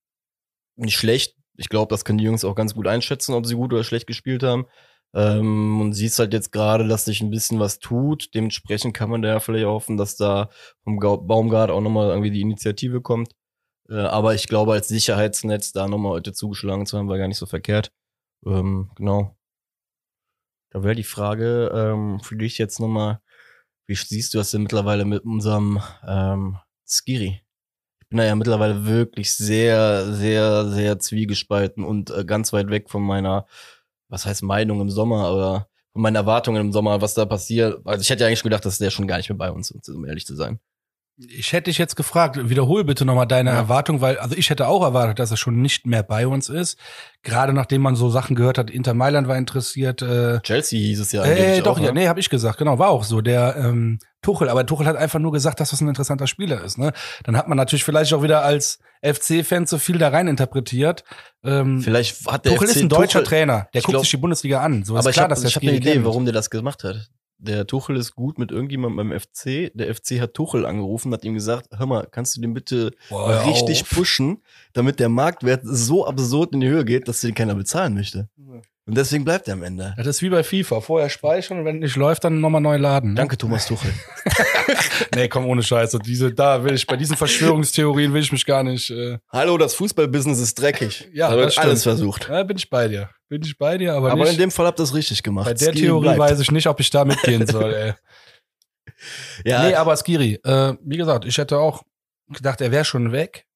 nicht 0.77 0.95
schlecht. 0.95 1.36
Ich 1.58 1.67
glaube, 1.67 1.89
das 1.89 2.06
können 2.06 2.17
die 2.17 2.23
Jungs 2.23 2.45
auch 2.45 2.56
ganz 2.56 2.75
gut 2.75 2.88
einschätzen, 2.88 3.34
ob 3.34 3.45
sie 3.45 3.56
gut 3.56 3.73
oder 3.73 3.84
schlecht 3.84 4.08
gespielt 4.08 4.41
haben. 4.41 4.65
Ähm, 5.13 5.82
und 5.82 5.93
siehst 5.93 6.19
halt 6.19 6.34
jetzt 6.34 6.53
gerade, 6.53 6.88
dass 6.88 7.03
sich 7.03 7.21
ein 7.21 7.29
bisschen 7.29 7.60
was 7.60 7.79
tut. 7.79 8.34
Dementsprechend 8.34 8.93
kann 8.93 9.10
man 9.10 9.21
da 9.21 9.27
ja 9.27 9.39
vielleicht 9.41 9.65
hoffen, 9.65 9.97
dass 9.97 10.15
da 10.15 10.49
vom 10.86 10.97
Baumgart 10.97 11.71
auch 11.71 11.82
nochmal 11.82 12.08
irgendwie 12.08 12.32
die 12.32 12.41
Initiative 12.41 13.01
kommt. 13.01 13.34
Äh, 13.89 13.96
aber 13.96 14.36
ich 14.36 14.48
glaube, 14.48 14.74
als 14.74 14.88
Sicherheitsnetz 14.88 15.72
da 15.72 15.88
nochmal 15.88 16.13
heute 16.13 16.34
zugeschlagen 16.34 16.86
zu 16.86 16.98
haben, 16.98 17.10
war 17.10 17.17
gar 17.17 17.28
nicht 17.28 17.38
so 17.38 17.46
verkehrt. 17.46 17.91
Ähm, 18.46 18.91
genau. 18.96 19.38
Da 20.72 20.84
wäre 20.84 20.96
die 20.96 21.04
Frage 21.04 21.72
ähm, 21.74 22.19
für 22.19 22.36
dich 22.36 22.58
jetzt 22.58 22.80
nochmal, 22.80 23.22
wie 23.88 23.96
siehst 23.96 24.34
du 24.34 24.39
das 24.39 24.52
denn 24.52 24.63
mittlerweile 24.63 25.06
mit 25.06 25.24
unserem 25.24 25.82
ähm, 26.08 26.58
Skiri? 26.88 27.41
Ich 28.02 28.10
bin 28.10 28.17
da 28.17 28.26
ja 28.26 28.36
mittlerweile 28.36 28.86
wirklich 28.86 29.36
sehr, 29.36 30.12
sehr, 30.13 30.69
sehr 30.69 31.00
zwiegespalten 31.00 31.84
und 31.84 32.10
äh, 32.12 32.26
ganz 32.26 32.54
weit 32.54 32.69
weg 32.69 32.89
von 32.89 33.04
meiner 33.04 33.46
was 34.13 34.28
heißt 34.28 34.43
Meinung 34.43 34.80
im 34.80 34.91
Sommer, 34.91 35.26
aber 35.26 35.67
von 35.91 36.04
meinen 36.04 36.15
Erwartungen 36.15 36.62
im 36.62 36.72
Sommer, 36.72 37.02
was 37.02 37.15
da 37.15 37.26
passiert. 37.26 37.82
Also 37.84 38.04
ich 38.04 38.10
hätte 38.12 38.22
ja 38.22 38.28
eigentlich 38.28 38.43
gedacht, 38.43 38.63
dass 38.63 38.78
der 38.78 38.91
schon 38.91 39.08
gar 39.08 39.17
nicht 39.17 39.30
mehr 39.30 39.38
bei 39.38 39.52
uns 39.52 39.72
ist, 39.72 39.89
um 39.89 40.06
ehrlich 40.06 40.28
zu 40.28 40.36
sein. 40.36 40.60
Ich 41.15 41.54
hätte 41.54 41.69
dich 41.69 41.78
jetzt 41.78 41.95
gefragt, 41.95 42.49
wiederhol 42.49 42.84
bitte 42.84 43.06
nochmal 43.06 43.28
deine 43.28 43.52
ja. 43.52 43.56
Erwartung, 43.56 44.02
weil, 44.02 44.17
also 44.17 44.36
ich 44.36 44.49
hätte 44.49 44.67
auch 44.67 44.82
erwartet, 44.82 45.19
dass 45.19 45.30
er 45.30 45.38
schon 45.38 45.62
nicht 45.62 45.86
mehr 45.86 46.02
bei 46.02 46.26
uns 46.26 46.49
ist. 46.49 46.80
Gerade 47.21 47.54
nachdem 47.54 47.84
man 47.84 47.95
so 47.95 48.10
Sachen 48.10 48.36
gehört 48.36 48.58
hat, 48.58 48.71
Inter 48.71 48.95
Mailand 48.95 49.28
war 49.28 49.38
interessiert. 49.38 50.02
Äh, 50.02 50.39
Chelsea 50.41 50.80
hieß 50.80 50.99
es 50.99 51.12
ja. 51.12 51.23
Äh, 51.23 51.62
doch, 51.62 51.78
auch, 51.78 51.80
ja, 51.80 51.91
ne? 51.91 52.02
nee, 52.02 52.08
habe 52.08 52.19
ich 52.19 52.32
gesagt, 52.32 52.58
genau, 52.58 52.80
war 52.80 52.89
auch 52.89 53.04
so. 53.04 53.21
Der 53.21 53.56
ähm, 53.58 53.99
Tuchel, 54.23 54.49
aber 54.49 54.65
Tuchel 54.65 54.88
hat 54.88 54.95
einfach 54.95 55.19
nur 55.19 55.32
gesagt, 55.32 55.60
dass 55.60 55.69
das 55.69 55.82
ein 55.82 55.88
interessanter 55.88 56.26
Spieler 56.26 56.63
ist. 56.63 56.80
Ne? 56.80 56.93
Dann 57.23 57.38
hat 57.38 57.47
man 57.47 57.58
natürlich 57.58 57.84
vielleicht 57.84 58.12
auch 58.13 58.23
wieder 58.23 58.43
als 58.43 58.80
FC-Fan 59.04 59.67
so 59.67 59.78
viel 59.78 59.99
da 59.99 60.10
rein 60.10 60.28
interpretiert. 60.28 61.04
Ähm, 61.43 61.82
vielleicht 61.82 62.26
hat 62.26 62.45
der 62.45 62.54
Tuchel 62.54 62.69
FC 62.69 62.76
ist 62.76 62.82
ein 62.82 62.89
deutscher 62.89 63.19
Tuchel, 63.19 63.28
Trainer, 63.28 63.67
der 63.76 63.82
guckt 63.82 63.91
glaub, 63.91 64.02
sich 64.02 64.10
die 64.10 64.17
Bundesliga 64.17 64.62
an. 64.62 64.84
So 64.84 64.97
aber 64.97 65.10
ist 65.10 65.13
klar, 65.13 65.30
ich 65.32 65.38
habe 65.38 65.47
hab 65.47 65.62
eine 65.62 65.73
Idee, 65.73 65.91
kennt. 65.93 66.06
warum 66.06 66.26
der 66.26 66.34
das 66.34 66.49
gemacht 66.49 66.84
hat 66.84 67.10
der 67.43 67.67
Tuchel 67.67 67.97
ist 67.97 68.15
gut 68.15 68.39
mit 68.39 68.51
irgendjemandem 68.51 69.10
beim 69.10 69.19
FC. 69.19 69.71
Der 69.73 69.93
FC 69.93 70.19
hat 70.21 70.34
Tuchel 70.34 70.65
angerufen, 70.65 71.13
hat 71.13 71.25
ihm 71.25 71.34
gesagt, 71.34 71.67
hör 71.77 71.86
mal, 71.86 72.08
kannst 72.10 72.38
du 72.38 72.41
den 72.41 72.53
bitte 72.53 72.91
Boah, 73.10 73.45
richtig 73.45 73.84
auf. 73.84 73.89
pushen, 73.89 74.41
damit 74.73 74.99
der 74.99 75.10
Marktwert 75.10 75.62
so 75.63 76.08
absurd 76.08 76.53
in 76.53 76.62
die 76.62 76.67
Höhe 76.69 76.86
geht, 76.86 77.08
dass 77.08 77.21
den 77.21 77.34
keiner 77.36 77.56
bezahlen 77.56 77.93
möchte. 77.93 78.29
Und 78.86 78.97
deswegen 78.97 79.23
bleibt 79.23 79.47
er 79.47 79.53
am 79.53 79.63
Ende. 79.63 79.93
Das 79.95 80.08
ist 80.08 80.21
wie 80.21 80.29
bei 80.29 80.43
FIFA. 80.43 80.82
Vorher 80.82 81.10
speichern 81.10 81.60
und 81.60 81.65
wenn 81.65 81.79
nicht 81.79 81.95
läuft, 81.95 82.25
dann 82.25 82.41
nochmal 82.41 82.60
neu 82.60 82.75
laden. 82.75 83.12
Ne? 83.12 83.15
Danke, 83.15 83.38
Thomas 83.38 83.65
Tuchel. 83.65 83.93
nee, 85.15 85.29
komm, 85.29 85.45
ohne 85.45 85.63
Scheiße. 85.63 85.99
Diese, 85.99 86.34
da 86.34 86.65
will 86.65 86.73
ich, 86.73 86.86
bei 86.86 86.97
diesen 86.97 87.15
Verschwörungstheorien 87.15 88.13
will 88.13 88.21
ich 88.21 88.34
mich 88.34 88.45
gar 88.45 88.62
nicht. 88.63 88.89
Äh 88.89 89.19
Hallo, 89.29 89.58
das 89.58 89.73
Fußballbusiness 89.75 90.39
ist 90.39 90.60
dreckig. 90.60 91.10
ja, 91.13 91.29
da 91.29 91.38
wird 91.38 91.58
alles 91.58 91.84
versucht. 91.84 92.27
Ja, 92.27 92.43
bin 92.43 92.58
ich 92.58 92.69
bei 92.69 92.89
dir. 92.89 93.10
Bin 93.34 93.41
ich 93.41 93.58
bei 93.58 93.80
dir, 93.80 93.96
aber. 93.96 94.12
Aber 94.12 94.26
nicht, 94.26 94.34
in 94.34 94.38
dem 94.38 94.52
Fall 94.52 94.67
habt 94.67 94.80
ihr 94.80 94.84
es 94.84 94.93
richtig 94.93 95.24
gemacht. 95.24 95.48
Bei 95.48 95.56
der 95.56 95.72
Skiri 95.72 95.86
Theorie 95.86 96.04
bleibt. 96.04 96.19
weiß 96.19 96.39
ich 96.39 96.52
nicht, 96.52 96.67
ob 96.67 96.80
ich 96.80 96.91
da 96.91 97.04
mitgehen 97.04 97.48
soll, 97.48 97.74
ey. 97.74 97.93
ja. 99.43 99.63
Nee, 99.63 99.74
aber 99.74 99.98
Skiri, 99.98 100.36
äh, 100.43 100.76
wie 100.84 100.98
gesagt, 100.98 101.26
ich 101.26 101.36
hätte 101.39 101.58
auch 101.58 101.82
gedacht, 102.28 102.62
er 102.62 102.72
wäre 102.72 102.86
schon 102.86 103.12
weg. 103.12 103.48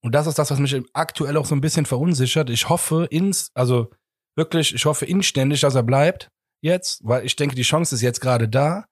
Und 0.00 0.14
das 0.14 0.26
ist 0.26 0.38
das, 0.38 0.50
was 0.50 0.58
mich 0.58 0.74
aktuell 0.94 1.36
auch 1.36 1.44
so 1.44 1.54
ein 1.54 1.60
bisschen 1.60 1.84
verunsichert. 1.84 2.48
Ich 2.48 2.70
hoffe 2.70 3.06
ins, 3.10 3.50
also 3.52 3.90
wirklich, 4.34 4.74
ich 4.74 4.86
hoffe 4.86 5.04
inständig, 5.04 5.60
dass 5.60 5.74
er 5.74 5.82
bleibt 5.82 6.30
jetzt, 6.62 7.06
weil 7.06 7.26
ich 7.26 7.36
denke, 7.36 7.56
die 7.56 7.60
Chance 7.60 7.94
ist 7.94 8.00
jetzt 8.00 8.22
gerade 8.22 8.48
da. 8.48 8.86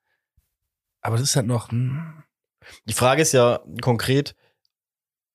Aber 1.01 1.17
das 1.17 1.31
ist 1.31 1.37
halt 1.37 1.47
noch. 1.47 1.71
Hm. 1.71 2.25
Die 2.85 2.93
Frage 2.93 3.23
ist 3.23 3.33
ja 3.33 3.61
konkret: 3.81 4.35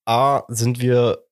A, 0.06 0.44
sind 0.48 0.80
wir 0.80 1.23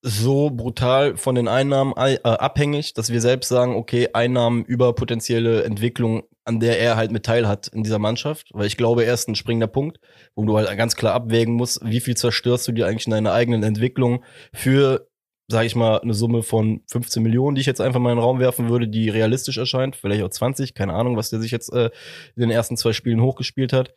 so 0.00 0.50
brutal 0.50 1.16
von 1.16 1.34
den 1.34 1.48
Einnahmen 1.48 1.92
äh, 1.96 2.18
abhängig, 2.22 2.94
dass 2.94 3.10
wir 3.10 3.20
selbst 3.20 3.48
sagen, 3.48 3.74
okay, 3.74 4.08
Einnahmen 4.12 4.64
über 4.64 4.94
potenzielle 4.94 5.64
Entwicklung, 5.64 6.22
an 6.44 6.60
der 6.60 6.78
er 6.78 6.96
halt 6.96 7.10
mit 7.10 7.26
teil 7.26 7.48
hat 7.48 7.68
in 7.68 7.82
dieser 7.82 7.98
Mannschaft. 7.98 8.50
Weil 8.52 8.66
ich 8.66 8.76
glaube, 8.76 9.04
er 9.04 9.14
ist 9.14 9.28
ein 9.28 9.34
springender 9.34 9.66
Punkt, 9.66 9.98
wo 10.34 10.44
du 10.44 10.56
halt 10.56 10.74
ganz 10.76 10.94
klar 10.94 11.14
abwägen 11.14 11.54
musst, 11.54 11.80
wie 11.84 12.00
viel 12.00 12.16
zerstörst 12.16 12.68
du 12.68 12.72
dir 12.72 12.86
eigentlich 12.86 13.06
in 13.06 13.12
deiner 13.12 13.32
eigenen 13.32 13.62
Entwicklung 13.62 14.24
für 14.52 15.08
sage 15.50 15.66
ich 15.66 15.74
mal, 15.74 15.98
eine 16.00 16.12
Summe 16.12 16.42
von 16.42 16.82
15 16.90 17.22
Millionen, 17.22 17.54
die 17.54 17.62
ich 17.62 17.66
jetzt 17.66 17.80
einfach 17.80 18.00
mal 18.00 18.10
in 18.10 18.18
den 18.18 18.22
Raum 18.22 18.38
werfen 18.38 18.68
würde, 18.68 18.86
die 18.86 19.08
realistisch 19.08 19.56
erscheint. 19.56 19.96
Vielleicht 19.96 20.22
auch 20.22 20.28
20, 20.28 20.74
keine 20.74 20.92
Ahnung, 20.92 21.16
was 21.16 21.30
der 21.30 21.40
sich 21.40 21.50
jetzt 21.50 21.72
äh, 21.72 21.86
in 22.36 22.42
den 22.42 22.50
ersten 22.50 22.76
zwei 22.76 22.92
Spielen 22.92 23.22
hochgespielt 23.22 23.72
hat. 23.72 23.94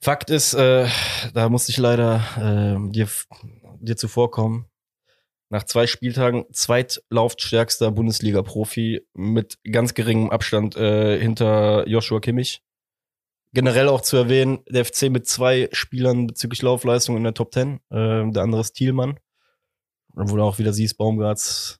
Fakt 0.00 0.30
ist, 0.30 0.54
äh, 0.54 0.88
da 1.34 1.50
musste 1.50 1.72
ich 1.72 1.78
leider 1.78 2.24
äh, 2.38 2.90
dir, 2.90 3.06
dir 3.80 3.96
zuvorkommen. 3.96 4.64
Nach 5.52 5.64
zwei 5.64 5.86
Spieltagen 5.86 6.46
zweitlaufstärkster 6.50 7.90
Bundesliga-Profi 7.90 9.06
mit 9.12 9.58
ganz 9.70 9.92
geringem 9.92 10.30
Abstand 10.30 10.76
äh, 10.76 11.20
hinter 11.20 11.86
Joshua 11.86 12.20
Kimmich. 12.20 12.62
Generell 13.52 13.88
auch 13.88 14.00
zu 14.00 14.16
erwähnen, 14.16 14.60
der 14.66 14.86
FC 14.86 15.10
mit 15.10 15.26
zwei 15.26 15.68
Spielern 15.72 16.26
bezüglich 16.26 16.62
Laufleistung 16.62 17.18
in 17.18 17.24
der 17.24 17.34
Top 17.34 17.52
10. 17.52 17.74
Äh, 17.74 17.78
der 17.90 18.42
andere 18.42 18.62
ist 18.62 18.72
Thielmann 18.72 19.18
wo 20.14 20.36
du 20.36 20.42
auch 20.42 20.58
wieder 20.58 20.72
siehst, 20.72 20.98
Baumgarts 20.98 21.78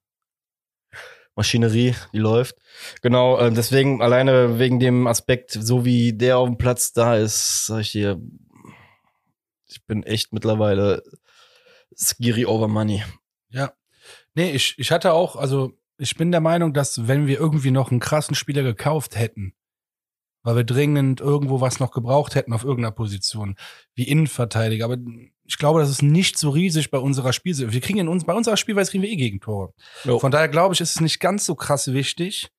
Maschinerie, 1.34 1.94
die 2.12 2.18
läuft. 2.18 2.56
Genau, 3.00 3.38
äh, 3.38 3.50
deswegen 3.50 4.02
alleine 4.02 4.58
wegen 4.58 4.80
dem 4.80 5.06
Aspekt, 5.06 5.52
so 5.52 5.84
wie 5.84 6.12
der 6.12 6.38
auf 6.38 6.48
dem 6.48 6.58
Platz 6.58 6.92
da 6.92 7.16
ist, 7.16 7.66
sag 7.66 7.80
ich 7.80 7.92
dir, 7.92 8.20
ich 9.66 9.84
bin 9.86 10.02
echt 10.02 10.32
mittlerweile 10.32 11.02
Skiri 11.96 12.44
over 12.44 12.68
money. 12.68 13.02
Ja. 13.52 13.72
Nee, 14.34 14.50
ich, 14.50 14.74
ich 14.78 14.90
hatte 14.90 15.12
auch, 15.12 15.36
also 15.36 15.72
ich 15.98 16.16
bin 16.16 16.32
der 16.32 16.40
Meinung, 16.40 16.72
dass 16.72 17.06
wenn 17.06 17.26
wir 17.26 17.38
irgendwie 17.38 17.70
noch 17.70 17.90
einen 17.90 18.00
krassen 18.00 18.34
Spieler 18.34 18.62
gekauft 18.62 19.16
hätten, 19.16 19.54
weil 20.42 20.56
wir 20.56 20.64
dringend 20.64 21.20
irgendwo 21.20 21.60
was 21.60 21.78
noch 21.78 21.92
gebraucht 21.92 22.34
hätten 22.34 22.52
auf 22.52 22.64
irgendeiner 22.64 22.92
Position, 22.92 23.56
wie 23.94 24.08
Innenverteidiger. 24.08 24.84
Aber 24.84 24.96
ich 25.44 25.58
glaube, 25.58 25.80
das 25.80 25.90
ist 25.90 26.02
nicht 26.02 26.38
so 26.38 26.50
riesig 26.50 26.90
bei 26.90 26.98
unserer 26.98 27.32
Spielweise. 27.32 27.72
Wir 27.72 27.80
kriegen 27.80 27.98
in 27.98 28.08
uns, 28.08 28.24
bei 28.24 28.34
unserer 28.34 28.56
Spielweise 28.56 28.90
kriegen 28.90 29.02
wir 29.02 29.10
eh 29.10 29.16
Gegentore. 29.16 29.72
Jo. 30.04 30.18
Von 30.18 30.32
daher 30.32 30.48
glaube 30.48 30.74
ich, 30.74 30.80
ist 30.80 30.96
es 30.96 31.00
nicht 31.00 31.20
ganz 31.20 31.46
so 31.46 31.54
krass 31.54 31.92
wichtig 31.92 32.50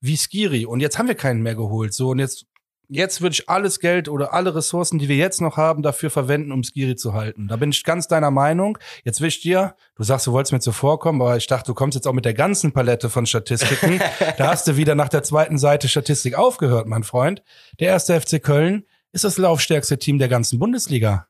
wie 0.00 0.16
Skiri. 0.16 0.66
Und 0.66 0.80
jetzt 0.80 0.98
haben 0.98 1.06
wir 1.06 1.14
keinen 1.14 1.42
mehr 1.42 1.54
geholt. 1.54 1.94
So, 1.94 2.10
und 2.10 2.18
jetzt 2.18 2.46
jetzt 2.92 3.20
würde 3.20 3.34
ich 3.34 3.48
alles 3.48 3.80
Geld 3.80 4.08
oder 4.08 4.34
alle 4.34 4.54
Ressourcen, 4.54 4.98
die 4.98 5.08
wir 5.08 5.16
jetzt 5.16 5.40
noch 5.40 5.56
haben, 5.56 5.82
dafür 5.82 6.10
verwenden, 6.10 6.52
um 6.52 6.62
Skiri 6.62 6.94
zu 6.94 7.14
halten. 7.14 7.48
Da 7.48 7.56
bin 7.56 7.70
ich 7.70 7.84
ganz 7.84 8.06
deiner 8.06 8.30
Meinung. 8.30 8.78
Jetzt 9.04 9.20
will 9.20 9.28
ich 9.28 9.40
dir, 9.40 9.74
du 9.96 10.02
sagst, 10.02 10.26
du 10.26 10.32
wolltest 10.32 10.52
mir 10.52 10.60
zuvorkommen, 10.60 11.20
aber 11.22 11.36
ich 11.36 11.46
dachte, 11.46 11.66
du 11.66 11.74
kommst 11.74 11.94
jetzt 11.94 12.06
auch 12.06 12.12
mit 12.12 12.24
der 12.24 12.34
ganzen 12.34 12.72
Palette 12.72 13.10
von 13.10 13.26
Statistiken. 13.26 14.00
da 14.36 14.48
hast 14.48 14.68
du 14.68 14.76
wieder 14.76 14.94
nach 14.94 15.08
der 15.08 15.22
zweiten 15.22 15.58
Seite 15.58 15.88
Statistik 15.88 16.36
aufgehört, 16.36 16.86
mein 16.86 17.02
Freund. 17.02 17.42
Der 17.80 17.88
erste 17.88 18.20
FC 18.20 18.42
Köln 18.42 18.84
ist 19.12 19.24
das 19.24 19.38
laufstärkste 19.38 19.98
Team 19.98 20.18
der 20.18 20.28
ganzen 20.28 20.58
Bundesliga. 20.58 21.26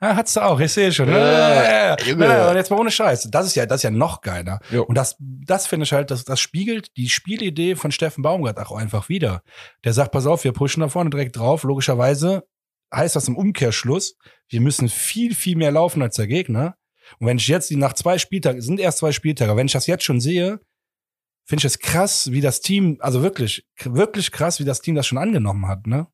Ja, 0.00 0.14
hat's 0.14 0.34
du 0.34 0.44
auch, 0.44 0.60
ich 0.60 0.72
sehe 0.72 0.92
schon. 0.92 1.08
Ja, 1.08 1.18
ja, 1.18 1.96
ja. 1.96 2.50
Und 2.50 2.56
jetzt 2.56 2.70
mal 2.70 2.78
ohne 2.78 2.90
Scheiß. 2.90 3.28
Das 3.30 3.46
ist 3.46 3.54
ja, 3.54 3.64
das 3.64 3.78
ist 3.78 3.82
ja 3.84 3.90
noch 3.90 4.20
geiler. 4.20 4.60
Jo. 4.70 4.84
Und 4.84 4.94
das, 4.94 5.16
das 5.18 5.66
finde 5.66 5.84
ich 5.84 5.92
halt, 5.92 6.10
das, 6.10 6.24
das 6.24 6.38
spiegelt 6.38 6.94
die 6.96 7.08
Spielidee 7.08 7.76
von 7.76 7.90
Steffen 7.92 8.22
Baumgart 8.22 8.58
auch 8.58 8.72
einfach 8.72 9.08
wieder. 9.08 9.42
Der 9.84 9.94
sagt, 9.94 10.12
pass 10.12 10.26
auf, 10.26 10.44
wir 10.44 10.52
pushen 10.52 10.82
da 10.82 10.88
vorne 10.90 11.08
direkt 11.08 11.36
drauf. 11.36 11.62
Logischerweise 11.62 12.44
heißt 12.94 13.16
das 13.16 13.28
im 13.28 13.36
Umkehrschluss, 13.36 14.16
wir 14.48 14.60
müssen 14.60 14.88
viel, 14.88 15.34
viel 15.34 15.56
mehr 15.56 15.72
laufen 15.72 16.02
als 16.02 16.16
der 16.16 16.26
Gegner. 16.26 16.76
Und 17.18 17.26
wenn 17.26 17.38
ich 17.38 17.48
jetzt 17.48 17.70
die 17.70 17.76
nach 17.76 17.94
zwei 17.94 18.18
Spieltagen, 18.18 18.60
sind 18.60 18.80
erst 18.80 18.98
zwei 18.98 19.12
Spieltage, 19.12 19.56
wenn 19.56 19.66
ich 19.66 19.72
das 19.72 19.86
jetzt 19.86 20.04
schon 20.04 20.20
sehe, 20.20 20.60
finde 21.46 21.60
ich 21.60 21.64
es 21.64 21.78
krass, 21.78 22.32
wie 22.32 22.40
das 22.40 22.60
Team, 22.60 22.98
also 23.00 23.22
wirklich, 23.22 23.66
wirklich 23.82 24.30
krass, 24.32 24.60
wie 24.60 24.64
das 24.64 24.80
Team 24.80 24.94
das 24.94 25.06
schon 25.06 25.18
angenommen 25.18 25.68
hat, 25.68 25.86
ne? 25.86 26.08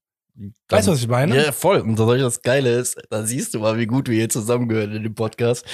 Weißt 0.71 0.89
du, 0.89 0.93
was 0.93 1.01
ich 1.01 1.09
meine? 1.09 1.37
Ja, 1.37 1.53
voll. 1.53 1.81
Und 1.81 1.99
das 1.99 2.41
Geile 2.41 2.71
ist, 2.71 2.97
da 3.11 3.25
siehst 3.25 3.53
du 3.53 3.61
mal, 3.61 3.79
wie 3.79 3.87
gut 3.87 4.09
wir 4.09 4.17
hier 4.17 4.31
zusammengehören 4.31 4.93
in 4.93 5.03
dem 5.03 5.15
Podcast. 5.15 5.65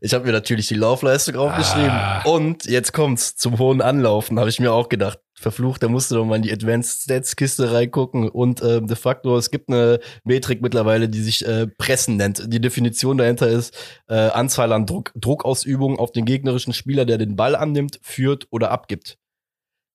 Ich 0.00 0.12
habe 0.12 0.26
mir 0.26 0.32
natürlich 0.32 0.66
die 0.66 0.74
Laufleistung 0.74 1.36
aufgeschrieben. 1.36 1.90
Ah. 1.90 2.22
Und 2.24 2.64
jetzt 2.64 2.92
kommt's 2.92 3.36
zum 3.36 3.58
hohen 3.58 3.80
Anlaufen, 3.80 4.38
habe 4.40 4.50
ich 4.50 4.58
mir 4.58 4.72
auch 4.72 4.88
gedacht. 4.88 5.20
Verflucht, 5.34 5.84
da 5.84 5.88
musst 5.88 6.10
du 6.10 6.16
doch 6.16 6.24
mal 6.24 6.34
in 6.34 6.42
die 6.42 6.52
Advanced 6.52 7.02
Stats 7.02 7.36
Kiste 7.36 7.72
reingucken. 7.72 8.28
Und 8.28 8.60
äh, 8.60 8.82
de 8.82 8.96
facto, 8.96 9.38
es 9.38 9.52
gibt 9.52 9.68
eine 9.68 10.00
Metrik 10.24 10.62
mittlerweile, 10.62 11.08
die 11.08 11.22
sich 11.22 11.46
äh, 11.46 11.68
Pressen 11.68 12.16
nennt. 12.16 12.52
Die 12.52 12.60
Definition 12.60 13.18
dahinter 13.18 13.46
ist 13.46 13.72
äh, 14.08 14.14
Anzahl 14.14 14.72
an 14.72 14.84
Druck, 14.84 15.12
Druckausübungen 15.14 15.96
auf 15.96 16.10
den 16.10 16.24
gegnerischen 16.24 16.72
Spieler, 16.72 17.04
der 17.04 17.18
den 17.18 17.36
Ball 17.36 17.54
annimmt, 17.54 18.00
führt 18.02 18.48
oder 18.50 18.72
abgibt. 18.72 19.16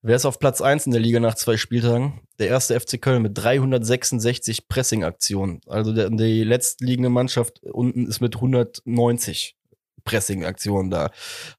Wer 0.06 0.18
ist 0.18 0.26
auf 0.26 0.38
Platz 0.38 0.60
1 0.60 0.86
in 0.86 0.92
der 0.92 1.00
Liga 1.00 1.22
nach 1.22 1.36
zwei 1.36 1.56
Spieltagen? 1.56 2.20
Der 2.38 2.50
erste 2.50 2.78
FC 2.78 3.02
Köln 3.02 3.22
mit 3.22 3.38
366 3.38 4.68
Pressing-Aktionen. 4.68 5.62
Also 5.66 5.94
der, 5.94 6.10
die 6.10 6.44
letztliegende 6.44 7.10
Mannschaft 7.10 7.64
unten 7.64 8.08
ist 8.08 8.20
mit 8.20 8.36
190 8.36 9.56
Pressing-Aktionen 10.04 10.90
da. 10.90 11.10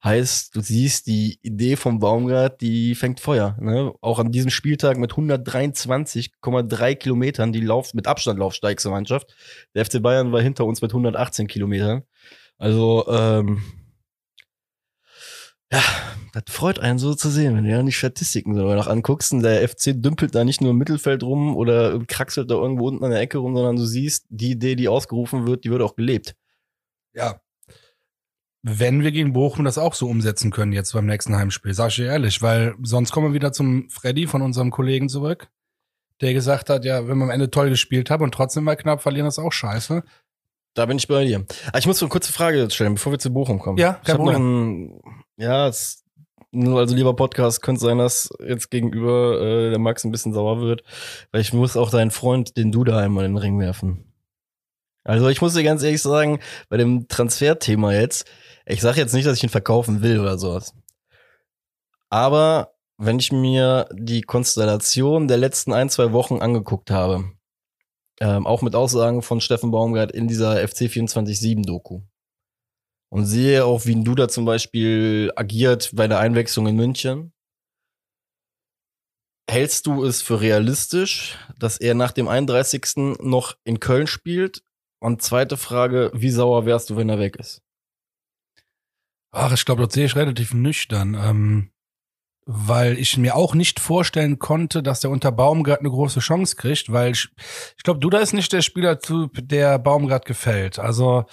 Heißt, 0.04 0.54
du 0.54 0.60
siehst, 0.60 1.06
die 1.06 1.38
Idee 1.40 1.76
vom 1.76 2.00
Baumgart, 2.00 2.60
die 2.60 2.94
fängt 2.94 3.20
Feuer. 3.20 3.56
Ne? 3.58 3.94
Auch 4.02 4.18
an 4.18 4.30
diesem 4.30 4.50
Spieltag 4.50 4.98
mit 4.98 5.12
123,3 5.12 6.96
Kilometern, 6.96 7.50
die 7.50 7.62
Lauf 7.62 7.94
mit 7.94 8.06
Abstand 8.06 8.38
laufsteigste 8.38 8.90
Mannschaft. 8.90 9.34
Der 9.74 9.86
FC 9.86 10.02
Bayern 10.02 10.32
war 10.32 10.42
hinter 10.42 10.66
uns 10.66 10.82
mit 10.82 10.90
118 10.90 11.46
Kilometern. 11.46 12.02
Also, 12.58 13.06
ähm, 13.08 13.62
ja, 15.72 15.82
das 16.32 16.44
freut 16.48 16.78
einen 16.78 16.98
so 16.98 17.14
zu 17.14 17.30
sehen, 17.30 17.56
wenn 17.56 17.64
du 17.64 17.70
ja 17.70 17.82
die 17.82 17.92
Statistiken 17.92 18.54
so 18.54 18.62
noch 18.74 18.86
anguckst. 18.86 19.32
Und 19.32 19.42
der 19.42 19.66
FC 19.68 19.92
dümpelt 19.94 20.34
da 20.34 20.44
nicht 20.44 20.60
nur 20.60 20.70
im 20.70 20.78
Mittelfeld 20.78 21.22
rum 21.22 21.56
oder 21.56 21.98
kraxelt 22.06 22.50
da 22.50 22.54
irgendwo 22.54 22.88
unten 22.88 23.04
an 23.04 23.10
der 23.10 23.20
Ecke 23.20 23.38
rum, 23.38 23.54
sondern 23.54 23.76
du 23.76 23.84
siehst, 23.84 24.26
die 24.28 24.52
Idee, 24.52 24.74
die 24.74 24.88
ausgerufen 24.88 25.46
wird, 25.46 25.64
die 25.64 25.70
wird 25.70 25.82
auch 25.82 25.94
gelebt. 25.94 26.34
Ja. 27.12 27.40
Wenn 28.62 29.02
wir 29.02 29.12
gegen 29.12 29.32
Bochum 29.32 29.64
das 29.64 29.78
auch 29.78 29.94
so 29.94 30.08
umsetzen 30.08 30.50
können 30.50 30.72
jetzt 30.72 30.92
beim 30.92 31.06
nächsten 31.06 31.36
Heimspiel, 31.36 31.74
sag 31.74 31.90
ich 31.90 31.96
dir 31.96 32.06
ehrlich, 32.06 32.40
weil 32.40 32.74
sonst 32.82 33.12
kommen 33.12 33.28
wir 33.28 33.34
wieder 33.34 33.52
zum 33.52 33.90
Freddy 33.90 34.26
von 34.26 34.42
unserem 34.42 34.70
Kollegen 34.70 35.08
zurück, 35.08 35.50
der 36.20 36.32
gesagt 36.32 36.70
hat, 36.70 36.84
ja, 36.84 37.06
wenn 37.06 37.18
wir 37.18 37.24
am 37.24 37.30
Ende 37.30 37.50
toll 37.50 37.68
gespielt 37.68 38.10
haben 38.10 38.24
und 38.24 38.32
trotzdem 38.32 38.64
mal 38.64 38.76
knapp 38.76 39.02
verlieren, 39.02 39.26
das 39.26 39.38
ist 39.38 39.44
auch 39.44 39.52
scheiße. 39.52 40.02
Da 40.72 40.86
bin 40.86 40.96
ich 40.96 41.06
bei 41.06 41.24
dir. 41.24 41.44
Aber 41.68 41.78
ich 41.78 41.86
muss 41.86 41.98
so 41.98 42.06
eine 42.06 42.10
kurze 42.10 42.32
Frage 42.32 42.68
stellen, 42.70 42.94
bevor 42.94 43.12
wir 43.12 43.18
zu 43.18 43.32
Bochum 43.32 43.60
kommen. 43.60 43.78
Ja, 43.78 44.00
ich 44.02 44.10
habe 44.10 44.24
noch 44.24 44.34
ein, 44.34 44.98
ja, 45.36 45.68
es, 45.68 46.04
also 46.52 46.94
lieber 46.94 47.14
Podcast, 47.16 47.62
könnte 47.62 47.80
sein, 47.80 47.98
dass 47.98 48.30
jetzt 48.46 48.70
gegenüber 48.70 49.40
äh, 49.40 49.70
der 49.70 49.78
Max 49.78 50.04
ein 50.04 50.12
bisschen 50.12 50.32
sauer 50.32 50.60
wird, 50.60 50.82
weil 51.32 51.40
ich 51.40 51.52
muss 51.52 51.76
auch 51.76 51.90
deinen 51.90 52.10
Freund, 52.10 52.56
den 52.56 52.72
du 52.72 52.84
da 52.84 52.98
einmal 52.98 53.24
in 53.24 53.32
den 53.32 53.38
Ring 53.38 53.58
werfen. 53.58 54.12
Also 55.04 55.28
ich 55.28 55.42
muss 55.42 55.54
dir 55.54 55.62
ganz 55.62 55.82
ehrlich 55.82 56.00
sagen, 56.00 56.40
bei 56.68 56.78
dem 56.78 57.08
Transferthema 57.08 57.92
jetzt, 57.92 58.26
ich 58.64 58.80
sage 58.80 59.00
jetzt 59.00 59.12
nicht, 59.12 59.26
dass 59.26 59.36
ich 59.36 59.44
ihn 59.44 59.50
verkaufen 59.50 60.02
will 60.02 60.18
oder 60.18 60.38
sowas. 60.38 60.74
Aber 62.08 62.74
wenn 62.96 63.18
ich 63.18 63.32
mir 63.32 63.88
die 63.92 64.22
Konstellation 64.22 65.28
der 65.28 65.36
letzten 65.36 65.72
ein, 65.72 65.90
zwei 65.90 66.12
Wochen 66.12 66.38
angeguckt 66.38 66.90
habe, 66.90 67.24
ähm, 68.20 68.46
auch 68.46 68.62
mit 68.62 68.74
Aussagen 68.74 69.22
von 69.22 69.40
Steffen 69.40 69.70
Baumgart 69.70 70.12
in 70.12 70.28
dieser 70.28 70.56
FC 70.66 70.82
24-7 70.82 71.66
Doku. 71.66 72.02
Und 73.14 73.26
sehe 73.26 73.64
auch, 73.64 73.86
wie 73.86 73.94
ein 73.94 74.02
Duda 74.02 74.28
zum 74.28 74.44
Beispiel 74.44 75.30
agiert 75.36 75.92
bei 75.94 76.08
der 76.08 76.18
Einwechslung 76.18 76.66
in 76.66 76.74
München. 76.74 77.32
Hältst 79.48 79.86
du 79.86 80.04
es 80.04 80.20
für 80.20 80.40
realistisch, 80.40 81.38
dass 81.56 81.78
er 81.78 81.94
nach 81.94 82.10
dem 82.10 82.26
31. 82.26 82.96
noch 83.20 83.56
in 83.62 83.78
Köln 83.78 84.08
spielt? 84.08 84.64
Und 84.98 85.22
zweite 85.22 85.56
Frage, 85.56 86.10
wie 86.12 86.30
sauer 86.30 86.66
wärst 86.66 86.90
du, 86.90 86.96
wenn 86.96 87.08
er 87.08 87.20
weg 87.20 87.36
ist? 87.36 87.62
Ach, 89.30 89.52
ich 89.52 89.64
glaube, 89.64 89.84
das 89.84 89.94
sehe 89.94 90.06
ich 90.06 90.16
relativ 90.16 90.52
nüchtern. 90.52 91.14
Ähm, 91.14 91.70
weil 92.46 92.98
ich 92.98 93.16
mir 93.16 93.36
auch 93.36 93.54
nicht 93.54 93.78
vorstellen 93.78 94.40
konnte, 94.40 94.82
dass 94.82 94.98
der 94.98 95.10
unter 95.10 95.30
Baumgart 95.30 95.78
eine 95.78 95.90
große 95.90 96.18
Chance 96.18 96.56
kriegt, 96.56 96.90
weil 96.90 97.12
ich, 97.12 97.28
ich 97.76 97.84
glaube, 97.84 98.00
Duda 98.00 98.18
ist 98.18 98.32
nicht 98.32 98.52
der 98.52 98.62
Spielertyp, 98.62 99.38
der 99.40 99.78
Baumgart 99.78 100.24
gefällt. 100.24 100.80
Also 100.80 101.26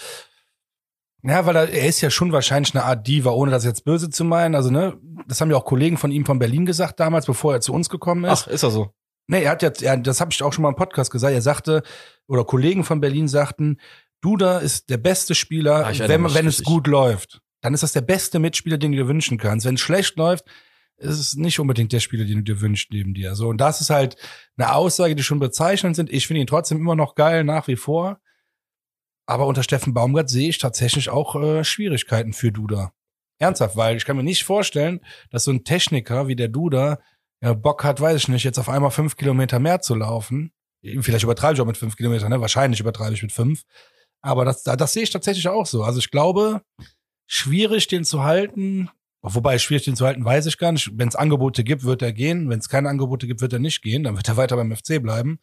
ja, 1.24 1.46
weil 1.46 1.56
er, 1.56 1.70
er 1.70 1.88
ist 1.88 2.02
ja 2.02 2.10
schon 2.10 2.32
wahrscheinlich 2.32 2.74
eine 2.74 2.84
Art 2.84 3.08
Diva, 3.08 3.32
ohne 3.32 3.52
das 3.52 3.64
jetzt 3.64 3.86
böse 3.86 4.10
zu 4.10 4.24
meinen. 4.24 4.56
Also 4.56 4.72
ne, 4.72 4.98
das 5.28 5.40
haben 5.42 5.52
ja 5.52 5.58
auch 5.58 5.66
Kollegen 5.66 5.98
von 5.98 6.12
ihm 6.12 6.26
von 6.26 6.40
Berlin 6.40 6.66
gesagt 6.66 7.00
damals, 7.00 7.26
bevor 7.26 7.54
er 7.54 7.62
zu 7.62 7.74
uns 7.74 7.90
gekommen 7.90 8.26
ist. 8.26 8.46
Ach, 8.46 8.48
ist 8.48 8.64
er 8.64 8.72
so? 8.72 8.94
Nee, 9.28 9.44
er 9.44 9.52
hat 9.52 9.62
jetzt, 9.62 9.84
er, 9.84 9.98
das 9.98 10.20
habe 10.20 10.32
ich 10.32 10.42
auch 10.44 10.52
schon 10.52 10.64
mal 10.64 10.70
im 10.70 10.76
Podcast 10.76 11.12
gesagt. 11.12 11.34
Er 11.34 11.42
sagte 11.42 11.84
oder 12.28 12.44
Kollegen 12.44 12.84
von 12.84 13.00
Berlin 13.00 13.28
sagten, 13.28 13.78
Duda 14.22 14.60
ist 14.60 14.90
der 14.90 14.98
beste 14.98 15.36
Spieler, 15.36 15.86
Ah, 15.86 15.92
ich 15.92 16.00
wenn, 16.00 16.34
wenn 16.34 16.48
es 16.48 16.64
gut 16.64 16.88
läuft. 16.88 17.42
Dann 17.62 17.74
ist 17.74 17.84
das 17.84 17.94
der 17.94 18.02
beste 18.02 18.40
Mitspieler, 18.40 18.78
den 18.78 18.92
du 18.92 18.98
dir 18.98 19.08
wünschen 19.08 19.38
kannst. 19.38 19.66
Wenn 19.66 19.76
es 19.76 19.82
schlecht 19.82 20.18
läuft, 20.18 20.46
ist 20.98 21.20
es 21.20 21.36
nicht 21.36 21.60
unbedingt 21.60 21.92
der 21.92 22.00
Spieler, 22.00 22.26
den 22.26 22.38
du 22.38 22.44
dir 22.44 22.62
wünschst 22.62 22.92
neben 22.92 23.14
dir. 23.14 23.36
So 23.36 23.50
und 23.50 23.60
das 23.60 23.82
ist 23.82 23.90
halt 23.90 24.16
eine 24.58 24.74
Aussage, 24.74 25.16
die 25.16 25.24
schon 25.24 25.40
bezeichnend 25.40 25.96
sind. 25.96 26.12
Ich 26.12 26.28
finde 26.28 26.42
ihn 26.42 26.48
trotzdem 26.48 26.78
immer 26.78 26.96
noch 26.96 27.16
geil 27.16 27.44
nach 27.44 27.68
wie 27.68 27.76
vor. 27.76 28.20
Aber 29.32 29.48
unter 29.48 29.64
Steffen 29.64 29.94
Baumgart 29.94 30.30
sehe 30.30 30.50
ich 30.50 30.58
tatsächlich 30.58 31.10
auch 31.10 31.38
äh, 31.38 31.64
Schwierigkeiten 31.64 32.34
für 32.34 32.52
Duda. 32.52 32.92
Ernsthaft, 33.40 33.78
weil 33.78 33.96
ich 33.96 34.04
kann 34.04 34.18
mir 34.18 34.24
nicht 34.24 34.44
vorstellen, 34.44 35.00
dass 35.30 35.46
so 35.46 35.52
ein 35.52 35.64
Techniker 35.64 36.28
wie 36.28 36.36
der 36.36 36.50
Duda 36.50 37.00
ja, 37.42 37.54
Bock 37.54 37.86
hat, 37.86 38.02
weiß 38.02 38.18
ich 38.18 38.28
nicht, 38.28 38.44
jetzt 38.44 38.60
auf 38.60 38.68
einmal 38.68 38.92
fünf 38.92 39.16
Kilometer 39.16 39.60
mehr 39.60 39.80
zu 39.80 39.96
laufen. 39.96 40.52
Vielleicht 40.84 41.24
übertreibe 41.24 41.54
ich 41.54 41.62
auch 41.62 41.66
mit 41.66 41.78
fünf 41.78 41.96
Kilometern, 41.96 42.30
ne? 42.30 42.42
Wahrscheinlich 42.42 42.82
übertreibe 42.82 43.14
ich 43.14 43.22
mit 43.22 43.32
fünf. 43.32 43.64
Aber 44.22 44.44
das, 44.44 44.64
das, 44.64 44.92
sehe 44.92 45.04
ich 45.04 45.12
tatsächlich 45.12 45.48
auch 45.48 45.66
so. 45.66 45.82
Also 45.82 46.00
ich 46.00 46.12
glaube, 46.12 46.62
schwierig 47.26 47.88
den 47.88 48.04
zu 48.04 48.24
halten. 48.24 48.90
Wobei 49.22 49.60
schwierig 49.60 49.86
den 49.86 49.96
zu 49.96 50.06
halten, 50.06 50.26
weiß 50.26 50.46
ich 50.46 50.58
gar 50.58 50.74
nicht. 50.74 50.92
Wenn 50.98 51.08
es 51.08 51.16
Angebote 51.16 51.64
gibt, 51.64 51.86
wird 51.86 52.02
er 52.02 52.12
gehen. 52.12 52.50
Wenn 52.50 52.60
es 52.60 52.68
keine 52.68 52.90
Angebote 52.90 53.28
gibt, 53.28 53.40
wird 53.40 53.54
er 53.54 53.60
nicht 53.60 53.82
gehen. 53.82 54.04
Dann 54.04 54.18
wird 54.18 54.28
er 54.28 54.36
weiter 54.36 54.58
beim 54.58 54.76
FC 54.76 55.02
bleiben. 55.02 55.40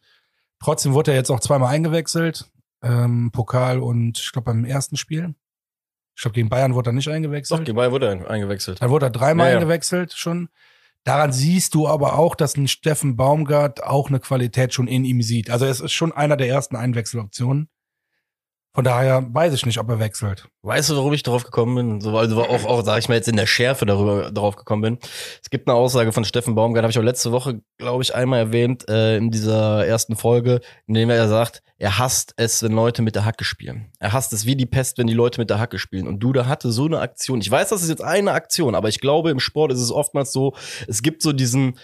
Trotzdem 0.61 0.93
wurde 0.93 1.09
er 1.09 1.17
jetzt 1.17 1.31
auch 1.31 1.39
zweimal 1.39 1.73
eingewechselt. 1.73 2.51
Ähm, 2.81 3.31
Pokal 3.31 3.79
und 3.79 4.17
ich 4.19 4.31
glaube 4.31 4.45
beim 4.45 4.65
ersten 4.65 4.95
Spiel. 4.97 5.35
Ich 6.15 6.21
glaube, 6.21 6.35
gegen 6.35 6.49
Bayern 6.49 6.73
wurde 6.75 6.89
er 6.89 6.93
nicht 6.93 7.07
eingewechselt. 7.07 7.59
Doch, 7.61 7.65
Gebei 7.65 7.91
wurde 7.91 8.07
er 8.07 8.29
eingewechselt. 8.29 8.81
Dann 8.81 8.89
wurde 8.89 9.07
er 9.07 9.09
dreimal 9.09 9.47
Ja, 9.47 9.51
ja. 9.53 9.57
eingewechselt 9.59 10.13
schon. 10.13 10.49
Daran 11.05 11.31
siehst 11.31 11.75
du 11.75 11.87
aber 11.87 12.19
auch, 12.19 12.35
dass 12.35 12.57
ein 12.57 12.67
Steffen 12.67 13.15
Baumgart 13.15 13.83
auch 13.83 14.09
eine 14.09 14.19
Qualität 14.19 14.73
schon 14.73 14.87
in 14.87 15.05
ihm 15.05 15.21
sieht. 15.21 15.49
Also 15.49 15.65
es 15.65 15.79
ist 15.79 15.93
schon 15.93 16.11
einer 16.11 16.35
der 16.35 16.49
ersten 16.49 16.75
Einwechseloptionen. 16.75 17.69
Von 18.75 18.83
daher 18.83 19.25
weiß 19.33 19.53
ich 19.53 19.65
nicht, 19.65 19.79
ob 19.79 19.89
er 19.89 19.99
wechselt. 19.99 20.47
Weißt 20.61 20.89
du, 20.91 20.95
warum 20.95 21.11
ich 21.13 21.23
darauf 21.23 21.43
gekommen 21.43 21.75
bin? 21.75 22.01
So, 22.01 22.15
also 22.15 22.43
auch, 22.43 22.65
auch, 22.65 22.85
sag 22.85 22.99
ich 22.99 23.09
mal, 23.09 23.15
jetzt 23.15 23.27
in 23.27 23.35
der 23.35 23.47
Schärfe 23.47 23.87
darüber 23.87 24.31
darauf 24.31 24.55
gekommen 24.57 24.81
bin. 24.83 24.97
Es 25.41 25.49
gibt 25.49 25.67
eine 25.67 25.75
Aussage 25.75 26.11
von 26.11 26.23
Steffen 26.23 26.53
Baumgart, 26.53 26.83
habe 26.83 26.91
ich 26.91 26.99
auch 26.99 27.03
letzte 27.03 27.31
Woche, 27.31 27.61
glaube 27.79 28.03
ich, 28.03 28.13
einmal 28.13 28.39
erwähnt, 28.39 28.87
äh, 28.87 29.17
in 29.17 29.31
dieser 29.31 29.87
ersten 29.87 30.15
Folge, 30.15 30.61
in 30.85 30.93
dem 30.93 31.09
er 31.09 31.27
sagt, 31.27 31.63
er 31.79 31.97
hasst 31.97 32.33
es, 32.37 32.61
wenn 32.61 32.73
Leute 32.73 33.01
mit 33.01 33.15
der 33.15 33.25
Hacke 33.25 33.43
spielen. 33.43 33.91
Er 33.97 34.13
hasst 34.13 34.33
es 34.33 34.45
wie 34.45 34.55
die 34.55 34.67
Pest, 34.67 34.99
wenn 34.99 35.07
die 35.07 35.13
Leute 35.13 35.41
mit 35.41 35.49
der 35.49 35.59
Hacke 35.59 35.79
spielen. 35.79 36.07
Und 36.07 36.19
Duda 36.19 36.45
hatte 36.45 36.71
so 36.71 36.85
eine 36.85 36.99
Aktion. 36.99 37.41
Ich 37.41 37.49
weiß, 37.49 37.69
das 37.69 37.81
ist 37.81 37.89
jetzt 37.89 38.03
eine 38.03 38.33
Aktion, 38.33 38.75
aber 38.75 38.89
ich 38.89 38.99
glaube, 38.99 39.31
im 39.31 39.39
Sport 39.39 39.71
ist 39.71 39.81
es 39.81 39.91
oftmals 39.91 40.31
so, 40.31 40.53
es 40.87 41.01
gibt 41.01 41.23
so 41.23 41.33
diesen, 41.33 41.79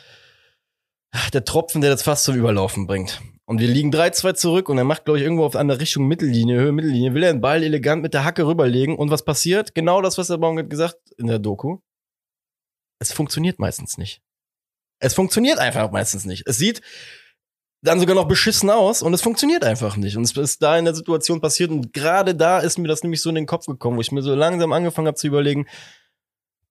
der 1.33 1.45
Tropfen, 1.45 1.81
der 1.81 1.89
das 1.89 2.03
fast 2.03 2.25
zum 2.25 2.35
Überlaufen 2.35 2.85
bringt. 2.85 3.21
Und 3.47 3.59
wir 3.59 3.67
liegen 3.67 3.91
3-2 3.91 4.33
zurück 4.33 4.69
und 4.69 4.77
er 4.79 4.83
macht, 4.83 5.05
glaube 5.05 5.19
ich, 5.19 5.23
irgendwo 5.23 5.45
auf 5.45 5.55
einer 5.55 5.79
Richtung 5.79 6.07
Mittellinie, 6.07 6.59
Höhe 6.59 6.71
Mittellinie, 6.71 7.13
will 7.13 7.23
er 7.23 7.33
den 7.33 7.41
Ball 7.41 7.61
elegant 7.61 8.01
mit 8.01 8.13
der 8.15 8.23
Hacke 8.23 8.47
rüberlegen. 8.47 8.95
Und 8.95 9.11
was 9.11 9.23
passiert? 9.23 9.75
Genau 9.75 10.01
das, 10.01 10.17
was 10.17 10.27
der 10.27 10.37
Baumgart 10.37 10.69
gesagt 10.69 10.97
in 11.17 11.27
der 11.27 11.37
Doku. 11.37 11.77
Es 12.99 13.11
funktioniert 13.11 13.59
meistens 13.59 13.97
nicht. 13.97 14.21
Es 14.99 15.13
funktioniert 15.13 15.59
einfach 15.59 15.91
meistens 15.91 16.25
nicht. 16.25 16.47
Es 16.47 16.57
sieht 16.57 16.81
dann 17.83 17.99
sogar 17.99 18.15
noch 18.15 18.27
beschissen 18.27 18.71
aus 18.71 19.03
und 19.03 19.13
es 19.13 19.21
funktioniert 19.21 19.63
einfach 19.63 19.95
nicht. 19.95 20.17
Und 20.17 20.23
es 20.23 20.35
ist 20.35 20.63
da 20.63 20.77
in 20.77 20.85
der 20.85 20.95
Situation 20.95 21.39
passiert 21.39 21.69
und 21.69 21.93
gerade 21.93 22.33
da 22.33 22.59
ist 22.59 22.79
mir 22.79 22.87
das 22.87 23.03
nämlich 23.03 23.21
so 23.21 23.29
in 23.29 23.35
den 23.35 23.45
Kopf 23.45 23.67
gekommen, 23.67 23.97
wo 23.97 24.01
ich 24.01 24.11
mir 24.11 24.23
so 24.23 24.33
langsam 24.33 24.73
angefangen 24.73 25.07
habe 25.07 25.17
zu 25.17 25.27
überlegen, 25.27 25.67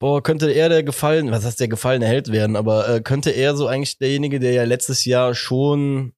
boah, 0.00 0.22
könnte 0.22 0.50
er 0.50 0.68
der 0.68 0.82
gefallen, 0.82 1.30
was 1.30 1.44
heißt 1.44 1.60
der 1.60 1.68
gefallene 1.68 2.06
Held 2.06 2.32
werden, 2.32 2.56
aber 2.56 2.88
äh, 2.88 3.00
könnte 3.00 3.30
er 3.30 3.54
so 3.54 3.68
eigentlich 3.68 3.98
derjenige, 3.98 4.40
der 4.40 4.52
ja 4.52 4.64
letztes 4.64 5.04
Jahr 5.04 5.34
schon 5.34 6.13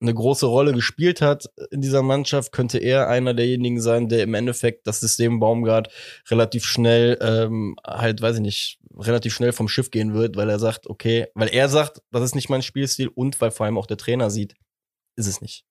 eine 0.00 0.14
große 0.14 0.46
Rolle 0.46 0.72
gespielt 0.72 1.20
hat 1.20 1.50
in 1.70 1.80
dieser 1.80 2.02
Mannschaft, 2.02 2.52
könnte 2.52 2.78
er 2.78 3.08
einer 3.08 3.34
derjenigen 3.34 3.80
sein, 3.80 4.08
der 4.08 4.22
im 4.22 4.34
Endeffekt 4.34 4.86
das 4.86 5.00
System 5.00 5.40
Baumgart 5.40 5.92
relativ 6.30 6.64
schnell, 6.64 7.18
ähm, 7.20 7.76
halt, 7.84 8.22
weiß 8.22 8.36
ich 8.36 8.42
nicht, 8.42 8.78
relativ 8.96 9.34
schnell 9.34 9.52
vom 9.52 9.68
Schiff 9.68 9.90
gehen 9.90 10.14
wird, 10.14 10.36
weil 10.36 10.48
er 10.48 10.58
sagt, 10.58 10.86
okay, 10.86 11.26
weil 11.34 11.48
er 11.48 11.68
sagt, 11.68 12.02
das 12.10 12.22
ist 12.22 12.34
nicht 12.34 12.48
mein 12.48 12.62
Spielstil 12.62 13.08
und 13.08 13.40
weil 13.40 13.50
vor 13.50 13.66
allem 13.66 13.78
auch 13.78 13.86
der 13.86 13.96
Trainer 13.96 14.30
sieht, 14.30 14.54
ist 15.16 15.26
es 15.26 15.40
nicht. 15.40 15.64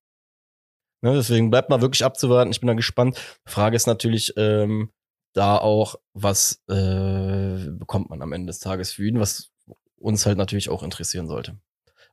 Ne, 1.01 1.13
deswegen 1.13 1.51
bleibt 1.51 1.69
mal 1.69 1.81
wirklich 1.81 2.03
abzuwarten. 2.03 2.51
Ich 2.51 2.59
bin 2.59 2.67
da 2.67 2.73
gespannt. 2.73 3.19
Frage 3.45 3.75
ist 3.75 3.85
natürlich 3.85 4.33
ähm, 4.35 4.91
da 5.33 5.57
auch, 5.57 5.95
was 6.13 6.63
äh, 6.67 7.69
bekommt 7.69 8.09
man 8.09 8.21
am 8.21 8.33
Ende 8.33 8.47
des 8.47 8.59
Tages 8.59 8.91
für 8.91 9.07
ihn, 9.07 9.19
was 9.19 9.51
uns 9.97 10.25
halt 10.25 10.37
natürlich 10.37 10.69
auch 10.69 10.83
interessieren 10.83 11.27
sollte. 11.27 11.59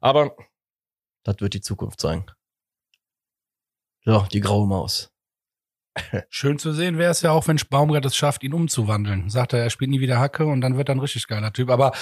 Aber 0.01 0.37
das 1.25 1.37
wird 1.41 1.55
die 1.55 1.61
Zukunft 1.61 2.01
sein. 2.01 2.25
So, 4.05 4.27
die 4.33 4.41
graue 4.41 4.67
Maus. 4.67 5.11
Schön 6.29 6.59
zu 6.59 6.73
sehen 6.73 6.99
wäre 6.99 7.11
es 7.11 7.23
ja 7.23 7.31
auch, 7.31 7.49
wenn 7.49 7.59
Baumgart 7.71 8.05
es 8.05 8.17
schafft, 8.17 8.43
ihn 8.43 8.53
umzuwandeln. 8.53 9.31
Sagt 9.31 9.53
er, 9.53 9.61
er 9.61 9.71
spielt 9.71 9.91
nie 9.91 10.01
wieder 10.01 10.19
Hacke 10.19 10.45
und 10.47 10.61
dann 10.61 10.77
wird 10.77 10.89
er 10.89 10.95
ein 10.97 11.01
richtig 11.01 11.27
geiler 11.27 11.53
Typ. 11.53 11.71
Aber 11.71 11.93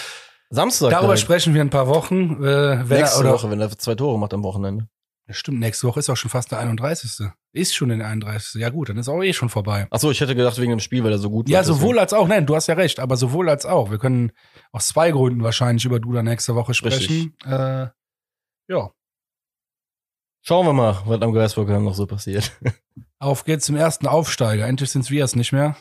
Samstag. 0.51 0.91
darüber 0.91 1.09
direkt. 1.15 1.21
sprechen 1.21 1.55
wir 1.55 1.63
in 1.63 1.69
ein 1.69 1.71
paar 1.71 1.89
Wochen. 1.89 2.43
Äh, 2.43 2.77
Nächste 2.85 2.95
er, 3.17 3.21
oder, 3.21 3.33
Woche, 3.35 3.51
wenn 3.51 3.61
er 3.61 3.71
zwei 3.71 3.95
Tore 3.95 4.19
macht 4.19 4.35
am 4.35 4.43
Wochenende. 4.43 4.89
Ja, 5.29 5.35
stimmt, 5.35 5.61
nächste 5.61 5.87
Woche 5.87 6.01
ist 6.01 6.11
auch 6.11 6.17
schon 6.17 6.31
fast 6.31 6.51
der 6.51 6.59
31. 6.59 7.29
Ist 7.53 7.75
schon 7.75 7.91
der 7.91 8.07
31. 8.07 8.61
Ja 8.61 8.71
gut, 8.71 8.89
dann 8.89 8.97
ist 8.97 9.09
auch 9.09 9.23
eh 9.23 9.33
schon 9.33 9.51
vorbei. 9.51 9.87
Achso, 9.91 10.11
ich 10.11 10.21
hätte 10.21 10.35
gedacht, 10.35 10.59
wegen 10.59 10.71
dem 10.71 10.81
Spiel, 10.81 11.05
weil 11.05 11.13
er 11.13 11.19
so 11.19 11.31
gut 11.31 11.49
Ja, 11.49 11.59
war. 11.59 11.65
sowohl 11.65 11.99
als 11.99 12.13
auch. 12.13 12.27
Nein, 12.27 12.47
du 12.47 12.57
hast 12.57 12.67
ja 12.67 12.75
recht, 12.75 12.99
aber 12.99 13.17
sowohl 13.17 13.49
als 13.49 13.67
auch. 13.67 13.91
Wir 13.91 13.99
können 13.99 14.33
aus 14.73 14.89
zwei 14.89 15.11
Gründen 15.13 15.43
wahrscheinlich 15.45 15.85
über 15.85 16.01
Duda 16.01 16.23
nächste 16.23 16.55
Woche 16.57 16.75
sprechen. 16.75 17.37
Äh, 17.45 17.89
ja, 18.69 18.91
Schauen 20.43 20.67
wir 20.67 20.73
mal, 20.73 20.99
was 21.07 21.23
am 21.23 21.33
Geistburger 21.33 21.79
noch 21.79 21.95
so 21.95 22.07
passiert. 22.07 22.53
auf 23.21 23.45
geht's 23.45 23.67
zum 23.67 23.77
ersten 23.77 24.09
Aufsteiger. 24.09 24.67
Endlich 24.67 24.91
sind's 24.91 25.11
wir 25.11 25.25
es 25.25 25.37
nicht 25.37 25.53
mehr. 25.53 25.77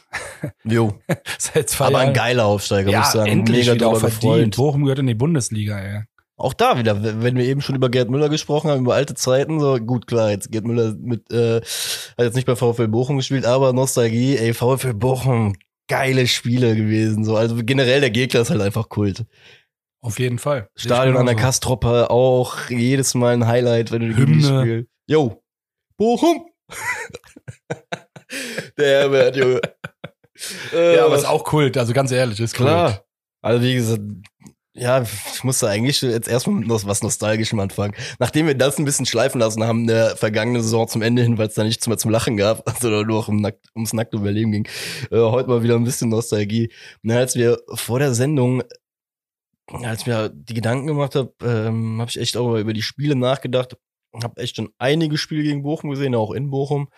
Jo. 0.64 0.93
Seit 1.39 1.70
zwei 1.70 1.88
Aber 1.88 1.97
ein 1.97 2.03
Jahren. 2.07 2.14
geiler 2.14 2.45
Aufsteiger, 2.45 2.91
ja, 2.91 2.99
muss 2.99 3.07
ich 3.07 3.14
sagen. 3.14 3.32
endlich 3.32 3.66
Mega 3.66 3.74
wieder 3.74 3.88
auch 3.88 3.97
verdient. 3.97 4.55
Bochum 4.55 4.84
gehört 4.84 4.99
in 4.99 5.07
die 5.07 5.16
Bundesliga, 5.16 5.80
ey. 5.80 6.03
Auch 6.38 6.53
da 6.53 6.78
wieder, 6.78 7.22
wenn 7.22 7.38
wir 7.38 7.45
eben 7.45 7.62
schon 7.62 7.76
über 7.76 7.89
Gerd 7.89 8.09
Müller 8.09 8.30
gesprochen 8.30 8.70
haben, 8.70 8.82
über 8.82 8.95
alte 8.95 9.14
Zeiten, 9.14 9.59
so 9.59 9.78
gut 9.78 10.07
klar, 10.07 10.32
jetzt 10.32 10.51
Gerd 10.51 10.66
Müller 10.66 10.95
mit, 10.99 11.32
äh, 11.32 11.62
hat 11.62 12.26
jetzt 12.26 12.36
nicht 12.36 12.47
bei 12.47 12.55
VfL 12.55 12.88
Bochum 12.88 13.18
gespielt, 13.18 13.45
aber 13.45 13.74
Nostalgie, 13.74 14.38
ey, 14.38 14.53
VfL 14.53 14.95
Bochum, 14.95 15.55
geile 15.88 16.26
Spiele 16.26 16.76
gewesen, 16.76 17.24
so, 17.24 17.36
also 17.36 17.57
generell 17.64 17.99
der 17.99 18.09
Gegner 18.09 18.41
ist 18.41 18.49
halt 18.49 18.62
einfach 18.62 18.89
Kult. 18.89 19.26
Auf 20.02 20.20
jeden 20.20 20.39
Fall. 20.39 20.68
Stadion 20.76 21.16
an 21.18 21.26
der 21.28 21.36
genauso. 21.36 21.47
Kastropper 21.47 22.10
auch 22.12 22.70
jedes 22.70 23.14
Mal 23.14 23.34
ein 23.34 23.47
Highlight, 23.47 23.91
wenn 23.91 24.02
du 24.02 24.08
die 24.10 24.18
Hymne. 24.18 24.62
spielst. 24.62 24.89
Yo, 25.08 25.43
Bochum! 25.97 26.45
der 28.78 29.02
Herbert, 29.02 29.36
Junge. 29.36 29.62
Äh, 30.74 30.95
Ja, 30.95 31.06
aber 31.06 31.16
ist 31.16 31.26
auch 31.26 31.43
Kult, 31.43 31.78
also 31.78 31.93
ganz 31.93 32.12
ehrlich, 32.12 32.39
ist 32.39 32.56
Kult. 32.56 32.70
Klar. 32.70 33.06
Also 33.43 33.64
wie 33.64 33.76
gesagt, 33.76 34.02
ja, 34.74 35.02
ich 35.02 35.43
musste 35.43 35.68
eigentlich 35.68 36.02
jetzt 36.02 36.30
erstmal 36.30 36.56
mit 36.62 36.70
was 36.70 37.04
Nostalgischem 37.04 37.60
anfangen. 37.60 37.93
Nachdem 38.20 38.47
wir 38.47 38.56
das 38.56 38.78
ein 38.80 38.86
bisschen 38.86 39.06
schleifen 39.06 39.39
lassen 39.41 39.64
haben 39.66 39.82
in 39.82 39.88
der 39.88 40.16
vergangenen 40.16 40.62
Saison 40.62 40.88
zum 40.88 41.02
Ende 41.02 41.22
hin, 41.24 41.38
weil 41.38 41.47
es 41.47 41.56
da 41.56 41.64
nichts 41.64 41.88
mehr 41.88 41.97
zum 41.97 42.10
Lachen 42.10 42.38
gab, 42.38 42.68
also 42.74 42.89
nur 42.89 43.06
noch 43.06 43.28
um 43.28 43.38
nackt, 43.38 43.68
ums 43.76 43.93
nackte 43.93 44.18
Überleben 44.18 44.52
ging, 44.52 44.68
äh, 45.12 45.18
heute 45.18 45.49
mal 45.49 45.62
wieder 45.62 45.76
ein 45.76 45.84
bisschen 45.84 46.10
Nostalgie. 46.10 46.72
Na, 47.02 47.18
als 47.18 47.36
wir 47.36 47.60
vor 47.74 47.99
der 47.99 48.14
Sendung, 48.14 48.64
als 49.68 50.05
mir 50.05 50.30
die 50.30 50.53
Gedanken 50.53 50.88
gemacht 50.88 51.16
habe, 51.16 51.34
ähm, 51.43 51.99
habe 51.99 52.09
ich 52.09 52.20
echt 52.20 52.38
auch 52.38 52.55
über 52.55 52.74
die 52.74 52.82
Spiele 52.82 53.16
nachgedacht. 53.16 53.78
Habe 54.22 54.41
echt 54.41 54.57
schon 54.57 54.70
einige 54.78 55.18
Spiele 55.18 55.43
gegen 55.43 55.64
Bochum 55.64 55.89
gesehen, 55.89 56.16
auch 56.16 56.32
in 56.32 56.49
Bochum. 56.49 56.89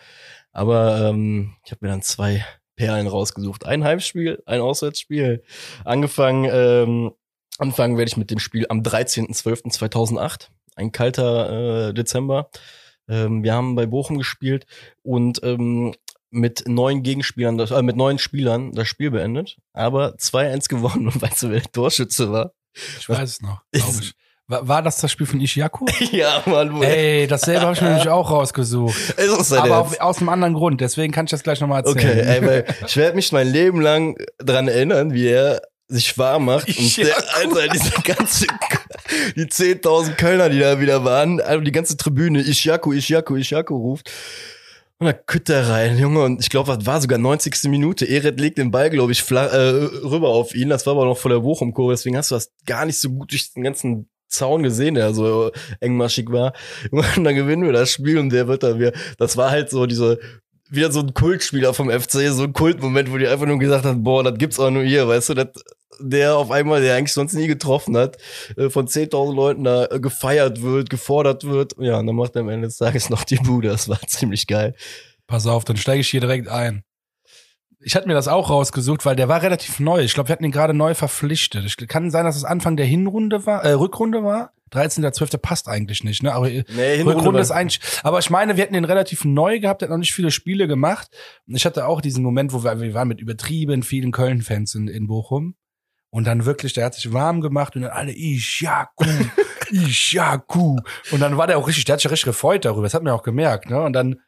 Aber 0.52 1.08
ähm, 1.08 1.54
ich 1.64 1.70
habe 1.70 1.84
mir 1.84 1.92
dann 1.92 2.02
zwei 2.02 2.44
Perlen 2.76 3.06
rausgesucht. 3.06 3.66
Ein 3.66 3.84
Heimspiel, 3.84 4.42
ein 4.46 4.60
Auswärtsspiel. 4.60 5.42
Angefangen, 5.84 6.48
ähm, 6.52 7.12
anfangen 7.58 7.96
werde 7.96 8.08
ich 8.08 8.16
mit 8.16 8.30
dem 8.30 8.40
Spiel 8.40 8.66
am 8.68 8.80
13.12.2008. 8.80 10.48
Ein 10.76 10.90
kalter 10.90 11.88
äh, 11.88 11.94
Dezember. 11.94 12.50
Ähm, 13.08 13.44
wir 13.44 13.54
haben 13.54 13.74
bei 13.74 13.86
Bochum 13.86 14.18
gespielt 14.18 14.66
und 15.02 15.40
ähm, 15.44 15.94
mit 16.34 16.64
neun 16.66 17.02
Gegenspielern, 17.02 17.56
das, 17.56 17.70
äh, 17.70 17.82
mit 17.82 17.96
neun 17.96 18.18
Spielern 18.18 18.72
das 18.72 18.88
Spiel 18.88 19.10
beendet, 19.10 19.56
aber 19.72 20.16
2-1 20.16 20.68
gewonnen. 20.68 21.08
Und 21.14 21.22
weißt 21.22 21.44
du, 21.44 21.50
wer 21.50 21.60
der 21.60 21.72
Torschütze 21.72 22.30
war? 22.30 22.52
Ich 22.98 23.08
weiß 23.08 23.30
es 23.30 23.40
noch, 23.40 23.62
glaube 23.72 23.98
ich. 24.00 24.14
War, 24.46 24.68
war 24.68 24.82
das 24.82 25.00
das 25.00 25.10
Spiel 25.10 25.26
von 25.26 25.40
Ishiaku? 25.40 25.86
ja, 26.12 26.42
Mann, 26.44 26.82
Ey, 26.82 27.26
dasselbe 27.26 27.62
habe 27.62 27.72
ich 27.72 27.80
mir 27.80 27.88
nämlich 27.88 28.08
auch 28.08 28.30
rausgesucht. 28.30 28.94
ist 29.16 29.38
das 29.38 29.52
Aber 29.52 29.78
auf, 29.78 29.98
aus 30.00 30.18
einem 30.18 30.28
anderen 30.28 30.54
Grund, 30.54 30.82
deswegen 30.82 31.12
kann 31.12 31.24
ich 31.24 31.30
das 31.30 31.42
gleich 31.42 31.60
nochmal 31.60 31.82
erzählen. 31.82 32.18
Okay, 32.18 32.20
ey, 32.20 32.46
weil 32.46 32.64
ich 32.86 32.96
werde 32.96 33.16
mich 33.16 33.32
mein 33.32 33.48
Leben 33.48 33.80
lang 33.80 34.18
dran 34.38 34.68
erinnern, 34.68 35.14
wie 35.14 35.28
er 35.28 35.62
sich 35.86 36.16
warm 36.18 36.46
macht 36.46 36.66
und 36.66 36.96
der, 36.96 37.16
Alter, 37.36 37.68
diese 37.68 37.90
ganze, 38.02 38.46
die 39.36 39.44
10.000 39.44 40.14
Kölner, 40.14 40.48
die 40.48 40.58
da 40.58 40.80
wieder 40.80 41.04
waren, 41.04 41.40
also 41.40 41.62
die 41.62 41.72
ganze 41.72 41.96
Tribüne, 41.96 42.40
Ishaku, 42.40 42.92
Ishaku, 42.92 43.36
Ishaku 43.36 43.76
ruft. 43.76 44.10
Und 44.98 45.06
da 45.06 45.12
kütt 45.12 45.48
er 45.48 45.68
rein, 45.68 45.98
Junge, 45.98 46.22
und 46.22 46.40
ich 46.40 46.48
glaube, 46.50 46.74
das 46.74 46.86
war 46.86 47.00
sogar 47.00 47.18
90. 47.18 47.64
Minute. 47.64 48.08
Eret 48.08 48.38
legt 48.38 48.58
den 48.58 48.70
Ball, 48.70 48.90
glaube 48.90 49.12
ich, 49.12 49.28
äh, 49.30 49.34
rüber 49.34 50.28
auf 50.28 50.54
ihn. 50.54 50.68
Das 50.68 50.86
war 50.86 50.94
aber 50.94 51.04
noch 51.04 51.18
vor 51.18 51.30
der 51.30 51.40
Bochum-Kurve, 51.40 51.92
deswegen 51.92 52.16
hast 52.16 52.30
du 52.30 52.36
das 52.36 52.52
gar 52.64 52.86
nicht 52.86 52.98
so 52.98 53.10
gut 53.10 53.32
durch 53.32 53.52
den 53.52 53.64
ganzen 53.64 54.08
Zaun 54.28 54.62
gesehen, 54.62 54.94
der 54.94 55.12
so 55.12 55.50
engmaschig 55.80 56.30
war. 56.30 56.52
Und 56.90 57.24
dann 57.24 57.34
gewinnen 57.34 57.64
wir 57.64 57.72
das 57.72 57.90
Spiel 57.90 58.18
und 58.18 58.30
der 58.30 58.46
wird 58.48 58.62
da 58.62 58.78
wieder, 58.78 58.92
das 59.18 59.36
war 59.36 59.50
halt 59.50 59.70
so 59.70 59.86
diese, 59.86 60.18
wieder 60.70 60.92
so 60.92 61.00
ein 61.00 61.12
Kultspieler 61.12 61.74
vom 61.74 61.90
FC, 61.90 62.28
so 62.30 62.44
ein 62.44 62.52
Kultmoment, 62.52 63.12
wo 63.12 63.18
die 63.18 63.28
einfach 63.28 63.46
nur 63.46 63.58
gesagt 63.58 63.84
hat, 63.84 64.02
boah, 64.02 64.22
das 64.22 64.38
gibt's 64.38 64.58
auch 64.60 64.70
nur 64.70 64.84
hier, 64.84 65.08
weißt 65.08 65.30
du, 65.30 65.34
das, 65.34 65.48
der 66.00 66.36
auf 66.36 66.50
einmal, 66.50 66.80
der 66.80 66.96
eigentlich 66.96 67.12
sonst 67.12 67.34
nie 67.34 67.46
getroffen 67.46 67.96
hat, 67.96 68.18
äh, 68.56 68.70
von 68.70 68.86
10.000 68.86 69.34
Leuten 69.34 69.64
da 69.64 69.86
äh, 69.86 70.00
gefeiert 70.00 70.62
wird, 70.62 70.90
gefordert 70.90 71.44
wird. 71.44 71.74
Ja, 71.78 71.98
und 71.98 72.06
dann 72.06 72.16
macht 72.16 72.36
er 72.36 72.42
am 72.42 72.48
Ende 72.48 72.68
des 72.68 72.78
Tages 72.78 73.10
noch 73.10 73.24
die 73.24 73.36
Bude. 73.36 73.68
Das 73.68 73.88
war 73.88 74.00
ziemlich 74.06 74.46
geil. 74.46 74.74
Pass 75.26 75.46
auf, 75.46 75.64
dann 75.64 75.76
steige 75.76 76.00
ich 76.00 76.08
hier 76.08 76.20
direkt 76.20 76.48
ein. 76.48 76.84
Ich 77.80 77.94
hatte 77.94 78.08
mir 78.08 78.14
das 78.14 78.28
auch 78.28 78.48
rausgesucht, 78.48 79.04
weil 79.04 79.16
der 79.16 79.28
war 79.28 79.42
relativ 79.42 79.78
neu. 79.78 80.02
Ich 80.02 80.14
glaube, 80.14 80.28
wir 80.28 80.32
hatten 80.32 80.44
ihn 80.44 80.52
gerade 80.52 80.72
neu 80.72 80.94
verpflichtet. 80.94 81.64
Ich, 81.66 81.76
kann 81.88 82.10
sein, 82.10 82.24
dass 82.24 82.36
es 82.36 82.44
Anfang 82.44 82.76
der 82.76 82.86
Hinrunde 82.86 83.44
war, 83.44 83.62
äh, 83.62 83.72
Rückrunde 83.72 84.24
war. 84.24 84.52
13.12. 84.72 85.38
passt 85.38 85.68
eigentlich 85.68 86.02
nicht, 86.02 86.22
ne? 86.22 86.32
Aber 86.32 86.50
äh, 86.50 86.64
Nee, 86.74 87.02
Rückrunde 87.02 87.40
ist 87.40 87.50
eigentlich. 87.50 87.80
Aber 88.02 88.18
ich 88.18 88.30
meine, 88.30 88.56
wir 88.56 88.64
hatten 88.64 88.74
den 88.74 88.84
relativ 88.84 89.24
neu 89.24 89.60
gehabt, 89.60 89.82
der 89.82 89.88
hat 89.88 89.90
noch 89.90 89.98
nicht 89.98 90.14
viele 90.14 90.30
Spiele 90.30 90.66
gemacht. 90.66 91.08
Ich 91.46 91.64
hatte 91.66 91.86
auch 91.86 92.00
diesen 92.00 92.24
Moment, 92.24 92.52
wo 92.52 92.64
wir, 92.64 92.80
wir 92.80 92.94
waren 92.94 93.08
mit 93.08 93.20
übertrieben 93.20 93.82
vielen 93.82 94.12
Köln-Fans 94.12 94.74
in, 94.74 94.88
in 94.88 95.06
Bochum. 95.06 95.54
Und 96.14 96.28
dann 96.28 96.44
wirklich, 96.44 96.72
der 96.74 96.84
hat 96.84 96.94
sich 96.94 97.12
warm 97.12 97.40
gemacht 97.40 97.74
und 97.74 97.82
dann 97.82 97.90
alle 97.90 98.12
Ishaku, 98.12 99.04
Ishaku. 99.72 100.78
Und 101.10 101.18
dann 101.18 101.36
war 101.36 101.48
der 101.48 101.58
auch 101.58 101.66
richtig, 101.66 101.86
der 101.86 101.94
hat 101.94 102.00
sich 102.00 102.08
richtig 102.08 102.26
gefreut 102.26 102.64
darüber. 102.64 102.84
Das 102.84 102.94
hat 102.94 103.02
man 103.02 103.12
auch 103.12 103.24
gemerkt, 103.24 103.68
ne? 103.68 103.82
Und 103.82 103.94
dann 103.94 104.20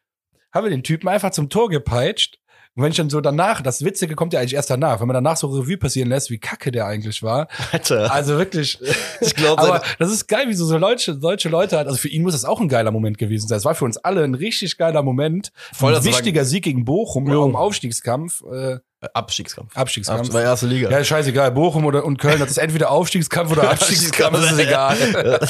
haben 0.52 0.64
wir 0.64 0.70
den 0.70 0.82
Typen 0.82 1.08
einfach 1.08 1.30
zum 1.30 1.48
Tor 1.48 1.68
gepeitscht. 1.68 2.40
Und 2.74 2.82
wenn 2.82 2.90
ich 2.90 2.96
dann 2.96 3.08
so 3.08 3.20
danach, 3.20 3.62
das 3.62 3.84
Witzige 3.84 4.16
kommt 4.16 4.32
ja 4.32 4.40
eigentlich 4.40 4.54
erst 4.54 4.68
danach, 4.68 4.98
wenn 5.00 5.06
man 5.06 5.14
danach 5.14 5.36
so 5.36 5.46
Revue 5.46 5.76
passieren 5.76 6.08
lässt, 6.08 6.28
wie 6.28 6.38
kacke 6.38 6.72
der 6.72 6.86
eigentlich 6.86 7.22
war. 7.22 7.46
Alter. 7.70 8.12
Also 8.12 8.36
wirklich. 8.36 8.80
Ich 9.20 9.36
glaube, 9.36 9.62
Aber 9.62 9.82
das 10.00 10.10
ist 10.10 10.26
geil, 10.26 10.48
wie 10.48 10.54
so 10.54 10.66
so 10.66 10.76
Leute, 10.78 11.16
solche 11.20 11.48
Leute 11.48 11.76
halt. 11.76 11.86
Also 11.86 11.98
für 11.98 12.08
ihn 12.08 12.22
muss 12.22 12.32
das 12.32 12.44
auch 12.44 12.60
ein 12.60 12.68
geiler 12.68 12.90
Moment 12.90 13.16
gewesen 13.16 13.46
sein. 13.46 13.58
Es 13.58 13.64
war 13.64 13.76
für 13.76 13.84
uns 13.84 13.96
alle 13.96 14.24
ein 14.24 14.34
richtig 14.34 14.76
geiler 14.76 15.04
Moment. 15.04 15.52
Voll, 15.72 15.94
ein 15.94 16.04
wichtiger 16.04 16.44
Sieg 16.44 16.64
gegen 16.64 16.84
Bochum 16.84 17.28
Jo. 17.30 17.46
im 17.46 17.54
Aufstiegskampf. 17.54 18.42
Äh, 18.42 18.78
Abstiegskampf. 19.12 19.76
Abstiegskampf. 19.76 20.22
Das 20.22 20.32
war 20.32 20.42
erste 20.42 20.66
Liga. 20.66 20.90
Ja, 20.90 21.04
scheißegal. 21.04 21.52
Bochum 21.52 21.84
oder 21.84 22.04
und 22.04 22.18
Köln, 22.18 22.38
das 22.38 22.50
ist 22.50 22.58
entweder 22.58 22.90
Aufstiegskampf 22.90 23.52
oder 23.52 23.70
Abstiegskampf, 23.70 24.40
das 24.40 24.52
ist 24.52 24.58
egal. 24.58 24.96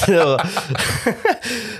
ja, 0.07 0.37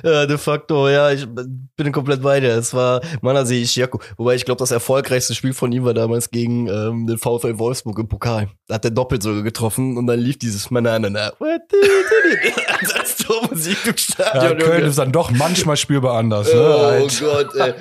ja, 0.03 0.25
de 0.25 0.37
facto, 0.37 0.87
ja, 0.87 1.11
ich 1.11 1.27
bin 1.75 1.91
komplett 1.91 2.21
bei 2.21 2.39
dir. 2.39 2.55
Es 2.55 2.73
war 2.73 3.01
Manasee 3.21 3.61
Ishiaku. 3.61 3.99
Wobei 4.15 4.35
ich 4.35 4.45
glaube, 4.45 4.59
das 4.59 4.71
erfolgreichste 4.71 5.35
Spiel 5.35 5.53
von 5.53 5.71
ihm 5.71 5.83
war 5.83 5.93
damals 5.93 6.31
gegen 6.31 6.67
ähm, 6.67 7.05
den 7.05 7.17
VfL 7.17 7.59
Wolfsburg 7.59 7.99
im 7.99 8.07
Pokal. 8.07 8.47
Da 8.67 8.75
hat 8.75 8.85
er 8.85 8.91
doppelt 8.91 9.21
sogar 9.21 9.43
getroffen 9.43 9.97
und 9.97 10.07
dann 10.07 10.19
lief 10.19 10.39
dieses 10.39 10.71
Manana. 10.71 11.33
Als 13.27 13.39
Tormusik 13.39 13.77
im 13.85 13.91
Ja, 13.91 13.97
Stadion. 13.97 14.57
Köln 14.59 14.77
Junge. 14.79 14.89
ist 14.89 14.97
dann 14.97 15.11
doch 15.11 15.31
manchmal 15.31 15.77
spürbar 15.77 16.17
anders. 16.17 16.47
Ne? 16.53 16.59
Oh 16.59 16.81
Halt. 16.85 17.19
Gott, 17.19 17.55
ey. 17.55 17.73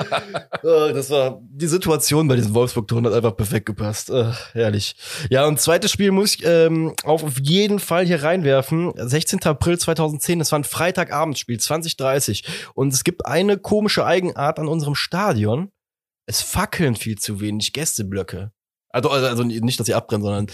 Oh, 0.63 0.93
das 0.93 1.11
war 1.11 1.41
die 1.43 1.67
Situation 1.67 2.29
bei 2.29 2.37
diesem 2.37 2.55
Wolfsburg-Tor 2.55 3.03
hat 3.05 3.13
einfach 3.13 3.37
perfekt 3.37 3.67
gepasst. 3.67 4.11
Herrlich. 4.53 4.97
Ja, 5.31 5.47
und 5.47 5.61
zweites 5.61 5.91
Spiel 5.91 6.11
muss 6.11 6.35
ich 6.37 6.45
ähm, 6.45 6.95
auf 7.05 7.39
jeden 7.41 7.79
Fall 7.79 8.07
hier 8.07 8.23
reinwerfen. 8.23 8.93
16. 8.97 9.43
April 9.45 9.79
2010, 9.79 10.39
das 10.39 10.53
war 10.53 10.59
ein 10.59 10.65
Freitagabendspiel, 10.65 11.59
2030. 11.61 12.45
Und 12.75 12.93
es 12.93 13.05
gibt 13.05 13.27
eine 13.27 13.59
komische 13.59 14.05
Eigenart 14.05 14.59
an 14.59 14.69
unserem 14.69 14.95
Stadion. 14.95 15.71
Es 16.27 16.43
fackeln 16.43 16.97
viel 16.97 17.17
zu 17.19 17.41
wenig 17.41 17.73
Gästeblöcke. 17.73 18.51
Also, 18.91 19.11
also, 19.11 19.27
also 19.27 19.43
nicht, 19.45 19.79
dass 19.79 19.87
sie 19.87 19.95
abbrennen, 19.95 20.23
sondern 20.25 20.47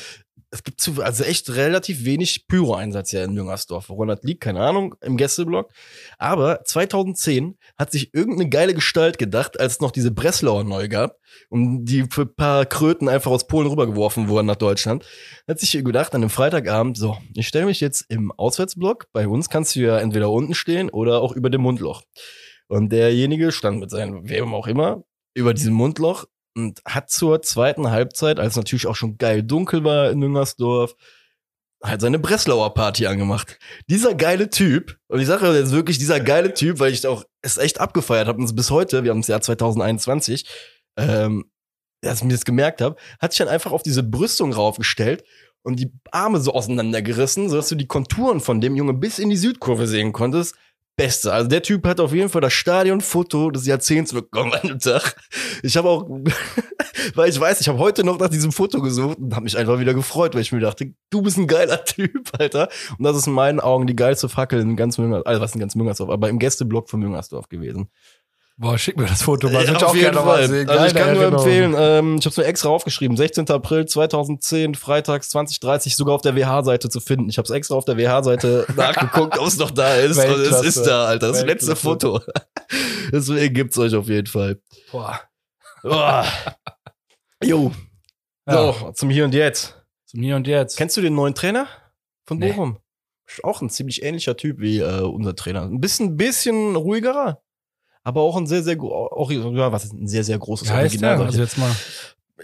es 0.53 0.63
gibt 0.63 0.81
zu, 0.81 1.03
also 1.03 1.25
echt 1.25 1.49
relativ 1.51 2.05
wenig 2.05 2.47
Pyro-Einsatz 2.47 3.11
hier 3.11 3.25
in 3.25 3.35
Jüngersdorf. 3.35 3.89
Woran 3.89 4.09
das 4.09 4.23
liegt, 4.23 4.43
keine 4.43 4.61
Ahnung, 4.61 4.95
im 5.01 5.17
Gästeblock. 5.17 5.73
Aber 6.19 6.63
2010 6.63 7.57
hat 7.79 7.91
sich 7.91 8.13
irgendeine 8.13 8.51
geile 8.51 8.75
Gestalt 8.75 9.17
gedacht, 9.17 9.59
als 9.59 9.75
es 9.75 9.81
noch 9.81 9.91
diese 9.91 10.11
Breslauer 10.11 10.65
neu 10.65 10.89
gab 10.89 11.17
und 11.49 11.87
die 11.87 12.05
für 12.11 12.23
ein 12.23 12.35
paar 12.35 12.67
Kröten 12.67 13.09
einfach 13.09 13.31
aus 13.31 13.47
Polen 13.47 13.67
rübergeworfen 13.67 14.29
wurden 14.29 14.47
nach 14.47 14.57
Deutschland, 14.57 15.07
hat 15.49 15.59
sich 15.59 15.73
gedacht 15.73 16.15
an 16.15 16.21
einem 16.21 16.31
Freitagabend, 16.31 16.99
so, 16.99 17.17
ich 17.35 17.49
stelle 17.49 17.67
mich 17.67 17.81
jetzt 17.81 18.05
im 18.11 18.31
Auswärtsblock, 18.31 19.07
bei 19.13 19.27
uns 19.27 19.49
kannst 19.49 19.75
du 19.75 19.81
ja 19.81 19.99
entweder 19.99 20.31
unten 20.31 20.55
stehen 20.55 20.91
oder 20.91 21.23
auch 21.23 21.33
über 21.33 21.49
dem 21.49 21.63
Mundloch. 21.63 22.03
Und 22.69 22.93
derjenige 22.93 23.53
stand 23.53 23.81
mit 23.81 23.91
seinem, 23.91 24.29
wem 24.29 24.53
auch 24.53 24.67
immer, 24.67 25.03
über 25.35 25.55
diesem 25.55 25.73
Mundloch 25.73 26.27
und 26.55 26.83
hat 26.85 27.11
zur 27.11 27.43
zweiten 27.43 27.91
Halbzeit, 27.91 28.39
als 28.39 28.57
natürlich 28.57 28.87
auch 28.87 28.97
schon 28.97 29.19
geil 29.19 29.43
dunkel 29.43 29.85
war 29.85 30.11
in 30.11 30.19
Müngersdorf, 30.19 30.95
halt 31.83 32.01
seine 32.01 32.19
Breslauer 32.19 32.75
Party 32.75 33.07
angemacht. 33.07 33.59
Dieser 33.89 34.15
geile 34.15 34.51
Typ, 34.51 34.99
und 35.09 35.21
ich 35.21 35.27
sage 35.27 35.53
jetzt 35.53 35.73
wirklich 35.73 35.99
dieser 35.99 36.21
geile 36.21 36.55
Typ, 36.55 36.79
weil 36.79 36.93
ich 36.93 37.07
auch 37.07 37.25
es 37.43 37.59
echt 37.59 37.81
abgefeiert 37.81 38.29
habe 38.29 38.39
und 38.39 38.55
bis 38.55 38.71
heute, 38.71 39.03
wir 39.03 39.11
haben 39.11 39.21
das 39.21 39.29
Jahr 39.29 39.41
2021, 39.41 40.47
ähm, 40.97 41.51
als 42.05 42.19
ich 42.19 42.25
mir 42.25 42.33
das 42.33 42.45
gemerkt 42.45 42.81
habe, 42.81 42.97
hat 43.21 43.33
sich 43.33 43.39
dann 43.39 43.49
einfach 43.49 43.73
auf 43.73 43.83
diese 43.83 44.03
Brüstung 44.03 44.53
raufgestellt 44.53 45.25
und 45.63 45.79
die 45.79 45.93
Arme 46.11 46.41
so 46.41 46.53
auseinandergerissen, 46.53 47.49
sodass 47.49 47.69
du 47.69 47.77
die 47.77 47.87
Konturen 47.87 48.41
von 48.41 48.61
dem 48.61 48.77
Junge 48.77 48.95
bis 48.95 49.19
in 49.19 49.31
die 49.31 49.37
Südkurve 49.37 49.87
sehen 49.87 50.13
konntest. 50.13 50.57
Beste. 50.97 51.33
Also 51.33 51.49
der 51.49 51.63
Typ 51.63 51.87
hat 51.87 52.01
auf 52.01 52.13
jeden 52.13 52.29
Fall 52.29 52.43
das 52.43 52.53
Stadionfoto 52.53 53.51
des 53.51 53.67
Jahrzehnts 53.67 54.13
bekommen 54.13 54.53
an 54.53 54.69
dem 54.69 54.79
Tag. 54.79 55.17
Ich 55.63 55.77
habe 55.77 55.89
auch, 55.89 56.09
weil 57.15 57.31
ich 57.31 57.41
weiß, 57.41 57.61
ich 57.61 57.69
habe 57.69 57.79
heute 57.79 58.05
noch 58.05 58.19
nach 58.19 58.29
diesem 58.29 58.53
Foto 58.53 58.83
gesucht 58.83 59.19
und 59.19 59.35
habe 59.35 59.45
mich 59.45 59.57
einfach 59.57 59.79
wieder 59.79 59.95
gefreut, 59.95 60.35
weil 60.35 60.43
ich 60.43 60.53
mir 60.53 60.61
dachte, 60.61 60.93
du 61.11 61.23
bist 61.23 61.39
ein 61.39 61.47
geiler 61.47 61.83
Typ, 61.87 62.31
Alter. 62.39 62.69
Und 62.99 63.05
das 63.05 63.17
ist 63.17 63.27
in 63.27 63.33
meinen 63.33 63.61
Augen 63.61 63.87
die 63.87 63.97
geilste 63.97 64.29
Fackel 64.29 64.61
in 64.61 64.77
ganz 64.77 64.99
Müngersdorf, 64.99 65.27
also 65.27 65.41
was 65.41 65.55
in 65.55 65.61
ganz 65.61 65.75
Müngersdorf, 65.75 66.11
aber 66.11 66.29
im 66.29 66.39
Gästeblock 66.39 66.91
von 66.91 67.01
Müngersdorf 67.01 67.49
gewesen. 67.49 67.89
Boah, 68.59 68.79
schick 68.79 68.97
mir 68.97 69.07
das 69.07 69.23
Foto 69.23 69.49
mal. 69.49 69.65
Ja, 69.65 69.73
ich 69.75 69.83
auf 69.83 69.95
jeden 69.97 70.15
Fall. 70.15 70.47
sehen. 70.49 70.69
Also 70.69 70.85
ich 70.87 70.95
kann 70.95 71.15
nur 71.15 71.23
Erinnerung. 71.23 71.45
empfehlen, 71.47 71.75
ähm, 71.77 72.17
ich 72.19 72.27
habe 72.27 72.31
es 72.31 72.37
mir 72.37 72.45
extra 72.45 72.69
aufgeschrieben, 72.69 73.17
16. 73.17 73.49
April 73.51 73.87
2010, 73.87 74.75
freitags 74.75 75.31
2030, 75.31 75.97
sogar 75.97 76.15
auf 76.15 76.23
der 76.23 76.37
WH-Seite 76.37 76.89
zu 76.91 77.01
finden. 77.01 77.29
Ich 77.29 77.39
habe 77.39 77.47
es 77.47 77.51
extra 77.51 77.75
auf 77.75 77.85
der 77.87 77.97
WH-Seite 77.97 78.67
nachgeguckt, 78.77 79.39
ob 79.39 79.47
es 79.47 79.57
noch 79.57 79.71
da 79.71 79.95
ist. 79.97 80.19
Und 80.19 80.25
es 80.41 80.63
ist 80.63 80.83
da, 80.85 81.07
Alter. 81.07 81.29
Das 81.29 81.43
letzte. 81.45 81.75
Foto. 81.77 82.21
Deswegen 83.13 83.55
gibt's 83.55 83.79
euch 83.79 83.95
auf 83.95 84.09
jeden 84.09 84.27
Fall. 84.29 84.61
Boah. 84.93 85.19
Oh. 85.83 86.23
Jo. 87.43 87.73
Ja, 88.47 88.73
So, 88.73 88.93
zum 88.93 89.11
Hier 89.11 89.25
und 89.25 89.35
Jetzt. 89.35 89.77
zum 90.07 90.21
Hier 90.23 90.37
und 90.37 90.47
Jetzt. 90.47 90.77
Kennst 90.77 90.97
du 90.97 91.01
den 91.01 91.15
neuen 91.15 91.35
Trainer 91.35 91.67
von 92.27 92.39
Nee. 92.39 92.51
Bochum? 92.53 92.79
Ist 93.27 93.43
Auch 93.45 93.63
ein 93.63 93.71
ziemlich 93.71 94.03
ähnlicher 94.03 94.37
Typ 94.37 94.61
wie 94.61 94.79
äh, 94.81 95.01
unser 95.01 95.35
Trainer. 95.35 95.63
Ein 95.63 95.81
bisschen, 95.81 96.17
bisschen 96.17 96.77
ruhigerer. 96.77 97.41
Aber 98.05 98.23
auch 98.23 98.37
ein 98.37 98.47
sehr, 98.47 98.63
sehr, 98.63 98.81
auch, 98.81 99.31
ja, 99.31 99.73
was 99.73 99.85
ist 99.85 99.93
ein 99.93 100.09
sehr, 100.09 100.25
sehr 100.25 100.39
großes 100.39 100.69
Wie 100.69 100.73
heißt 100.73 101.01
der? 101.01 101.15
ich 101.15 101.21
Also 101.21 101.41
jetzt 101.41 101.59
mal. 101.59 101.71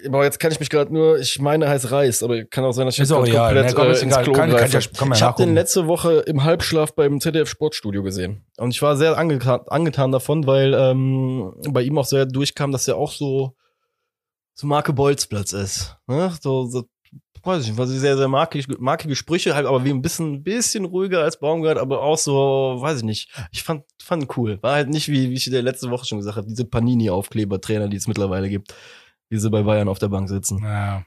aber 0.07 0.25
jetzt 0.25 0.39
kann 0.39 0.53
ich 0.53 0.61
mich 0.61 0.71
gerade 0.71 0.93
nur, 0.93 1.19
ich 1.19 1.41
meine, 1.41 1.65
er 1.65 1.73
heißt 1.73 1.91
Reis, 1.91 2.23
aber 2.23 2.45
kann 2.45 2.65
auch 2.65 2.73
sein, 2.73 2.87
dass 2.87 2.95
ich 2.95 3.01
jetzt 3.01 3.11
komplett 3.11 3.67
Ne, 3.67 3.73
komm, 3.75 3.87
äh, 3.89 3.99
ins. 3.99 4.17
Klo 4.19 4.33
Kann, 4.33 4.51
kann, 4.51 4.71
ja, 4.71 4.81
man 5.01 5.13
Ich 5.13 5.23
habe 5.23 5.43
den 5.43 5.55
letzte 5.55 5.87
Woche 5.89 6.21
im 6.27 6.45
Halbschlaf 6.45 6.95
beim 6.95 7.21
ZDF 7.21 7.49
Sportstudio 7.49 8.03
gesehen. 8.03 8.45
Und 8.57 8.71
ich 8.71 8.81
war 8.83 8.97
sehr 8.97 9.19
angetan, 9.19 9.61
angetan 9.67 10.13
davon, 10.13 10.47
weil 10.47 10.75
ähm, 10.75 11.55
bei 11.71 11.83
ihm 11.83 11.99
auch 11.99 12.07
sehr 12.07 12.27
durchkam, 12.27 12.71
dass 12.71 12.87
er 12.87 12.97
auch 12.97 13.11
so, 13.11 13.57
so 14.55 14.67
Marke 14.69 14.93
Bolzplatz 14.93 15.53
ist. 15.53 15.97
Ne? 16.07 16.33
So, 16.41 16.67
so, 16.67 16.85
weiß 17.45 17.63
ich 17.63 17.69
nicht, 17.71 17.79
was 17.79 17.91
sehr, 17.91 18.17
sehr 18.17 18.29
markige, 18.29 18.77
markige 18.79 19.17
Sprüche, 19.17 19.55
halt, 19.55 19.67
aber 19.67 19.85
wie 19.85 19.91
ein 19.91 20.03
bisschen, 20.03 20.43
bisschen 20.43 20.85
ruhiger 20.85 21.23
als 21.23 21.39
Baumgart, 21.39 21.79
aber 21.79 22.03
auch 22.03 22.19
so, 22.19 22.77
weiß 22.79 22.99
ich 22.99 23.05
nicht. 23.05 23.31
Ich 23.53 23.63
fand, 23.63 23.85
fand 24.03 24.37
cool. 24.37 24.59
War 24.63 24.75
halt 24.75 24.89
nicht, 24.89 25.09
wie, 25.09 25.31
wie 25.31 25.35
ich 25.35 25.45
dir 25.45 25.63
letzte 25.63 25.91
Woche 25.91 26.07
schon 26.07 26.19
gesagt 26.19 26.37
habe, 26.37 26.49
diese 26.49 26.65
Panini-Aufkleber-Trainer, 26.65 27.89
die 27.89 27.97
es 27.97 28.09
mittlerweile 28.09 28.49
gibt, 28.49 28.75
wie 29.31 29.39
sie 29.39 29.51
bei 29.51 29.63
Bayern 29.63 29.89
auf 29.89 29.99
der 29.99 30.09
Bank 30.09 30.29
sitzen. 30.29 30.61
Ja. 30.63 31.05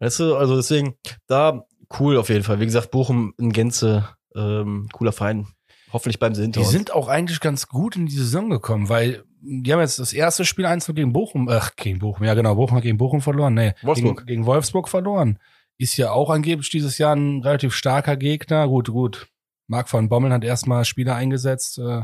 Weißt 0.00 0.20
du, 0.20 0.36
also 0.36 0.56
deswegen, 0.56 0.94
da 1.26 1.64
cool 1.98 2.16
auf 2.16 2.28
jeden 2.28 2.44
Fall. 2.44 2.60
Wie 2.60 2.66
gesagt, 2.66 2.90
Bochum 2.90 3.34
in 3.38 3.52
Gänze, 3.52 4.08
ähm, 4.34 4.88
cooler 4.92 5.12
Verein. 5.12 5.48
Hoffentlich 5.92 6.18
bleiben 6.18 6.34
sie 6.34 6.42
hinter 6.42 6.60
Die 6.60 6.66
uns. 6.66 6.72
sind 6.72 6.92
auch 6.92 7.08
eigentlich 7.08 7.40
ganz 7.40 7.66
gut 7.68 7.96
in 7.96 8.06
die 8.06 8.16
Saison 8.16 8.50
gekommen, 8.50 8.88
weil 8.88 9.24
die 9.40 9.72
haben 9.72 9.80
jetzt 9.80 9.98
das 9.98 10.12
erste 10.12 10.44
Spiel 10.44 10.66
1 10.66 10.86
gegen 10.86 11.12
Bochum, 11.12 11.48
ach, 11.48 11.74
gegen 11.76 11.98
Bochum, 11.98 12.24
ja 12.24 12.34
genau, 12.34 12.54
Bochum 12.54 12.76
hat 12.76 12.82
gegen 12.82 12.98
Bochum 12.98 13.20
verloren, 13.20 13.54
nee, 13.54 13.74
Wolfsburg. 13.82 14.18
Gegen, 14.18 14.26
gegen 14.26 14.46
Wolfsburg 14.46 14.88
verloren. 14.88 15.38
Ist 15.78 15.96
ja 15.96 16.10
auch 16.10 16.30
angeblich 16.30 16.70
dieses 16.70 16.98
Jahr 16.98 17.14
ein 17.14 17.42
relativ 17.42 17.72
starker 17.72 18.16
Gegner. 18.16 18.66
Gut, 18.66 18.88
gut. 18.88 19.28
Marc 19.68 19.92
van 19.92 20.08
Bommel 20.08 20.32
hat 20.32 20.42
erstmal 20.42 20.84
Spieler 20.84 21.14
eingesetzt, 21.14 21.78
äh, 21.78 22.02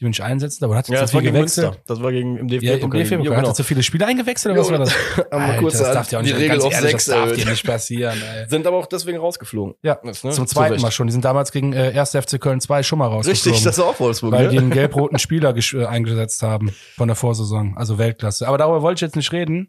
die 0.00 0.06
nicht 0.06 0.22
einsetzen, 0.22 0.64
aber 0.64 0.76
hat 0.76 0.88
ja, 0.88 0.96
zu 0.96 1.00
das 1.02 1.14
war 1.14 1.20
viel 1.20 1.30
gegen 1.30 1.36
gewechselt. 1.40 1.66
Münster. 1.66 1.82
Das 1.86 2.02
war 2.02 2.10
gegen 2.12 2.36
im 2.36 2.48
DFB. 2.48 2.64
Ja, 2.64 2.74
im 2.74 2.90
DFB 2.90 3.24
ja, 3.24 3.36
hat 3.36 3.46
er 3.46 3.54
zu 3.54 3.62
viele 3.62 3.82
Spieler 3.82 4.06
eingewechselt 4.06 4.52
oder 4.52 4.60
was 4.62 4.70
war 4.70 4.78
das? 4.78 4.94
Einmal 5.30 5.50
Alter, 5.50 5.60
kurz 5.60 5.78
das 5.78 5.92
darf 5.92 6.10
ja 6.10 6.18
auch 6.18 6.22
die 6.22 6.28
nicht, 6.30 6.38
Regel 6.38 6.48
ganz 6.48 6.64
auf 6.64 6.72
ehrlich, 6.72 6.90
sechs 6.90 7.04
das 7.04 7.14
darf 7.14 7.32
dir 7.32 7.46
nicht 7.46 7.64
passieren. 7.64 8.18
Ey. 8.20 8.48
Sind 8.48 8.66
aber 8.66 8.78
auch 8.78 8.86
deswegen 8.86 9.18
rausgeflogen. 9.18 9.74
Ja, 9.82 10.00
Das, 10.02 10.24
ne? 10.24 10.32
zum 10.32 10.46
Zu 10.46 10.54
zweiten. 10.54 10.80
Mal 10.80 10.90
schon. 10.90 11.06
Die 11.06 11.12
sind 11.12 11.24
damals 11.24 11.52
gegen 11.52 11.72
äh, 11.72 11.92
1. 11.96 12.10
FC 12.10 12.40
Köln 12.40 12.60
2 12.60 12.82
schon 12.82 12.98
mal 12.98 13.06
rausgeflogen. 13.06 13.52
Richtig, 13.52 13.64
das 13.64 13.78
war 13.78 13.86
auch 13.86 14.00
Wolfsburg. 14.00 14.32
weil 14.32 14.48
die 14.48 14.56
ne? 14.56 14.62
einen 14.62 14.70
gelb-roten 14.70 15.18
Spieler 15.18 15.54
äh, 15.56 15.86
eingesetzt 15.86 16.42
haben 16.42 16.70
von 16.96 17.06
der 17.08 17.14
Vorsaison. 17.14 17.76
Also 17.76 17.98
Weltklasse. 17.98 18.48
Aber 18.48 18.58
darüber 18.58 18.82
wollte 18.82 18.98
ich 18.98 19.02
jetzt 19.02 19.16
nicht 19.16 19.32
reden. 19.32 19.68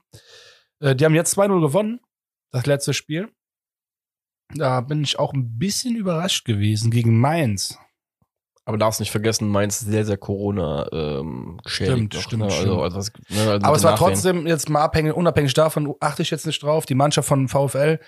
Äh, 0.79 0.95
die 0.95 1.05
haben 1.05 1.15
jetzt 1.15 1.37
2-0 1.37 1.61
gewonnen, 1.61 1.99
das 2.51 2.65
letzte 2.65 2.93
Spiel. 2.93 3.29
Da 4.55 4.81
bin 4.81 5.03
ich 5.03 5.19
auch 5.19 5.33
ein 5.33 5.57
bisschen 5.57 5.95
überrascht 5.95 6.45
gewesen 6.45 6.91
gegen 6.91 7.19
Mainz. 7.19 7.77
Aber 8.65 8.77
darfst 8.77 9.01
nicht 9.01 9.11
vergessen, 9.11 9.49
Mainz 9.49 9.81
ist 9.81 9.89
sehr, 9.89 10.05
sehr 10.05 10.17
Corona 10.17 10.87
ähm, 10.93 11.59
geschädigt. 11.63 12.13
Stimmt, 12.13 12.13
noch, 12.13 12.21
stimmt, 12.21 12.41
ne? 12.43 12.45
Also, 12.45 12.81
also, 12.81 12.97
was, 12.97 13.11
ne, 13.29 13.51
also 13.51 13.65
Aber 13.65 13.75
es 13.75 13.83
war 13.83 13.95
trotzdem 13.97 14.47
jetzt 14.47 14.69
mal 14.69 14.81
abhängig, 14.81 15.13
unabhängig 15.13 15.53
davon, 15.53 15.93
achte 15.99 16.21
ich 16.21 16.31
jetzt 16.31 16.45
nicht 16.45 16.63
drauf. 16.63 16.85
Die 16.85 16.95
Mannschaft 16.95 17.27
von 17.27 17.49
VfL 17.49 17.99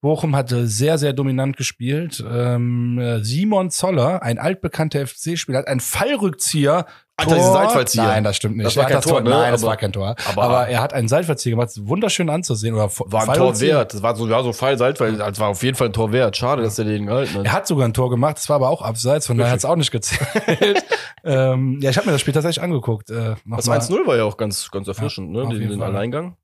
Bochum 0.00 0.34
hatte 0.34 0.66
sehr, 0.66 0.96
sehr 0.96 1.12
dominant 1.12 1.56
gespielt. 1.58 2.24
Ähm, 2.26 2.98
äh, 2.98 3.22
Simon 3.22 3.70
Zoller, 3.70 4.22
ein 4.22 4.38
altbekannter 4.38 5.06
FC-Spieler, 5.06 5.58
hat 5.58 5.68
einen 5.68 5.80
Fallrückzieher. 5.80 6.86
Alter, 7.18 7.34
diesen 7.34 7.52
Seitfallzieher. 7.52 8.04
Nein, 8.04 8.24
das 8.24 8.36
stimmt 8.36 8.56
nicht. 8.56 8.66
Das 8.66 8.76
war 8.78 8.86
kein 8.86 9.02
Tor, 9.02 9.20
ne? 9.20 9.28
Nein, 9.28 9.52
das 9.52 9.62
Aber- 9.62 9.70
war 9.72 9.76
kein 9.76 9.92
Tor. 9.92 10.16
aber- 10.26 10.42
Aber, 10.42 10.68
er 10.68 10.80
hat 10.80 10.94
einen 10.94 11.06
Seitfallzieher 11.06 11.50
gemacht, 11.50 11.70
wunderschön 11.82 12.30
anzusehen. 12.30 12.74
Oder 12.74 12.88
War 12.96 13.28
ein 13.28 13.34
Tor 13.36 13.60
wert. 13.60 13.92
Das 13.92 14.02
war 14.02 14.16
so, 14.16 14.26
ja, 14.26 14.42
so 14.42 14.54
Fall 14.54 14.78
Seitfall. 14.78 15.18
Das 15.18 15.38
war 15.38 15.48
auf 15.48 15.62
jeden 15.62 15.76
Fall 15.76 15.88
ein 15.88 15.92
Tor 15.92 16.12
wert. 16.12 16.34
Schade, 16.38 16.62
dass 16.62 16.78
er 16.78 16.86
den 16.86 17.04
gehalten 17.04 17.34
hat. 17.34 17.44
Er 17.44 17.52
hat 17.52 17.66
sogar 17.66 17.86
ein 17.86 17.92
Tor 17.92 18.08
gemacht, 18.08 18.38
das 18.38 18.48
war 18.48 18.56
aber 18.56 18.70
auch 18.70 18.80
abseits, 18.80 19.26
von 19.26 19.36
daher 19.36 19.52
hat 19.52 19.58
es 19.58 19.66
auch 19.66 19.76
nicht 19.76 19.90
gezählt. 19.90 20.82
ähm, 21.24 21.78
ja, 21.82 21.90
ich 21.90 21.96
habe 21.98 22.06
mir 22.06 22.12
das 22.12 22.22
Spiel 22.22 22.32
tatsächlich 22.32 22.62
angeguckt. 22.62 23.10
Äh, 23.10 23.34
noch 23.44 23.58
Das 23.58 23.66
mal. 23.66 23.78
1-0 23.78 24.06
war 24.06 24.16
ja 24.16 24.24
auch 24.24 24.38
ganz, 24.38 24.70
ganz 24.70 24.88
erfrischend, 24.88 25.36
Ja, 25.36 25.44
ne? 25.44 25.58
Den, 25.58 25.68
den. 25.68 25.82
Alleingang. 25.82 26.36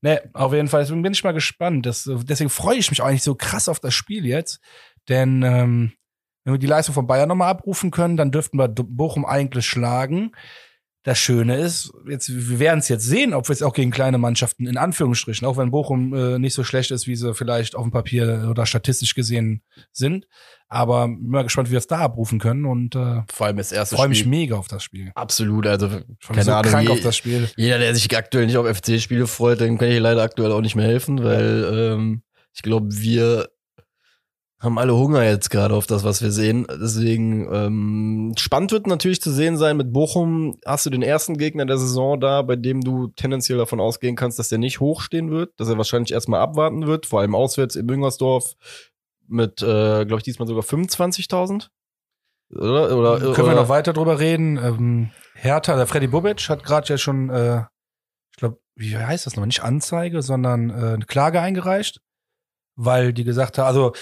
Nee, 0.00 0.18
auf 0.32 0.52
jeden 0.52 0.68
Fall. 0.68 0.82
Deswegen 0.82 1.02
bin 1.02 1.12
ich 1.12 1.24
mal 1.24 1.32
gespannt. 1.32 1.86
Das, 1.86 2.08
deswegen 2.24 2.50
freue 2.50 2.76
ich 2.76 2.90
mich 2.90 3.02
eigentlich 3.02 3.22
so 3.22 3.34
krass 3.34 3.68
auf 3.68 3.80
das 3.80 3.94
Spiel 3.94 4.26
jetzt. 4.26 4.60
Denn 5.08 5.42
ähm, 5.42 5.92
wenn 6.44 6.54
wir 6.54 6.58
die 6.58 6.66
Leistung 6.66 6.94
von 6.94 7.06
Bayern 7.06 7.28
nochmal 7.28 7.50
abrufen 7.50 7.90
können, 7.90 8.16
dann 8.16 8.30
dürften 8.30 8.58
wir 8.58 8.68
Bochum 8.68 9.24
eigentlich 9.24 9.66
schlagen. 9.66 10.32
Das 11.06 11.18
Schöne 11.18 11.56
ist, 11.58 11.92
jetzt, 12.08 12.30
wir 12.50 12.58
werden 12.58 12.78
es 12.80 12.88
jetzt 12.88 13.04
sehen, 13.04 13.34
ob 13.34 13.46
wir 13.48 13.52
es 13.52 13.62
auch 13.62 13.74
gegen 13.74 13.90
kleine 13.90 14.16
Mannschaften 14.16 14.66
in 14.66 14.78
Anführungsstrichen, 14.78 15.46
auch 15.46 15.58
wenn 15.58 15.70
Bochum 15.70 16.14
äh, 16.14 16.38
nicht 16.38 16.54
so 16.54 16.64
schlecht 16.64 16.90
ist, 16.90 17.06
wie 17.06 17.14
sie 17.14 17.34
vielleicht 17.34 17.76
auf 17.76 17.82
dem 17.84 17.92
Papier 17.92 18.48
oder 18.50 18.64
statistisch 18.64 19.14
gesehen 19.14 19.62
sind. 19.92 20.26
Aber 20.68 21.06
bin 21.06 21.28
mal 21.28 21.42
gespannt, 21.44 21.68
wie 21.68 21.72
wir 21.72 21.78
es 21.78 21.86
da 21.86 21.98
abrufen 21.98 22.40
können 22.40 22.64
und 22.64 22.94
äh, 22.96 23.20
Vor 23.30 23.46
allem 23.46 23.58
das 23.58 23.70
erste 23.70 23.96
freue 23.96 24.08
mich 24.08 24.20
Spiel. 24.20 24.30
mega 24.30 24.56
auf 24.56 24.66
das 24.66 24.82
Spiel. 24.82 25.12
Absolut, 25.14 25.66
also 25.66 25.90
keine 26.26 26.42
so 26.42 26.52
Ahnung. 26.52 26.72
krank 26.72 26.88
je- 26.88 26.94
auf 26.94 27.00
das 27.02 27.16
Spiel. 27.18 27.50
Jeder, 27.56 27.78
der 27.78 27.94
sich 27.94 28.16
aktuell 28.16 28.46
nicht 28.46 28.56
auf 28.56 28.66
FC-Spiele 28.66 29.26
freut, 29.26 29.60
dem 29.60 29.76
kann 29.76 29.88
ich 29.90 30.00
leider 30.00 30.22
aktuell 30.22 30.52
auch 30.52 30.62
nicht 30.62 30.74
mehr 30.74 30.86
helfen, 30.86 31.22
weil 31.22 31.68
ähm, 31.70 32.22
ich 32.54 32.62
glaube, 32.62 32.88
wir 32.90 33.50
haben 34.64 34.78
alle 34.78 34.96
Hunger 34.96 35.22
jetzt 35.24 35.50
gerade 35.50 35.74
auf 35.74 35.86
das, 35.86 36.02
was 36.04 36.22
wir 36.22 36.30
sehen. 36.32 36.66
Deswegen 36.68 37.46
ähm, 37.52 38.34
spannend 38.38 38.72
wird 38.72 38.86
natürlich 38.86 39.20
zu 39.20 39.30
sehen 39.30 39.56
sein 39.56 39.76
mit 39.76 39.92
Bochum. 39.92 40.58
Hast 40.64 40.86
du 40.86 40.90
den 40.90 41.02
ersten 41.02 41.36
Gegner 41.36 41.66
der 41.66 41.78
Saison 41.78 42.18
da, 42.18 42.42
bei 42.42 42.56
dem 42.56 42.80
du 42.80 43.08
tendenziell 43.08 43.58
davon 43.58 43.80
ausgehen 43.80 44.16
kannst, 44.16 44.38
dass 44.38 44.48
der 44.48 44.58
nicht 44.58 44.80
hochstehen 44.80 45.30
wird, 45.30 45.52
dass 45.58 45.68
er 45.68 45.76
wahrscheinlich 45.76 46.12
erstmal 46.12 46.40
abwarten 46.40 46.86
wird, 46.86 47.06
vor 47.06 47.20
allem 47.20 47.34
auswärts 47.34 47.76
in 47.76 47.86
Müngersdorf 47.86 48.54
mit, 49.28 49.62
äh, 49.62 50.04
glaube 50.04 50.16
ich, 50.18 50.22
diesmal 50.24 50.48
sogar 50.48 50.62
25.000. 50.64 51.68
Oder? 52.54 52.96
oder 52.96 53.18
Können 53.18 53.36
wir 53.36 53.44
oder- 53.44 53.54
noch 53.54 53.68
weiter 53.68 53.92
drüber 53.92 54.18
reden? 54.18 54.56
Ähm, 54.56 55.10
Hertha, 55.34 55.76
der 55.76 55.86
Freddy 55.86 56.06
Bubic 56.08 56.48
hat 56.48 56.62
gerade 56.64 56.88
ja 56.88 56.98
schon, 56.98 57.30
äh, 57.30 57.62
ich 58.32 58.36
glaube, 58.38 58.58
wie 58.76 58.96
heißt 58.96 59.26
das 59.26 59.34
nochmal? 59.34 59.46
Nicht 59.46 59.62
Anzeige, 59.62 60.22
sondern 60.22 60.70
äh, 60.70 60.94
eine 60.94 61.04
Klage 61.06 61.40
eingereicht, 61.40 62.00
weil 62.76 63.12
die 63.12 63.24
gesagt 63.24 63.58
haben, 63.58 63.66
also 63.66 63.92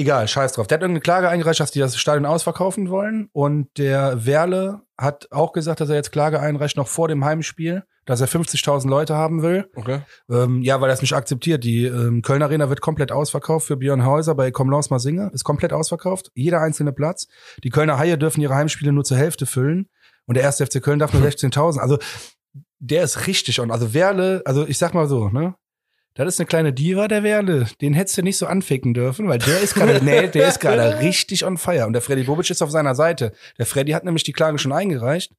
egal, 0.00 0.26
scheiß 0.26 0.52
drauf. 0.52 0.66
Der 0.66 0.76
hat 0.76 0.82
irgendeine 0.82 1.02
Klage 1.02 1.28
eingereicht, 1.28 1.60
dass 1.60 1.70
die 1.70 1.78
das 1.78 1.96
Stadion 1.96 2.26
ausverkaufen 2.26 2.90
wollen. 2.90 3.28
Und 3.32 3.68
der 3.78 4.26
Werle 4.26 4.82
hat 4.98 5.28
auch 5.30 5.52
gesagt, 5.52 5.80
dass 5.80 5.88
er 5.88 5.96
jetzt 5.96 6.12
Klage 6.12 6.40
einreicht, 6.40 6.76
noch 6.76 6.88
vor 6.88 7.08
dem 7.08 7.24
Heimspiel, 7.24 7.84
dass 8.06 8.20
er 8.20 8.28
50.000 8.28 8.88
Leute 8.88 9.14
haben 9.14 9.42
will. 9.42 9.70
Okay. 9.76 10.00
Ähm, 10.30 10.62
ja, 10.62 10.80
weil 10.80 10.90
er 10.90 10.94
es 10.94 11.02
nicht 11.02 11.14
akzeptiert. 11.14 11.62
Die 11.64 11.84
ähm, 11.84 12.22
Köln 12.22 12.42
Arena 12.42 12.68
wird 12.68 12.80
komplett 12.80 13.12
ausverkauft 13.12 13.66
für 13.66 13.76
Björn 13.76 14.04
Häuser 14.04 14.34
bei 14.34 14.50
Komm 14.50 14.70
Laus 14.70 14.90
mal 14.90 14.98
singe. 14.98 15.30
Ist 15.32 15.44
komplett 15.44 15.72
ausverkauft. 15.72 16.30
Jeder 16.34 16.60
einzelne 16.60 16.92
Platz. 16.92 17.28
Die 17.62 17.70
Kölner 17.70 17.98
Haie 17.98 18.18
dürfen 18.18 18.40
ihre 18.40 18.54
Heimspiele 18.54 18.92
nur 18.92 19.04
zur 19.04 19.16
Hälfte 19.16 19.46
füllen. 19.46 19.88
Und 20.26 20.36
der 20.36 20.44
erste 20.44 20.66
FC 20.66 20.82
Köln 20.82 20.98
darf 20.98 21.12
nur 21.12 21.22
16.000. 21.26 21.78
Also 21.78 21.98
der 22.78 23.04
ist 23.04 23.26
richtig 23.26 23.60
on. 23.60 23.70
Also 23.70 23.94
Werle, 23.94 24.42
also 24.44 24.66
ich 24.66 24.78
sag 24.78 24.94
mal 24.94 25.06
so, 25.06 25.28
ne? 25.28 25.54
Das 26.14 26.26
ist 26.26 26.40
eine 26.40 26.46
kleine 26.46 26.72
Diva, 26.72 27.06
der 27.08 27.22
Werle. 27.22 27.66
Den 27.80 27.94
hättest 27.94 28.18
du 28.18 28.22
nicht 28.22 28.36
so 28.36 28.46
anficken 28.46 28.94
dürfen, 28.94 29.28
weil 29.28 29.38
der 29.38 29.60
ist 29.60 29.74
gerade, 29.74 30.04
nee, 30.04 30.26
der 30.28 30.48
ist 30.48 30.58
gerade 30.60 30.98
richtig 31.00 31.44
on 31.44 31.56
fire. 31.56 31.86
Und 31.86 31.92
der 31.92 32.02
Freddy 32.02 32.24
Bobic 32.24 32.50
ist 32.50 32.62
auf 32.62 32.70
seiner 32.70 32.94
Seite. 32.94 33.32
Der 33.58 33.66
Freddy 33.66 33.92
hat 33.92 34.04
nämlich 34.04 34.24
die 34.24 34.32
Klage 34.32 34.58
schon 34.58 34.72
eingereicht. 34.72 35.32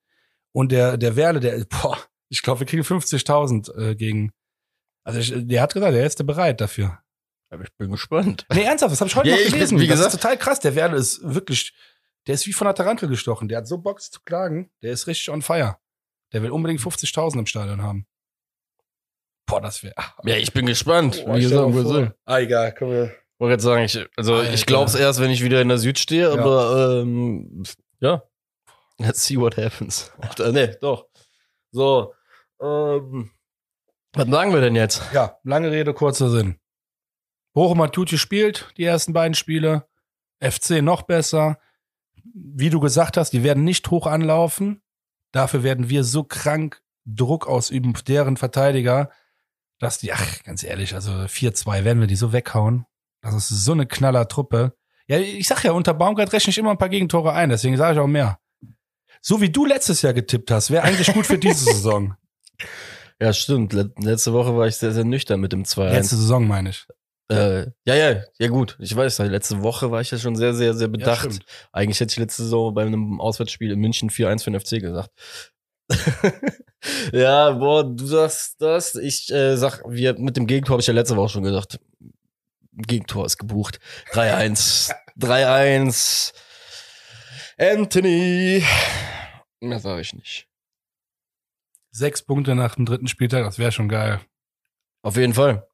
Und 0.54 0.72
der, 0.72 0.98
der 0.98 1.16
Werle, 1.16 1.40
der, 1.40 1.66
boah, 1.66 1.98
ich 2.30 2.42
glaube, 2.42 2.62
wir 2.62 2.68
kriegen 2.68 2.84
50.000 2.84 3.78
äh, 3.92 3.96
gegen. 3.96 4.32
Also 5.04 5.20
ich, 5.20 5.34
der 5.36 5.62
hat 5.62 5.74
gesagt, 5.74 5.94
der 5.94 6.06
ist 6.06 6.26
bereit 6.26 6.62
dafür. 6.62 7.00
Aber 7.50 7.64
ich 7.64 7.74
bin 7.78 7.92
gespannt. 7.92 8.46
Nee, 8.54 8.64
ernsthaft, 8.64 8.94
das 8.94 9.02
habe 9.02 9.10
ich 9.10 9.16
heute 9.16 9.30
Ja, 9.30 9.36
noch 9.36 9.42
ich 9.42 9.48
bin- 9.48 9.56
gelesen. 9.56 9.80
wie 9.80 9.88
das 9.88 9.98
gesagt- 9.98 10.14
ist 10.16 10.22
total 10.22 10.38
krass. 10.38 10.60
Der 10.62 10.76
Werle 10.76 10.96
ist 10.96 11.20
wirklich, 11.22 11.74
der 12.28 12.36
ist 12.36 12.48
wie 12.48 12.54
von 12.54 12.66
der 12.66 12.76
Tarantel 12.76 13.10
gestochen. 13.10 13.50
Der 13.50 13.58
hat 13.58 13.68
so 13.68 13.78
Bock 13.78 14.02
zu 14.02 14.22
klagen. 14.24 14.70
Der 14.82 14.94
ist 14.94 15.08
richtig 15.08 15.30
on 15.30 15.42
fire. 15.42 15.76
Der 16.32 16.44
will 16.44 16.52
unbedingt 16.52 16.80
50.000 16.80 17.40
im 17.40 17.46
Stadion 17.46 17.82
haben. 17.82 18.06
Boah, 19.52 19.62
das 19.62 19.84
wäre. 19.84 19.94
Ja, 20.26 20.36
ich 20.36 20.54
bin 20.54 20.66
gespannt. 20.66 21.24
Wie 21.28 21.42
gesagt, 21.42 21.74
wir 21.74 21.86
sehen. 21.86 22.14
Ah, 22.26 22.40
egal, 22.40 22.74
können 22.74 22.92
wir. 22.92 23.12
wollte 23.38 23.54
jetzt 23.54 23.64
sagen, 23.64 23.84
ich, 23.84 24.00
also 24.18 24.36
Alter. 24.36 24.54
ich 24.54 24.66
glaube 24.66 24.86
es 24.86 24.96
erst, 24.96 25.20
wenn 25.20 25.30
ich 25.32 25.44
wieder 25.44 25.62
in 25.62 25.68
der 25.70 25.78
Süd 25.78 26.00
stehe, 26.00 26.34
Ja. 26.34 26.40
aber 26.42 27.02
ähm, 27.02 27.64
Ja. 28.00 28.24
Let's 28.98 29.26
see 29.26 29.38
what 29.38 29.58
happens. 29.58 30.12
Ach, 30.22 30.36
nee, 30.52 30.76
doch. 30.80 31.08
So. 31.72 32.14
Ähm, 32.62 33.32
was 34.14 34.28
sagen 34.28 34.54
wir 34.54 34.62
denn 34.62 34.76
jetzt? 34.76 35.02
Ja, 35.14 35.38
lange 35.44 35.72
Rede, 35.72 35.94
kurzer 35.94 36.30
Sinn. 36.30 36.60
Bochum 37.54 37.82
hat 37.82 37.96
gut 37.96 38.10
gespielt, 38.10 38.70
die 38.78 38.86
ersten 38.86 39.14
beiden 39.14 39.34
Spiele. 39.34 39.88
FC 40.40 40.82
noch 40.82 41.02
besser. 41.04 41.60
Wie 42.34 42.70
du 42.70 42.80
gesagt 42.80 43.18
hast, 43.18 43.32
die 43.34 43.44
werden 43.44 43.64
nicht 43.64 43.90
hoch 43.90 44.06
anlaufen. 44.08 44.82
Dafür 45.32 45.64
werden 45.64 45.90
wir 45.90 46.04
so 46.04 46.24
krank 46.24 46.82
Druck 47.06 47.48
ausüben 47.48 47.94
deren 48.08 48.38
Verteidiger, 48.38 49.10
dass 49.82 49.98
die, 49.98 50.14
ach, 50.14 50.44
ganz 50.44 50.64
ehrlich, 50.64 50.94
also 50.94 51.12
4-2 51.12 51.84
werden 51.84 52.00
wir 52.00 52.08
die 52.08 52.16
so 52.16 52.32
weghauen. 52.32 52.86
Das 53.22 53.34
ist 53.36 53.66
so 53.66 53.72
eine 53.74 53.86
knaller 53.86 54.28
Truppe. 54.28 54.74
Ja, 55.08 55.18
ich 55.18 55.48
sag 55.48 55.64
ja, 55.64 55.72
unter 55.72 55.94
Baumgart 55.94 56.32
rechne 56.32 56.52
ich 56.52 56.58
immer 56.58 56.72
ein 56.72 56.78
paar 56.78 56.90
Gegentore 56.90 57.34
ein, 57.34 57.50
deswegen 57.50 57.78
sage 57.78 57.94
ich 57.94 58.00
auch 58.00 58.08
mehr. 58.08 58.40
So 59.22 59.42
wie 59.42 59.50
du 59.50 59.66
letztes 59.66 60.02
Jahr 60.02 60.14
getippt 60.14 60.50
hast, 60.52 60.72
wäre 60.72 60.84
eigentlich 60.84 61.14
gut 61.14 61.26
für 61.26 61.38
diese 61.38 61.66
Saison. 61.74 62.16
Ja, 63.20 63.34
stimmt. 63.34 63.74
Letzte 63.74 64.34
Woche 64.34 64.56
war 64.56 64.68
ich 64.68 64.78
sehr, 64.78 64.92
sehr 64.94 65.04
nüchtern 65.04 65.40
mit 65.40 65.52
dem 65.52 65.64
2-1. 65.64 65.92
Letzte 65.92 66.16
Saison 66.16 66.48
meine 66.48 66.70
ich. 66.70 66.88
Äh, 67.30 67.68
ja, 67.86 67.96
ja, 67.96 68.24
ja 68.40 68.48
gut. 68.48 68.78
Ich 68.80 68.96
weiß, 68.96 69.20
letzte 69.20 69.62
Woche 69.62 69.92
war 69.92 70.02
ich 70.02 70.12
ja 70.12 70.18
schon 70.18 70.36
sehr, 70.36 70.54
sehr, 70.54 70.74
sehr 70.74 70.88
bedacht. 70.88 71.32
Ja, 71.32 71.40
Eigentlich 71.72 72.00
hätte 72.00 72.12
ich 72.12 72.18
letzte 72.18 72.44
Saison 72.44 72.74
bei 72.74 72.82
einem 72.82 73.22
Auswärtsspiel 73.22 73.72
in 73.72 73.80
München 73.80 74.10
4-1 74.10 74.44
für 74.44 74.52
den 74.52 74.60
FC 74.60 74.82
gesagt. 74.82 75.12
ja, 77.14 77.52
boah, 77.52 77.84
du 77.84 78.06
sagst 78.06 78.62
das. 78.62 78.96
Ich 78.96 79.32
äh, 79.32 79.56
sag, 79.56 79.84
wir 79.88 80.18
mit 80.20 80.38
dem 80.38 80.48
Gegentor 80.48 80.74
habe 80.74 80.82
ich 80.82 80.88
ja 80.88 80.94
letzte 80.94 81.16
Woche 81.16 81.30
schon 81.30 81.44
gesagt. 81.44 81.80
Gegentor 82.74 83.26
ist 83.26 83.38
gebucht. 83.38 83.80
3-1. 84.14 84.94
3-1. 85.20 86.34
Anthony. 87.58 88.64
Mehr 89.60 89.80
sage 89.80 90.02
ich 90.02 90.14
nicht. 90.14 90.48
Sechs 91.92 92.22
Punkte 92.22 92.56
nach 92.56 92.76
dem 92.76 92.86
dritten 92.86 93.08
Spieltag, 93.08 93.44
das 93.44 93.60
wäre 93.60 93.72
schon 93.72 93.90
geil. 93.90 94.22
Auf 95.04 95.18
jeden 95.18 95.34
Fall. 95.34 95.68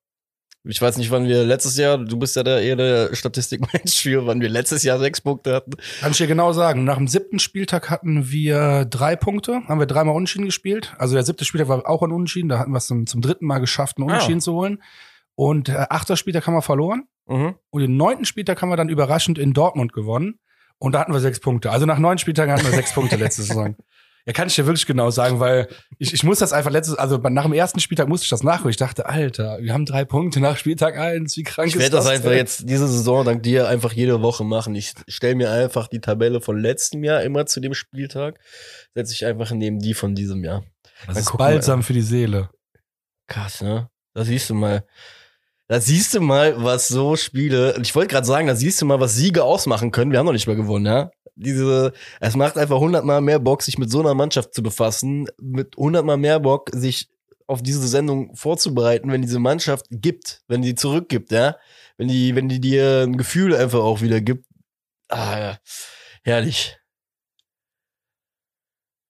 Ich 0.68 0.82
weiß 0.82 0.98
nicht, 0.98 1.12
wann 1.12 1.28
wir 1.28 1.44
letztes 1.44 1.78
Jahr, 1.78 1.98
du 1.98 2.18
bist 2.18 2.36
ja 2.36 2.44
der 2.44 2.62
eher 2.62 2.76
der 2.76 3.16
Statistikmensch 3.16 4.02
für, 4.02 4.26
wann 4.26 4.42
wir 4.42 4.50
letztes 4.50 4.84
Jahr 4.84 5.00
sechs 5.00 5.22
Punkte 5.22 5.54
hatten. 5.54 5.72
Kann 6.02 6.12
ich 6.12 6.18
dir 6.18 6.28
genau 6.28 6.52
sagen. 6.54 6.84
Nach 6.84 6.98
dem 6.98 7.08
siebten 7.08 7.40
Spieltag 7.40 7.90
hatten 7.90 8.30
wir 8.30 8.86
drei 8.86 9.16
Punkte, 9.16 9.62
haben 9.68 9.80
wir 9.80 9.88
dreimal 9.88 10.16
Unentschieden 10.16 10.46
gespielt. 10.46 10.94
Also 10.98 11.16
der 11.16 11.24
siebte 11.24 11.46
Spieltag 11.46 11.70
war 11.70 11.90
auch 11.90 12.04
ein 12.04 12.12
Unentschieden, 12.12 12.50
da 12.50 12.60
hatten 12.60 12.72
wir 12.72 12.78
es 12.78 12.88
zum, 12.88 13.08
zum 13.08 13.22
dritten 13.22 13.46
Mal 13.46 13.60
geschafft, 13.60 13.98
einen 13.98 14.10
ah. 14.10 14.14
Unentschieden 14.14 14.40
ah. 14.40 14.42
zu 14.42 14.54
holen. 14.54 14.84
Und 15.36 15.68
der 15.68 15.92
achte 15.92 16.18
Spieltag 16.18 16.48
haben 16.48 16.56
wir 16.56 16.62
verloren. 16.62 17.04
Mhm. 17.28 17.56
Und 17.70 17.82
den 17.82 17.96
neunten 17.96 18.26
Spieltag 18.26 18.62
haben 18.62 18.70
wir 18.70 18.78
dann 18.78 18.90
überraschend 18.90 19.38
in 19.38 19.54
Dortmund 19.54 19.94
gewonnen. 19.94 20.40
Und 20.80 20.94
da 20.94 21.00
hatten 21.00 21.14
wir 21.14 21.20
sechs 21.20 21.40
Punkte. 21.40 21.72
Also 21.72 21.86
nach 21.86 22.00
neun 22.00 22.18
Spieltagen 22.18 22.52
hatten 22.52 22.66
wir 22.66 22.72
sechs 22.72 22.94
Punkte 22.94 23.16
letzte 23.16 23.42
Saison. 23.44 23.76
Ja, 24.28 24.34
kann 24.34 24.50
ich 24.50 24.56
dir 24.56 24.66
wirklich 24.66 24.86
genau 24.86 25.10
sagen, 25.10 25.40
weil 25.40 25.70
ich, 26.00 26.14
ich 26.14 26.22
muss 26.26 26.40
das 26.40 26.52
einfach 26.52 26.70
letztes, 26.70 26.96
also 26.96 27.16
nach 27.18 27.44
dem 27.44 27.54
ersten 27.54 27.80
Spieltag 27.80 28.10
musste 28.10 28.26
ich 28.26 28.30
das 28.30 28.44
nachholen. 28.44 28.72
Ich 28.72 28.76
dachte, 28.78 29.06
Alter, 29.06 29.60
wir 29.62 29.72
haben 29.72 29.86
drei 29.86 30.04
Punkte 30.04 30.42
nach 30.42 30.58
Spieltag 30.58 30.98
eins, 30.98 31.38
wie 31.38 31.44
krank 31.44 31.70
ich 31.70 31.76
ist 31.76 31.80
das? 31.80 31.88
Ich 31.88 31.94
werde 31.94 31.96
das 31.96 32.08
einfach 32.08 32.30
denn? 32.32 32.38
jetzt 32.38 32.70
diese 32.70 32.90
Saison 32.90 33.24
dank 33.24 33.42
dir 33.44 33.70
einfach 33.70 33.94
jede 33.94 34.22
Woche 34.22 34.44
machen. 34.44 34.76
Ich 34.76 34.96
stelle 35.08 35.36
mir 35.36 35.50
einfach 35.50 35.88
die 35.88 36.02
Tabelle 36.02 36.42
von 36.42 36.60
letztem 36.60 37.06
Jahr 37.06 37.24
immer 37.24 37.46
zu 37.46 37.62
dem 37.62 37.74
Spieltag, 37.74 38.38
setze 38.94 39.14
ich 39.14 39.26
einfach 39.26 39.50
neben 39.52 39.80
die 39.80 39.94
von 39.94 40.14
diesem 40.14 40.44
Jahr. 40.44 40.66
Das 41.06 41.16
Dann 41.16 41.24
ist 41.24 41.38
balsam 41.38 41.82
für 41.82 41.94
die 41.94 42.02
Seele. 42.02 42.50
Krass, 43.28 43.62
ne? 43.62 43.90
Da 44.14 44.26
siehst 44.26 44.50
du 44.50 44.56
mal. 44.56 44.86
Da 45.70 45.80
siehst 45.80 46.14
du 46.14 46.20
mal, 46.20 46.62
was 46.62 46.90
so 46.90 47.16
Spiele, 47.16 47.78
ich 47.82 47.96
wollte 47.96 48.10
gerade 48.10 48.28
sagen, 48.28 48.48
da 48.48 48.56
siehst 48.56 48.82
du 48.82 48.86
mal, 48.86 49.00
was 49.00 49.16
Siege 49.16 49.46
ausmachen 49.46 49.92
können. 49.92 50.12
Wir 50.12 50.20
haben 50.20 50.26
noch 50.26 50.34
nicht 50.34 50.48
mal 50.48 50.56
gewonnen, 50.58 50.86
ja? 50.86 51.12
Diese, 51.38 51.94
es 52.20 52.36
macht 52.36 52.58
einfach 52.58 52.80
hundertmal 52.80 53.22
mehr 53.22 53.40
Bock, 53.40 53.62
sich 53.62 53.78
mit 53.78 53.92
so 53.92 54.00
einer 54.00 54.16
Mannschaft 54.16 54.54
zu 54.54 54.64
befassen, 54.64 55.28
mit 55.40 55.78
hundertmal 55.78 56.18
mehr 56.18 56.40
Bock, 56.40 56.70
sich 56.74 57.10
auf 57.46 57.64
diese 57.64 57.88
Sendung 57.88 58.36
vorzubereiten, 58.36 59.12
wenn 59.12 59.22
diese 59.22 59.40
Mannschaft 59.40 59.86
gibt, 59.90 60.44
wenn 60.48 60.62
die 60.62 60.76
zurückgibt, 60.76 61.32
ja, 61.32 61.56
wenn 61.98 62.08
die, 62.08 62.36
wenn 62.36 62.50
die 62.50 62.60
dir 62.60 63.04
ein 63.04 63.18
Gefühl 63.18 63.56
einfach 63.56 63.80
auch 63.80 64.02
wieder 64.02 64.20
gibt. 64.20 64.46
Ah, 65.10 65.40
ja. 65.40 65.58
herrlich. 66.24 66.78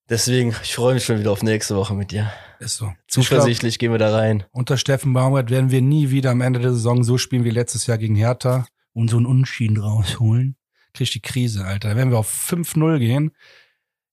Deswegen, 0.09 0.55
ich 0.63 0.75
freue 0.75 0.93
mich 0.93 1.03
schon 1.03 1.19
wieder 1.19 1.31
auf 1.31 1.43
nächste 1.43 1.75
Woche 1.75 1.93
mit 1.93 2.11
dir. 2.11 2.31
Ist 2.59 2.77
so. 2.77 2.93
Zuversichtlich 3.07 3.77
glaub, 3.77 3.79
gehen 3.79 3.91
wir 3.91 3.97
da 3.97 4.15
rein. 4.15 4.45
Unter 4.51 4.77
Steffen 4.77 5.13
Baumgart 5.13 5.49
werden 5.49 5.71
wir 5.71 5.81
nie 5.81 6.11
wieder 6.11 6.31
am 6.31 6.41
Ende 6.41 6.59
der 6.59 6.71
Saison 6.71 7.03
so 7.03 7.17
spielen 7.17 7.43
wie 7.43 7.49
letztes 7.49 7.87
Jahr 7.87 7.97
gegen 7.97 8.15
Hertha 8.15 8.67
und 8.93 9.09
so 9.09 9.17
einen 9.17 9.25
Unschieden 9.25 9.77
rausholen 9.77 10.55
krieg 10.97 11.07
ich 11.07 11.13
die 11.13 11.21
Krise, 11.21 11.63
Alter. 11.63 11.89
Da 11.89 11.95
werden 11.95 12.11
wir 12.11 12.17
auf 12.17 12.49
5-0 12.49 12.99
gehen. 12.99 13.31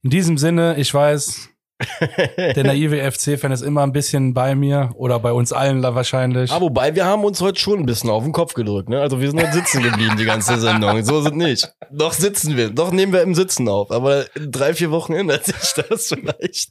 In 0.02 0.10
diesem 0.10 0.36
Sinne, 0.36 0.76
ich 0.76 0.92
weiß, 0.92 1.48
der 2.38 2.64
naive 2.64 3.10
FC-Fan 3.10 3.50
ist 3.50 3.62
immer 3.62 3.82
ein 3.82 3.92
bisschen 3.92 4.34
bei 4.34 4.54
mir 4.54 4.90
oder 4.94 5.18
bei 5.18 5.32
uns 5.32 5.52
allen 5.52 5.82
da 5.82 5.94
wahrscheinlich. 5.94 6.50
Aber 6.52 6.66
wobei, 6.66 6.94
wir 6.94 7.06
haben 7.06 7.24
uns 7.24 7.40
heute 7.40 7.58
schon 7.58 7.80
ein 7.80 7.86
bisschen 7.86 8.10
auf 8.10 8.22
den 8.22 8.32
Kopf 8.32 8.54
gedrückt, 8.54 8.88
ne? 8.88 9.00
Also 9.00 9.20
wir 9.20 9.28
sind 9.28 9.42
halt 9.42 9.54
sitzen 9.54 9.82
geblieben, 9.82 10.16
die 10.16 10.24
ganze 10.24 10.58
Sendung. 10.58 11.02
So 11.04 11.22
sind 11.22 11.36
nicht. 11.36 11.72
Doch 11.90 12.12
sitzen 12.12 12.56
wir, 12.56 12.70
doch 12.70 12.92
nehmen 12.92 13.12
wir 13.12 13.22
im 13.22 13.34
Sitzen 13.34 13.68
auf. 13.68 13.90
Aber 13.90 14.26
in 14.36 14.52
drei, 14.52 14.74
vier 14.74 14.90
Wochen 14.90 15.14
ändert 15.14 15.46
sich 15.46 15.72
das 15.88 16.08
vielleicht. 16.08 16.70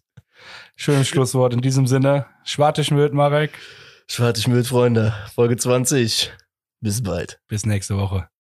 Schönes 0.76 1.08
Schlusswort 1.08 1.54
in 1.54 1.62
diesem 1.62 1.88
Sinne. 1.88 2.28
Schwartig 2.44 2.92
Marek. 2.92 3.52
Schwartig 4.08 4.48
Freunde. 4.68 5.14
Folge 5.34 5.58
20. 5.58 6.32
Bis 6.82 7.02
bald. 7.02 7.40
Bis 7.48 7.66
nächste 7.66 7.98
Woche. 7.98 8.33